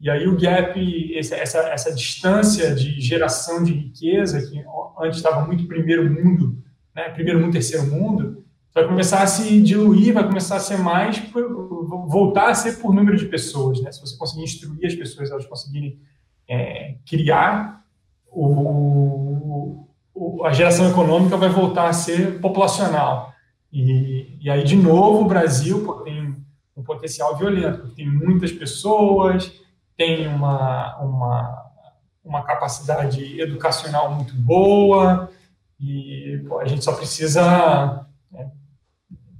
E 0.00 0.08
aí 0.08 0.26
o 0.26 0.36
gap, 0.36 1.14
essa, 1.14 1.36
essa 1.36 1.94
distância 1.94 2.74
de 2.74 2.98
geração 3.00 3.62
de 3.62 3.72
riqueza, 3.74 4.40
que 4.40 4.64
antes 4.98 5.18
estava 5.18 5.46
muito 5.46 5.66
primeiro 5.66 6.10
mundo, 6.10 6.56
né, 6.94 7.10
primeiro 7.10 7.38
mundo, 7.38 7.52
terceiro 7.52 7.86
mundo, 7.86 8.42
vai 8.74 8.86
começar 8.86 9.22
a 9.22 9.26
se 9.26 9.60
diluir, 9.60 10.14
vai 10.14 10.26
começar 10.26 10.56
a 10.56 10.60
ser 10.60 10.78
mais, 10.78 11.22
voltar 12.06 12.48
a 12.48 12.54
ser 12.54 12.78
por 12.78 12.94
número 12.94 13.16
de 13.16 13.26
pessoas. 13.26 13.82
Né? 13.82 13.92
Se 13.92 14.00
você 14.00 14.16
conseguir 14.16 14.44
instruir 14.44 14.86
as 14.86 14.94
pessoas, 14.94 15.30
elas 15.30 15.44
conseguirem 15.44 16.00
é, 16.48 16.94
criar, 17.06 17.84
o, 18.32 19.86
o, 20.14 20.44
a 20.46 20.52
geração 20.52 20.88
econômica 20.88 21.36
vai 21.36 21.50
voltar 21.50 21.88
a 21.88 21.92
ser 21.92 22.40
populacional. 22.40 23.34
E, 23.70 24.38
e 24.40 24.48
aí, 24.48 24.64
de 24.64 24.76
novo, 24.76 25.24
o 25.24 25.28
Brasil 25.28 25.86
tem 26.04 26.36
um 26.74 26.82
potencial 26.82 27.36
violento, 27.36 27.94
tem 27.94 28.08
muitas 28.08 28.50
pessoas, 28.50 29.59
tem 30.00 30.26
uma, 30.26 30.96
uma, 30.96 31.62
uma 32.24 32.42
capacidade 32.42 33.38
educacional 33.38 34.10
muito 34.14 34.32
boa, 34.34 35.30
e 35.78 36.42
a 36.58 36.66
gente 36.66 36.82
só 36.82 36.92
precisa 36.92 38.06
né, 38.32 38.48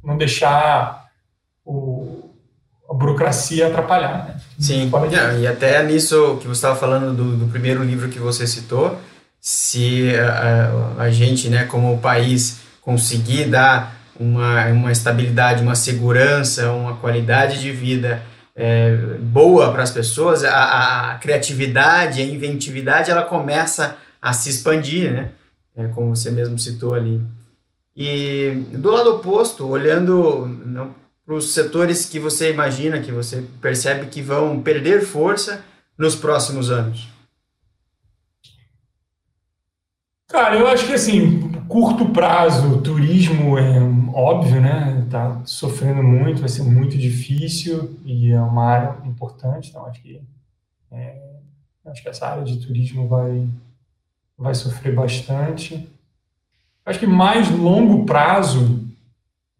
não 0.04 0.18
deixar 0.18 1.06
o, 1.64 2.28
a 2.90 2.92
burocracia 2.92 3.68
atrapalhar. 3.68 4.26
Né? 4.26 4.40
Sim, 4.58 4.90
e 5.40 5.46
até 5.46 5.82
nisso 5.82 6.36
que 6.42 6.46
você 6.46 6.58
estava 6.58 6.76
falando 6.76 7.16
do, 7.16 7.38
do, 7.38 7.48
primeiro 7.48 7.82
livro 7.82 8.10
que 8.10 8.18
você 8.18 8.46
citou, 8.46 9.00
se 9.40 10.12
a, 10.14 11.04
a, 11.04 11.10
gente, 11.10 11.48
né, 11.48 11.64
como 11.64 11.96
país, 12.00 12.60
conseguir 12.82 13.46
dar 13.46 13.96
uma, 14.14 14.66
uma 14.66 14.92
estabilidade, 14.92 15.62
uma 15.62 15.74
segurança, 15.74 16.70
uma 16.70 16.96
qualidade 16.96 17.58
de 17.62 17.72
vida 17.72 18.28
é, 18.60 18.94
boa 19.22 19.72
para 19.72 19.82
as 19.82 19.90
pessoas, 19.90 20.44
a, 20.44 21.12
a, 21.12 21.18
criatividade, 21.18 22.20
a 22.20 22.24
inventividade, 22.26 23.10
ela 23.10 23.22
começa 23.22 23.96
a 24.20 24.34
se 24.34 24.50
expandir, 24.50 25.10
né? 25.10 25.30
É, 25.74 25.88
como 25.88 26.14
você 26.14 26.30
mesmo 26.30 26.58
citou 26.58 26.94
ali. 26.94 27.22
E 27.96 28.52
do 28.72 28.90
lado 28.90 29.14
oposto, 29.14 29.66
olhando 29.66 30.46
para 31.24 31.34
os 31.34 31.54
setores 31.54 32.04
que 32.04 32.18
você 32.18 32.52
imagina, 32.52 33.00
que 33.00 33.10
você 33.10 33.42
percebe 33.62 34.08
que 34.08 34.20
vão 34.20 34.60
perder 34.60 35.06
força 35.06 35.64
nos 35.96 36.14
próximos 36.14 36.70
anos? 36.70 37.08
Cara, 40.28 40.56
eu 40.56 40.68
acho 40.68 40.86
que 40.86 40.92
assim, 40.92 41.49
curto 41.70 42.06
prazo, 42.06 42.82
turismo 42.82 43.56
é 43.56 43.78
óbvio, 44.12 44.60
né? 44.60 45.06
Tá 45.08 45.40
sofrendo 45.44 46.02
muito, 46.02 46.40
vai 46.40 46.48
ser 46.48 46.64
muito 46.64 46.98
difícil 46.98 47.96
e 48.04 48.32
é 48.32 48.40
uma 48.40 48.64
área 48.64 49.08
importante, 49.08 49.70
então 49.70 49.86
acho 49.86 50.02
que 50.02 50.20
é, 50.90 51.36
acho 51.86 52.02
que 52.02 52.08
essa 52.08 52.26
área 52.26 52.42
de 52.42 52.58
turismo 52.58 53.06
vai 53.06 53.48
vai 54.36 54.52
sofrer 54.54 54.94
bastante. 54.94 55.88
Acho 56.84 56.98
que 56.98 57.06
mais 57.06 57.48
longo 57.50 58.04
prazo 58.04 58.84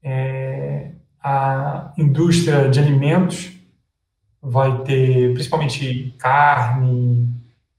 é, 0.03 0.90
a 1.23 1.92
indústria 1.96 2.68
de 2.68 2.81
alimentos 2.81 3.53
vai 4.42 4.83
ter, 4.83 5.33
principalmente 5.35 6.12
carne, 6.18 7.29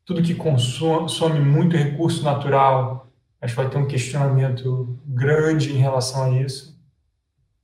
tudo 0.05 0.21
que 0.21 0.35
consome 0.35 1.39
muito 1.39 1.75
recurso 1.75 2.23
natural, 2.23 3.00
acho 3.41 3.55
que 3.55 3.61
vai 3.61 3.69
ter 3.69 3.77
um 3.77 3.87
questionamento 3.87 4.99
grande 5.05 5.71
em 5.71 5.77
relação 5.77 6.25
a 6.25 6.29
isso. 6.29 6.79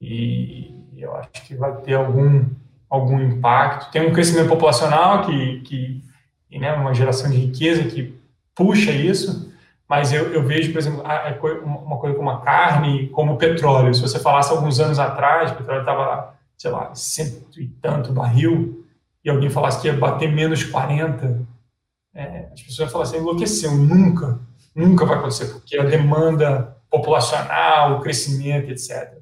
E 0.02 0.74
eu 0.98 1.16
acho 1.16 1.30
que 1.46 1.56
vai 1.56 1.76
ter 1.82 1.94
algum, 1.94 2.46
algum 2.90 3.20
impacto. 3.20 3.92
Tem 3.92 4.08
um 4.08 4.14
crescimento 4.14 4.50
populacional 4.50 5.26
que, 5.26 5.62
que 5.62 6.04
né, 6.60 6.74
uma 6.74 6.94
geração 6.94 7.30
de 7.30 7.38
riqueza 7.38 7.84
que 7.84 8.18
puxa 8.56 8.92
isso, 8.92 9.54
mas 9.88 10.12
eu, 10.12 10.34
eu 10.34 10.44
vejo, 10.44 10.72
por 10.72 10.80
exemplo, 10.80 11.04
uma 11.64 11.98
coisa 11.98 12.16
como 12.16 12.30
a 12.30 12.42
carne, 12.42 13.08
como 13.10 13.34
o 13.34 13.38
petróleo. 13.38 13.94
Se 13.94 14.02
você 14.02 14.20
falasse 14.20 14.52
alguns 14.52 14.80
anos 14.80 15.00
atrás, 15.00 15.52
o 15.52 15.56
petróleo 15.56 15.82
estava, 15.82 16.36
sei 16.58 16.72
lá, 16.72 16.94
cento 16.94 17.60
e 17.62 17.68
tanto 17.68 18.12
barril, 18.12 18.86
e 19.24 19.30
alguém 19.30 19.50
falasse 19.50 19.82
que 19.82 19.88
ia 19.88 19.94
bater 19.94 20.32
menos 20.32 20.64
40, 20.64 21.46
é, 22.14 22.50
as 22.52 22.62
pessoas 22.62 22.92
falam 22.92 23.08
assim, 23.08 23.18
enlouqueceu, 23.18 23.72
nunca, 23.76 24.40
nunca 24.78 25.06
vai 25.06 25.18
acontecer, 25.18 25.48
porque 25.48 25.78
a 25.78 25.84
demanda 25.84 26.78
populacional, 26.90 27.98
o 27.98 28.02
crescimento, 28.02 28.70
etc. 28.70 29.18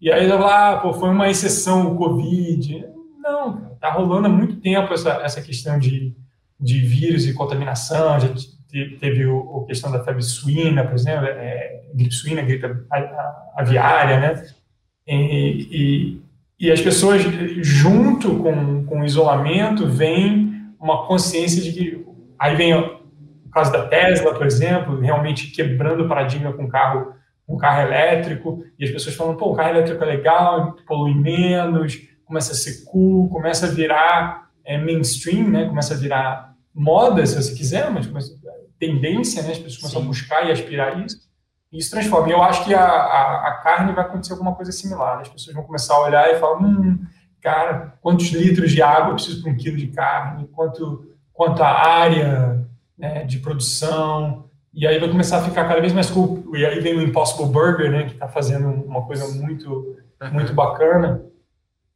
E 0.00 0.10
aí 0.10 0.30
ah, 0.32 0.80
pô, 0.82 0.92
foi 0.94 1.10
uma 1.10 1.28
exceção 1.28 1.92
o 1.92 1.96
Covid. 1.96 2.84
Não, 3.22 3.72
está 3.72 3.90
rolando 3.92 4.26
há 4.26 4.30
muito 4.30 4.56
tempo 4.56 4.92
essa, 4.92 5.12
essa 5.22 5.42
questão 5.42 5.78
de, 5.78 6.16
de 6.58 6.80
vírus 6.80 7.26
e 7.26 7.34
contaminação, 7.34 8.18
já 8.18 8.28
teve 8.98 9.26
o, 9.26 9.62
a 9.62 9.66
questão 9.66 9.92
da 9.92 10.02
febre 10.02 10.22
suína, 10.22 10.84
por 10.84 10.94
exemplo, 10.94 11.26
é, 11.26 11.82
gripe 11.94 12.14
suína, 12.14 12.42
gripe 12.42 12.66
aviária, 13.56 14.20
né? 14.20 14.46
E, 15.06 16.20
e 16.58 16.72
as 16.72 16.80
pessoas, 16.80 17.22
junto 17.62 18.36
com, 18.38 18.84
com 18.84 19.00
o 19.00 19.04
isolamento, 19.04 19.86
vem 19.86 20.72
uma 20.80 21.06
consciência 21.06 21.62
de 21.62 21.72
que. 21.72 22.04
Aí 22.38 22.56
vem 22.56 22.72
caso 23.54 23.72
da 23.72 23.86
Tesla, 23.86 24.34
por 24.34 24.46
exemplo, 24.46 25.00
realmente 25.00 25.50
quebrando 25.52 26.04
o 26.04 26.08
paradigma 26.08 26.52
com 26.52 26.68
carro, 26.68 27.14
com 27.46 27.56
carro 27.56 27.82
elétrico, 27.82 28.64
e 28.78 28.84
as 28.84 28.90
pessoas 28.90 29.14
falam: 29.14 29.36
pô, 29.36 29.52
o 29.52 29.54
carro 29.54 29.70
elétrico 29.70 30.02
é 30.02 30.06
legal, 30.06 30.76
polui 30.86 31.14
menos, 31.14 31.96
começa 32.24 32.52
a 32.52 32.56
ser 32.56 32.84
cool, 32.84 33.28
começa 33.28 33.66
a 33.66 33.70
virar 33.70 34.50
é, 34.64 34.76
mainstream, 34.78 35.48
né? 35.48 35.68
começa 35.68 35.94
a 35.94 35.96
virar 35.96 36.54
moda, 36.74 37.24
se 37.24 37.40
você 37.40 37.54
quiser, 37.54 37.90
mas 37.90 38.06
começa, 38.06 38.34
tendência, 38.78 39.42
né? 39.42 39.52
as 39.52 39.58
pessoas 39.58 39.76
começam 39.78 40.00
Sim. 40.00 40.06
a 40.06 40.08
buscar 40.08 40.48
e 40.48 40.52
aspirar 40.52 41.04
isso. 41.04 41.24
E 41.72 41.78
isso 41.78 41.90
transforma. 41.90 42.28
E 42.28 42.32
eu 42.32 42.42
acho 42.42 42.64
que 42.64 42.74
a, 42.74 42.84
a, 42.84 43.48
a, 43.48 43.52
carne 43.62 43.92
vai 43.92 44.04
acontecer 44.04 44.32
alguma 44.32 44.54
coisa 44.54 44.72
similar. 44.72 45.20
As 45.20 45.28
pessoas 45.28 45.54
vão 45.54 45.64
começar 45.64 45.94
a 45.94 46.02
olhar 46.02 46.30
e 46.30 46.38
falar: 46.38 46.58
hum, 46.62 46.98
cara, 47.40 47.94
quantos 48.00 48.28
litros 48.28 48.72
de 48.72 48.80
água 48.80 49.10
eu 49.10 49.14
preciso 49.14 49.42
para 49.42 49.52
um 49.52 49.56
quilo 49.56 49.76
de 49.76 49.88
carne? 49.88 50.48
Quanto, 50.52 51.14
quanto 51.32 51.62
a 51.62 51.68
área 51.68 52.64
né, 52.98 53.24
de 53.24 53.38
produção? 53.38 54.48
E 54.72 54.86
aí 54.86 54.98
vai 54.98 55.08
começar 55.08 55.38
a 55.38 55.44
ficar 55.44 55.68
cada 55.68 55.80
vez 55.80 55.92
mais 55.92 56.10
cool. 56.10 56.56
E 56.56 56.64
aí 56.64 56.80
vem 56.80 56.96
o 56.96 57.02
Impossible 57.02 57.46
Burger, 57.46 57.90
né, 57.90 58.04
que 58.04 58.12
está 58.12 58.28
fazendo 58.28 58.68
uma 58.68 59.02
coisa 59.02 59.28
muito, 59.28 59.96
muito 60.32 60.52
bacana. 60.52 61.24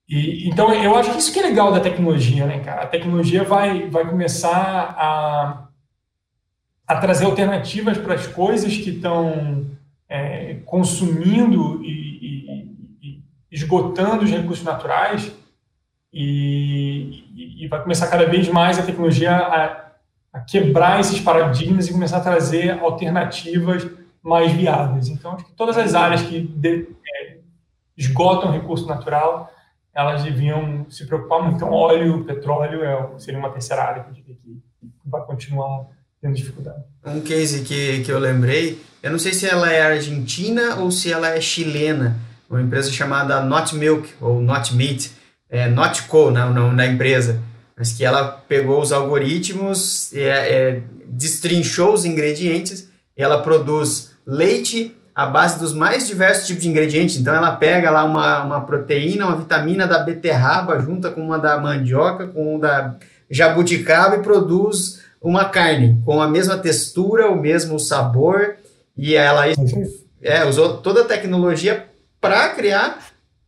E, 0.09 0.49
então, 0.49 0.73
eu 0.73 0.97
acho 0.97 1.13
que 1.13 1.19
isso 1.19 1.33
que 1.33 1.39
é 1.39 1.43
legal 1.43 1.71
da 1.71 1.81
tecnologia, 1.81 2.47
né, 2.47 2.61
cara? 2.61 2.83
A 2.83 2.87
tecnologia 2.87 3.45
vai, 3.45 3.91
vai 3.91 4.09
começar 4.09 4.95
a, 4.97 5.69
a 6.87 6.97
trazer 6.97 7.27
alternativas 7.27 7.99
para 7.99 8.15
as 8.15 8.27
coisas 8.27 8.75
que 8.75 8.91
estão 8.91 9.67
é, 10.09 10.55
consumindo 10.65 11.85
e, 11.85 11.91
e, 11.91 12.77
e, 13.03 13.23
esgotando 13.53 14.25
os 14.25 14.31
recursos 14.31 14.65
naturais 14.65 15.31
e, 16.13 17.67
vai 17.69 17.83
começar 17.83 18.07
cada 18.07 18.25
vez 18.25 18.49
mais 18.49 18.79
a 18.79 18.83
tecnologia 18.83 19.37
a, 19.37 19.88
a 20.33 20.41
quebrar 20.41 21.01
esses 21.01 21.21
paradigmas 21.21 21.89
e 21.89 21.93
começar 21.93 22.19
a 22.19 22.21
trazer 22.21 22.79
alternativas 22.79 23.87
mais 24.23 24.53
viáveis. 24.53 25.09
Então, 25.09 25.33
acho 25.33 25.45
que 25.45 25.53
todas 25.53 25.77
as 25.79 25.95
áreas 25.95 26.23
que 26.23 26.41
de, 26.41 26.89
é, 27.07 27.39
esgotam 27.97 28.51
recurso 28.51 28.87
natural 28.87 29.53
elas 29.95 30.23
deviam 30.23 30.87
se 30.89 31.05
preocupar 31.07 31.43
muito. 31.43 31.57
Então, 31.57 31.73
óleo, 31.73 32.25
petróleo 32.25 32.85
é, 32.85 33.19
seria 33.19 33.39
uma 33.41 33.51
terceira 33.51 33.83
área 33.83 34.05
que, 34.05 34.23
que 34.23 34.63
vai 35.05 35.25
continuar 35.25 35.87
tendo 36.21 36.35
dificuldade. 36.35 36.85
Um 37.05 37.21
case 37.21 37.65
que, 37.65 38.05
que 38.05 38.13
eu 38.13 38.19
lembrei, 38.21 38.81
eu 39.03 39.11
não 39.11 39.19
sei 39.19 39.33
se 39.33 39.49
ela 39.49 39.73
é 39.73 39.83
argentina 39.83 40.77
ou 40.77 40.93
se 40.93 41.13
ela 41.13 41.31
é 41.31 41.41
chilena, 41.41 42.17
uma 42.49 42.63
empresa 42.63 42.93
chamada 42.93 43.41
Not 43.41 43.75
Milk 43.75 44.15
ou 44.21 44.41
Not 44.41 44.73
Meat, 44.75 45.11
é, 45.51 45.69
Not 45.69 46.05
Co, 46.05 46.31
não, 46.31 46.53
não 46.53 46.77
da 46.77 46.87
empresa, 46.87 47.43
mas 47.79 47.93
que 47.93 48.05
ela 48.05 48.43
pegou 48.49 48.83
os 48.83 48.91
algoritmos, 48.93 50.13
é, 50.13 50.21
é, 50.23 50.83
destrinchou 51.07 51.95
os 51.95 52.05
ingredientes, 52.05 52.89
e 53.17 53.23
ela 53.23 53.41
produz 53.41 54.11
leite 54.27 54.97
a 55.15 55.27
base 55.27 55.59
dos 55.59 55.73
mais 55.73 56.07
diversos 56.07 56.47
tipos 56.47 56.63
de 56.63 56.69
ingredientes. 56.69 57.17
Então 57.17 57.35
ela 57.35 57.57
pega 57.57 57.91
lá 57.91 58.05
uma, 58.05 58.43
uma 58.45 58.61
proteína, 58.61 59.27
uma 59.27 59.37
vitamina 59.37 59.87
da 59.87 60.01
beterraba, 60.01 60.81
junta 60.81 61.11
com 61.11 61.21
uma 61.21 61.39
da 61.39 61.59
mandioca, 61.59 62.27
com 62.29 62.55
uma 62.55 62.61
da 62.61 62.97
jabuticaba 63.31 64.17
e 64.17 64.23
produz 64.23 65.03
uma 65.21 65.45
carne 65.47 66.01
com 66.05 66.21
a 66.21 66.29
mesma 66.29 66.57
textura, 66.57 67.31
o 67.31 67.41
mesmo 67.41 67.79
sabor. 67.79 68.57
E 68.97 69.15
ela 69.15 69.45
é, 70.23 70.45
usou 70.45 70.79
toda 70.79 71.03
a 71.03 71.05
tecnologia 71.05 71.87
para 72.21 72.51
criar 72.51 72.99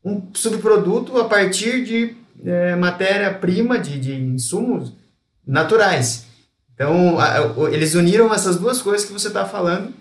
um 0.04 0.22
subproduto 0.34 1.18
a 1.18 1.24
partir 1.24 1.84
de 1.84 2.16
é, 2.44 2.76
matéria-prima, 2.76 3.78
de, 3.78 3.98
de 3.98 4.14
insumos 4.14 4.92
naturais. 5.46 6.26
Então, 6.74 7.18
a, 7.18 7.70
eles 7.72 7.94
uniram 7.94 8.32
essas 8.32 8.56
duas 8.56 8.80
coisas 8.80 9.06
que 9.06 9.12
você 9.12 9.28
está 9.28 9.44
falando 9.44 9.92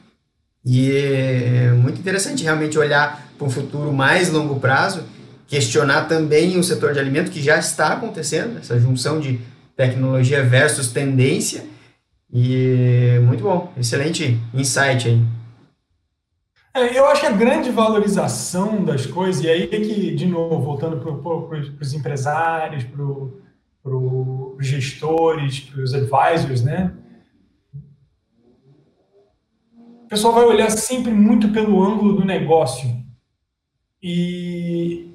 e 0.65 0.91
é 0.91 1.71
muito 1.71 1.99
interessante 1.99 2.43
realmente 2.43 2.77
olhar 2.77 3.27
para 3.37 3.47
um 3.47 3.49
futuro 3.49 3.91
mais 3.93 4.29
longo 4.29 4.59
prazo, 4.59 5.03
questionar 5.47 6.07
também 6.07 6.57
o 6.57 6.63
setor 6.63 6.93
de 6.93 6.99
alimento, 6.99 7.31
que 7.31 7.41
já 7.41 7.57
está 7.57 7.93
acontecendo, 7.93 8.59
essa 8.59 8.79
junção 8.79 9.19
de 9.19 9.39
tecnologia 9.75 10.43
versus 10.43 10.89
tendência. 10.89 11.63
E 12.31 13.19
muito 13.23 13.43
bom, 13.43 13.73
excelente 13.77 14.39
insight 14.53 15.07
aí. 15.07 15.38
É, 16.73 16.97
eu 16.97 17.05
acho 17.07 17.21
que 17.21 17.27
a 17.27 17.31
grande 17.31 17.71
valorização 17.71 18.83
das 18.83 19.05
coisas, 19.05 19.43
e 19.43 19.49
aí 19.49 19.63
é 19.63 19.67
que, 19.67 20.15
de 20.15 20.25
novo, 20.25 20.61
voltando 20.61 20.97
para 20.97 21.59
os 21.81 21.93
empresários, 21.93 22.83
para 22.83 23.95
os 23.95 24.65
gestores, 24.65 25.59
para 25.61 25.81
os 25.81 25.93
advisors, 25.93 26.63
né? 26.63 26.93
o 30.03 30.07
pessoal 30.09 30.33
vai 30.33 30.45
olhar 30.45 30.71
sempre 30.71 31.11
muito 31.11 31.49
pelo 31.49 31.83
ângulo 31.83 32.13
do 32.13 32.25
negócio. 32.25 32.89
E 34.01 35.13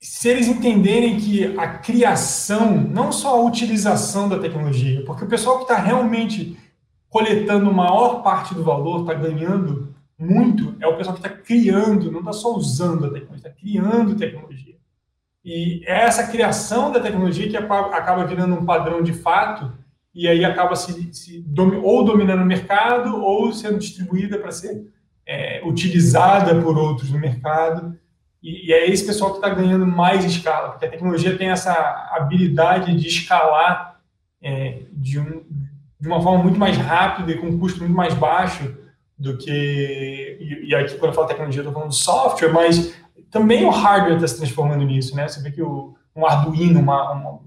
se 0.00 0.26
eles 0.26 0.48
entenderem 0.48 1.18
que 1.18 1.54
a 1.58 1.76
criação, 1.76 2.80
não 2.80 3.12
só 3.12 3.36
a 3.36 3.44
utilização 3.44 4.26
da 4.26 4.38
tecnologia, 4.38 5.04
porque 5.04 5.24
o 5.24 5.28
pessoal 5.28 5.58
que 5.58 5.64
está 5.64 5.76
realmente 5.76 6.56
coletando 7.10 7.70
maior 7.70 8.22
parte 8.22 8.54
do 8.54 8.64
valor, 8.64 9.02
está 9.02 9.12
ganhando 9.12 9.87
muito, 10.18 10.74
é 10.80 10.86
o 10.86 10.96
pessoal 10.96 11.16
que 11.16 11.24
está 11.24 11.36
criando, 11.36 12.10
não 12.10 12.18
está 12.20 12.32
só 12.32 12.54
usando 12.56 13.06
a 13.06 13.10
tecnologia, 13.10 13.36
está 13.36 13.50
criando 13.50 14.16
tecnologia. 14.16 14.74
E 15.44 15.82
é 15.86 16.02
essa 16.02 16.26
criação 16.26 16.90
da 16.90 16.98
tecnologia 16.98 17.48
que 17.48 17.56
acaba 17.56 18.26
virando 18.26 18.54
um 18.54 18.64
padrão 18.64 19.00
de 19.02 19.12
fato 19.12 19.72
e 20.12 20.26
aí 20.26 20.44
acaba 20.44 20.74
se, 20.74 21.14
se 21.14 21.46
ou 21.82 22.04
dominando 22.04 22.42
o 22.42 22.46
mercado 22.46 23.22
ou 23.22 23.52
sendo 23.52 23.78
distribuída 23.78 24.38
para 24.38 24.50
ser 24.50 24.92
é, 25.24 25.62
utilizada 25.64 26.60
por 26.60 26.76
outros 26.76 27.10
no 27.10 27.18
mercado. 27.18 27.96
E, 28.42 28.68
e 28.68 28.72
é 28.72 28.90
esse 28.90 29.06
pessoal 29.06 29.30
que 29.30 29.36
está 29.36 29.48
ganhando 29.48 29.86
mais 29.86 30.24
escala, 30.24 30.70
porque 30.70 30.86
a 30.86 30.90
tecnologia 30.90 31.38
tem 31.38 31.50
essa 31.50 31.72
habilidade 32.12 32.96
de 32.96 33.06
escalar 33.06 34.00
é, 34.42 34.82
de, 34.92 35.20
um, 35.20 35.44
de 36.00 36.08
uma 36.08 36.20
forma 36.20 36.42
muito 36.42 36.58
mais 36.58 36.76
rápida 36.76 37.30
e 37.30 37.38
com 37.38 37.46
um 37.46 37.58
custo 37.58 37.78
muito 37.80 37.94
mais 37.94 38.14
baixo 38.14 38.76
do 39.18 39.36
que. 39.36 40.38
E, 40.40 40.68
e 40.68 40.74
aqui, 40.74 40.94
quando 40.94 41.10
eu 41.10 41.14
falo 41.14 41.26
tecnologia, 41.26 41.60
eu 41.60 41.64
estou 41.64 41.74
falando 41.74 41.92
software, 41.92 42.52
mas 42.52 42.94
também 43.30 43.64
o 43.64 43.70
hardware 43.70 44.14
está 44.14 44.28
se 44.28 44.36
transformando 44.36 44.84
nisso, 44.84 45.16
né? 45.16 45.26
Você 45.26 45.42
vê 45.42 45.50
que 45.50 45.62
o, 45.62 45.94
um 46.14 46.24
Arduino, 46.26 46.80
uma, 46.80 47.12
uma 47.12 47.40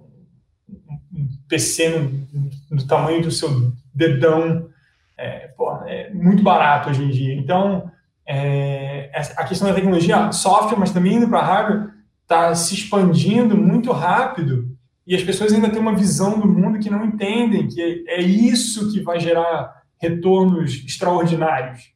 um 1.13 1.28
PC 1.47 1.89
no, 1.89 2.49
no, 2.72 2.88
tamanho 2.88 3.22
do 3.22 3.32
seu 3.32 3.74
dedão, 3.93 4.69
é, 5.17 5.51
é 5.88 6.09
muito 6.13 6.41
barato 6.41 6.89
hoje 6.89 7.03
em 7.03 7.09
dia. 7.09 7.34
Então, 7.34 7.91
é, 8.26 9.11
a 9.36 9.43
questão 9.43 9.67
da 9.67 9.74
tecnologia, 9.74 10.32
software, 10.32 10.78
mas 10.80 10.91
também 10.91 11.15
indo 11.15 11.28
para 11.28 11.41
hardware, 11.41 11.89
está 12.24 12.55
se 12.55 12.74
expandindo 12.74 13.57
muito 13.57 13.91
rápido 13.91 14.72
e 15.05 15.15
as 15.15 15.24
pessoas 15.24 15.51
ainda 15.51 15.69
têm 15.69 15.82
uma 15.82 15.95
visão 15.95 16.39
do 16.39 16.47
mundo 16.47 16.80
que 16.80 16.89
não 16.89 17.03
entendem 17.03 17.67
que 17.67 18.05
é 18.07 18.22
isso 18.22 18.91
que 18.91 19.01
vai 19.01 19.19
gerar 19.19 19.80
retornos 20.02 20.84
extraordinários. 20.84 21.93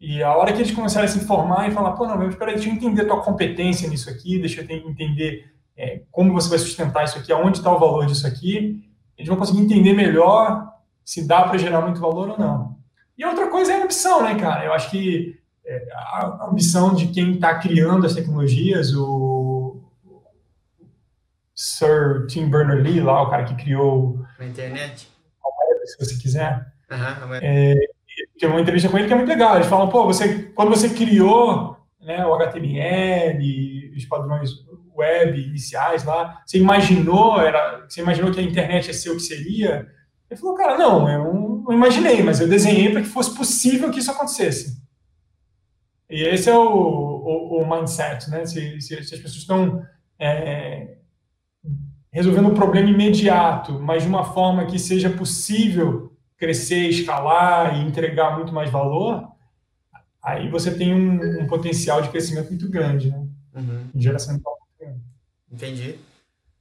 E 0.00 0.22
a 0.22 0.34
hora 0.34 0.52
que 0.52 0.58
eles 0.58 0.72
começarem 0.72 1.08
a 1.08 1.12
se 1.12 1.18
informar 1.18 1.68
e 1.68 1.72
falar, 1.72 1.92
pô, 1.92 2.06
não, 2.06 2.16
mas 2.16 2.34
peraí, 2.34 2.54
deixa 2.54 2.68
eu 2.68 2.74
entender 2.74 3.02
a 3.02 3.06
tua 3.06 3.22
competência 3.22 3.88
nisso 3.88 4.08
aqui, 4.08 4.38
deixa 4.38 4.60
eu 4.60 4.88
entender 4.88 5.52
é, 5.76 6.02
como 6.10 6.32
você 6.32 6.48
vai 6.48 6.58
sustentar 6.58 7.04
isso 7.04 7.18
aqui, 7.18 7.32
aonde 7.32 7.58
está 7.58 7.72
o 7.72 7.78
valor 7.78 8.06
disso 8.06 8.26
aqui, 8.26 8.82
eles 9.16 9.28
vão 9.28 9.36
conseguir 9.36 9.60
entender 9.60 9.92
melhor 9.92 10.72
se 11.04 11.26
dá 11.26 11.42
para 11.42 11.58
gerar 11.58 11.80
muito 11.82 12.00
valor 12.00 12.30
ou 12.30 12.38
não. 12.38 12.78
E 13.18 13.24
outra 13.24 13.48
coisa 13.48 13.72
é 13.72 13.80
a 13.80 13.84
ambição, 13.84 14.22
né, 14.22 14.34
cara? 14.36 14.64
Eu 14.64 14.72
acho 14.72 14.90
que 14.90 15.38
é, 15.64 15.88
a 15.92 16.48
ambição 16.50 16.94
de 16.94 17.08
quem 17.08 17.32
está 17.32 17.58
criando 17.58 18.06
as 18.06 18.14
tecnologias, 18.14 18.94
o 18.94 19.80
Sir 21.54 22.26
Tim 22.28 22.48
Berners-Lee, 22.48 23.00
lá, 23.00 23.22
o 23.22 23.30
cara 23.30 23.44
que 23.44 23.54
criou 23.54 24.24
a 24.38 24.44
internet, 24.44 25.11
se 25.86 25.98
você 25.98 26.16
quiser, 26.16 26.66
uhum, 26.90 27.34
é, 27.34 27.74
tem 28.38 28.48
uma 28.48 28.60
entrevista 28.60 28.88
com 28.88 28.98
ele 28.98 29.06
que 29.06 29.12
é 29.12 29.16
muito 29.16 29.28
legal. 29.28 29.56
Eles 29.56 29.68
falam, 29.68 29.88
pô, 29.88 30.04
você, 30.04 30.50
quando 30.54 30.70
você 30.70 30.90
criou 30.90 31.76
né, 32.00 32.24
o 32.26 32.34
HTML, 32.34 33.92
os 33.96 34.04
padrões 34.06 34.50
web 34.96 35.40
iniciais 35.40 36.04
lá, 36.04 36.42
você 36.46 36.58
imaginou, 36.58 37.40
era, 37.40 37.84
você 37.88 38.00
imaginou 38.00 38.30
que 38.30 38.40
a 38.40 38.42
internet 38.42 38.88
ia 38.88 38.94
ser 38.94 39.10
o 39.10 39.16
que 39.16 39.22
seria? 39.22 39.86
Ele 40.30 40.40
falou, 40.40 40.56
cara, 40.56 40.78
não, 40.78 41.08
eu 41.08 41.62
não 41.64 41.72
imaginei, 41.72 42.22
mas 42.22 42.40
eu 42.40 42.48
desenhei 42.48 42.90
para 42.90 43.02
que 43.02 43.08
fosse 43.08 43.34
possível 43.34 43.90
que 43.90 43.98
isso 43.98 44.10
acontecesse. 44.10 44.82
E 46.08 46.24
esse 46.24 46.50
é 46.50 46.54
o, 46.54 46.62
o, 46.62 47.62
o 47.62 47.70
mindset, 47.70 48.30
né? 48.30 48.44
Se, 48.44 48.80
se, 48.80 49.02
se, 49.02 49.14
as 49.14 49.20
pessoas 49.20 49.36
estão 49.36 49.82
é, 50.18 50.96
resolvendo 52.12 52.48
um 52.48 52.54
problema 52.54 52.90
imediato, 52.90 53.80
mas 53.80 54.02
de 54.02 54.08
uma 54.08 54.24
forma 54.24 54.66
que 54.66 54.78
seja 54.78 55.08
possível 55.08 56.12
crescer, 56.36 56.88
escalar 56.88 57.76
e 57.76 57.86
entregar 57.86 58.36
muito 58.36 58.52
mais 58.52 58.70
valor, 58.70 59.28
aí 60.22 60.50
você 60.50 60.72
tem 60.72 60.94
um, 60.94 61.42
um 61.42 61.46
potencial 61.46 62.02
de 62.02 62.10
crescimento 62.10 62.50
muito 62.50 62.68
grande, 62.68 63.10
né? 63.10 63.26
uhum. 63.56 63.88
geração 63.94 64.36
de 64.36 64.42
valor. 64.42 64.58
Entendi. 65.50 65.96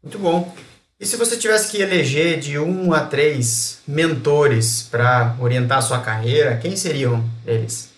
Muito 0.04 0.20
bom. 0.20 0.54
E 1.00 1.06
se 1.06 1.18
você 1.18 1.38
tivesse 1.38 1.72
que 1.72 1.82
eleger 1.82 2.40
de 2.40 2.60
um 2.60 2.94
a 2.94 3.06
três 3.06 3.82
mentores 3.88 4.84
para 4.84 5.36
orientar 5.40 5.80
a 5.80 5.82
sua 5.82 6.00
carreira, 6.00 6.58
quem 6.58 6.76
seriam 6.76 7.24
eles? 7.46 7.92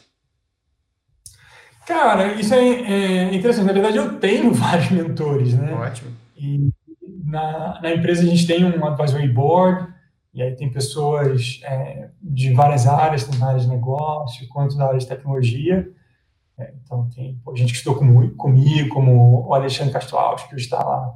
Cara, 1.86 2.34
isso 2.39 2.54
é, 2.54 2.60
é, 2.60 3.36
interessante. 3.36 3.66
Na 3.66 3.74
verdade, 3.74 3.97
eu 3.97 4.18
tenho 4.20 4.54
vários 4.56 4.91
mentores, 4.91 5.54
né? 5.54 5.74
Ótimo. 5.74 6.12
E 6.38 6.70
na, 7.34 7.81
na 7.81 7.91
empresa 7.91 8.21
a 8.21 8.25
gente 8.25 8.45
tem 8.45 8.63
um 8.63 8.86
advisory 8.86 9.27
board, 9.27 9.91
e 10.34 10.41
aí 10.41 10.55
tem 10.55 10.71
pessoas 10.71 11.59
é, 11.63 12.09
de 12.21 12.53
várias 12.53 12.88
áreas, 12.88 13.23
tanto 13.23 13.39
na 13.39 13.47
área 13.47 13.59
de 13.59 13.67
negócio 13.67 14.47
quanto 14.49 14.77
na 14.77 14.86
área 14.86 14.99
de 14.99 15.07
tecnologia. 15.07 15.88
É, 16.57 16.73
então, 16.84 17.09
tem 17.09 17.39
pô, 17.43 17.55
gente 17.55 17.71
que 17.71 17.77
estudou 17.77 17.99
com, 17.99 18.29
comigo, 18.36 18.89
como 18.89 19.47
o 19.47 19.53
Alexandre 19.53 19.91
Castro 19.91 20.17
que 20.47 20.55
está 20.55 20.84
lá 20.84 21.11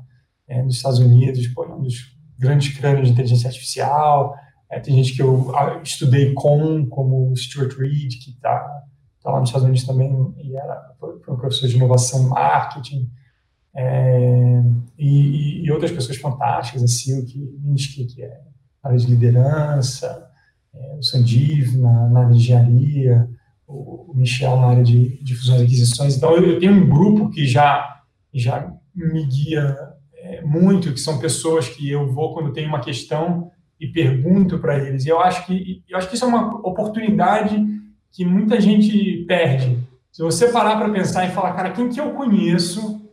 é, 0.48 0.62
nos 0.64 0.76
Estados 0.76 1.00
Unidos, 1.00 1.48
pô, 1.50 1.66
um 1.66 1.84
dos 1.84 2.18
grandes 2.38 2.76
crânios 2.76 3.08
de 3.08 3.14
inteligência 3.14 3.48
artificial. 3.48 4.36
É, 4.72 4.80
tem 4.80 4.96
gente 4.96 5.16
que 5.16 5.22
eu 5.22 5.52
estudei 5.84 6.34
com, 6.34 6.88
como 6.88 7.32
o 7.32 7.36
Stuart 7.36 7.78
Reed, 7.78 8.14
que 8.24 8.32
está 8.32 8.60
tá 9.22 9.32
lá 9.32 9.40
nos 9.40 9.50
Estados 9.50 9.68
Unidos 9.68 9.86
também, 9.86 10.34
e 10.38 10.56
era, 10.56 10.96
foi 11.00 11.34
um 11.34 11.38
professor 11.38 11.68
de 11.68 11.76
inovação 11.76 12.24
e 12.24 12.30
marketing. 12.30 13.10
É, 13.80 14.64
e, 14.98 15.64
e, 15.64 15.72
outras 15.72 15.92
pessoas 15.92 16.18
fantásticas, 16.18 16.84
a 16.84 16.88
Silk 16.88 17.38
Minsky, 17.64 18.06
que 18.06 18.24
é 18.24 18.42
na 18.84 18.90
área 18.90 18.98
de 18.98 19.06
liderança, 19.06 20.28
é, 20.74 20.96
o 20.96 21.04
Sandiv 21.04 21.78
na, 21.78 22.10
na 22.10 22.20
área 22.22 22.32
de 22.32 22.40
engenharia, 22.40 23.30
o, 23.68 24.12
Michel 24.16 24.58
na 24.58 24.68
área 24.68 24.84
de, 24.84 25.22
de 25.24 25.36
fusões 25.36 25.62
e 25.62 25.66
aquisições. 25.66 26.18
Então, 26.18 26.36
eu, 26.36 26.54
eu 26.54 26.60
tenho 26.60 26.74
um 26.74 26.90
grupo 26.90 27.30
que 27.30 27.46
já, 27.46 28.02
já 28.34 28.74
me 28.96 29.24
guia 29.28 29.78
é, 30.16 30.42
muito, 30.42 30.92
que 30.92 31.00
são 31.00 31.20
pessoas 31.20 31.70
que 31.70 31.88
eu 31.88 32.12
vou 32.12 32.34
quando 32.34 32.54
tenho 32.54 32.70
uma 32.70 32.82
questão 32.82 33.52
e 33.80 33.86
pergunto 33.86 34.58
para 34.58 34.80
eles. 34.80 35.06
E 35.06 35.10
eu 35.10 35.20
acho 35.20 35.46
que 35.46 35.84
eu 35.88 36.00
acho 36.00 36.10
que 36.10 36.16
isso 36.16 36.26
é 36.26 36.28
uma 36.28 36.56
oportunidade 36.68 37.64
que 38.12 38.26
muita 38.26 38.60
gente 38.60 39.24
perde. 39.28 39.78
Se 40.12 40.24
você 40.24 40.48
parar 40.48 40.78
para 40.78 40.90
pensar 40.90 41.28
e 41.28 41.32
falar, 41.32 41.54
cara, 41.54 41.70
quem 41.70 41.90
que 41.90 42.00
eu 42.00 42.14
conheço 42.14 43.07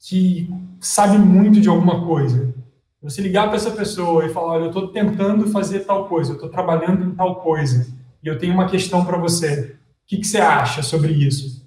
que 0.00 0.48
sabe 0.80 1.18
muito 1.18 1.60
de 1.60 1.68
alguma 1.68 2.04
coisa? 2.06 2.54
Você 3.02 3.22
ligar 3.22 3.46
para 3.46 3.56
essa 3.56 3.70
pessoa 3.70 4.26
e 4.26 4.32
falar, 4.32 4.54
olha, 4.54 4.64
eu 4.64 4.68
estou 4.68 4.88
tentando 4.88 5.46
fazer 5.48 5.80
tal 5.80 6.08
coisa, 6.08 6.32
eu 6.32 6.34
estou 6.34 6.48
trabalhando 6.48 7.04
em 7.04 7.14
tal 7.14 7.36
coisa, 7.36 7.86
e 8.22 8.28
eu 8.28 8.38
tenho 8.38 8.52
uma 8.52 8.68
questão 8.68 9.04
para 9.04 9.16
você. 9.16 9.76
O 10.04 10.06
que, 10.06 10.18
que, 10.18 10.26
você 10.26 10.38
acha 10.38 10.82
sobre 10.82 11.12
isso? 11.12 11.66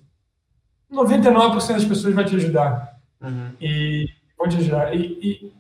99% 0.92 1.74
das 1.74 1.86
pessoas 1.86 2.14
vai 2.14 2.26
te 2.26 2.36
ajudar. 2.36 3.00
Uhum. 3.22 3.52
E 3.60 4.06
vão 4.38 4.48
te 4.48 4.58
ajudar. 4.58 4.96
E, 4.96 5.52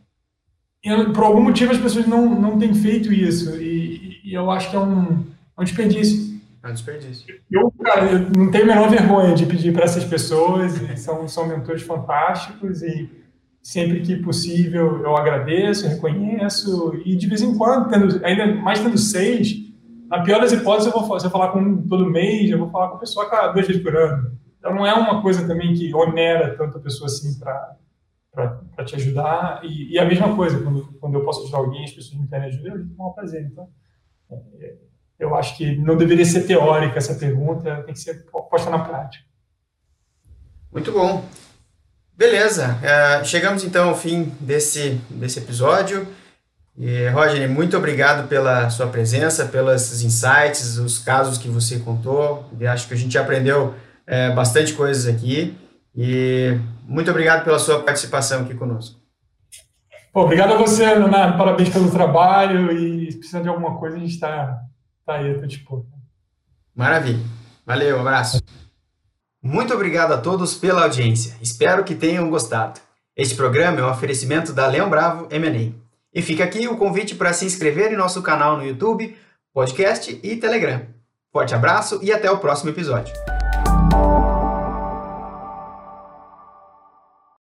e, 0.83 0.89
e, 0.89 1.05
por 1.13 1.23
algum 1.23 1.41
motivo 1.41 1.71
as 1.71 1.79
pessoas 1.79 2.05
não, 2.05 2.39
não 2.39 2.59
têm 2.59 2.73
feito 2.75 3.11
isso. 3.11 3.55
E, 3.59 4.21
e 4.23 4.33
eu 4.33 4.51
acho 4.51 4.69
que 4.69 4.75
é 4.75 4.79
um, 4.79 5.25
é 5.57 5.61
um 5.61 5.63
desperdício. 5.63 6.22
É 6.63 6.69
um 6.69 6.73
desperdício. 6.73 7.41
Eu, 7.51 7.71
cara, 7.83 8.05
eu 8.05 8.19
não 8.37 8.49
tenho 8.49 8.63
a 8.63 8.67
menor 8.67 8.89
vergonha 8.89 9.35
de 9.35 9.45
pedir 9.45 9.73
para 9.73 9.83
essas 9.83 10.05
pessoas, 10.05 10.73
são, 10.97 11.27
são 11.27 11.45
mentores 11.45 11.81
fantásticos 11.81 12.81
e 12.81 13.09
sempre 13.61 14.01
que 14.01 14.15
possível 14.15 15.01
eu 15.03 15.17
agradeço, 15.17 15.87
reconheço, 15.87 16.93
e 17.05 17.15
de 17.15 17.27
vez 17.27 17.41
em 17.41 17.57
quando, 17.57 17.89
tendo, 17.89 18.25
ainda 18.25 18.47
mais 18.55 18.79
tendo 18.79 18.97
seis, 18.97 19.55
na 20.07 20.23
pior 20.23 20.39
das 20.39 20.53
hipóteses 20.53 20.93
eu 20.93 20.99
vou 20.99 21.07
fazer, 21.07 21.29
falar 21.29 21.51
com 21.51 21.59
um 21.59 21.87
todo 21.87 22.09
mês, 22.09 22.49
eu 22.49 22.59
vou 22.59 22.69
falar 22.69 22.89
com 22.89 22.95
a 22.95 22.99
pessoa 22.99 23.29
cada 23.29 23.51
duas 23.51 23.67
vezes 23.67 23.81
por 23.81 23.95
ano. 23.95 24.37
Então 24.57 24.73
não 24.73 24.87
é 24.87 24.93
uma 24.93 25.21
coisa 25.21 25.45
também 25.45 25.73
que 25.73 25.93
onera 25.93 26.55
tanto 26.57 26.77
a 26.77 26.81
pessoa 26.81 27.07
assim 27.07 27.37
para 27.39 28.85
te 28.85 28.95
ajudar. 28.95 29.61
E, 29.63 29.93
e, 29.93 29.99
a 29.99 30.05
mesma 30.05 30.33
coisa, 30.33 30.61
quando, 30.61 30.93
quando 30.99 31.15
eu 31.15 31.25
posso 31.25 31.43
ajudar 31.43 31.57
alguém, 31.57 31.83
as 31.83 31.91
pessoas 31.91 32.21
me 32.21 32.27
querem 32.27 32.47
ajudar, 32.47 32.69
eu 32.69 32.83
digo 32.83 32.95
com 32.95 33.11
prazer. 33.11 33.49
Então, 33.51 33.67
é, 34.59 34.75
eu 35.19 35.35
acho 35.35 35.57
que 35.57 35.75
não 35.77 35.95
deveria 35.95 36.25
ser 36.25 36.43
teórica 36.43 36.97
essa 36.97 37.15
pergunta, 37.15 37.83
tem 37.83 37.93
que 37.93 37.99
ser 37.99 38.25
posta 38.25 38.69
na 38.69 38.79
prática. 38.79 39.23
Muito 40.71 40.91
bom. 40.91 41.23
Beleza, 42.15 42.77
uh, 42.77 43.25
chegamos 43.25 43.63
então 43.63 43.89
ao 43.89 43.95
fim 43.95 44.31
desse, 44.39 45.01
desse 45.09 45.39
episódio. 45.39 46.07
E, 46.75 47.07
Roger, 47.09 47.47
muito 47.49 47.77
obrigado 47.77 48.27
pela 48.27 48.69
sua 48.69 48.87
presença, 48.87 49.45
pelos 49.45 50.01
insights, 50.01 50.77
os 50.77 50.97
casos 50.97 51.37
que 51.37 51.47
você 51.47 51.79
contou. 51.79 52.45
Eu 52.59 52.71
acho 52.71 52.87
que 52.87 52.93
a 52.93 52.97
gente 52.97 53.17
aprendeu 53.17 53.75
é, 54.07 54.31
bastante 54.31 54.73
coisas 54.73 55.07
aqui. 55.13 55.55
E 55.95 56.57
muito 56.87 57.11
obrigado 57.11 57.43
pela 57.43 57.59
sua 57.59 57.83
participação 57.83 58.41
aqui 58.41 58.55
conosco. 58.55 58.99
Obrigado 60.11 60.53
a 60.53 60.57
você, 60.57 60.85
Leonardo. 60.85 61.37
Parabéns 61.37 61.69
pelo 61.69 61.91
trabalho. 61.91 62.71
E 62.71 63.11
se 63.11 63.17
precisar 63.17 63.41
de 63.41 63.49
alguma 63.49 63.77
coisa, 63.77 63.95
a 63.95 63.99
gente 63.99 64.13
está 64.13 64.59
tá 65.05 65.15
aí, 65.15 65.29
eu 65.29 65.39
tô 65.39 65.45
disposto. 65.45 65.87
Maravilha. 66.75 67.23
Valeu, 67.65 67.97
um 67.97 68.01
abraço. 68.01 68.41
Muito 69.41 69.73
obrigado 69.73 70.13
a 70.13 70.17
todos 70.17 70.55
pela 70.55 70.83
audiência. 70.83 71.35
Espero 71.41 71.83
que 71.83 71.95
tenham 71.95 72.29
gostado. 72.29 72.79
Este 73.15 73.35
programa 73.35 73.79
é 73.79 73.83
um 73.83 73.91
oferecimento 73.91 74.53
da 74.53 74.67
Leão 74.67 74.89
Bravo 74.89 75.27
M&A. 75.29 75.71
E 76.13 76.21
fica 76.21 76.43
aqui 76.43 76.67
o 76.67 76.77
convite 76.77 77.15
para 77.15 77.33
se 77.33 77.45
inscrever 77.45 77.91
em 77.91 77.97
nosso 77.97 78.21
canal 78.21 78.57
no 78.57 78.65
YouTube, 78.65 79.17
podcast 79.53 80.19
e 80.23 80.35
Telegram. 80.37 80.85
Forte 81.31 81.55
abraço 81.55 81.99
e 82.01 82.11
até 82.11 82.29
o 82.29 82.37
próximo 82.37 82.69
episódio. 82.69 83.13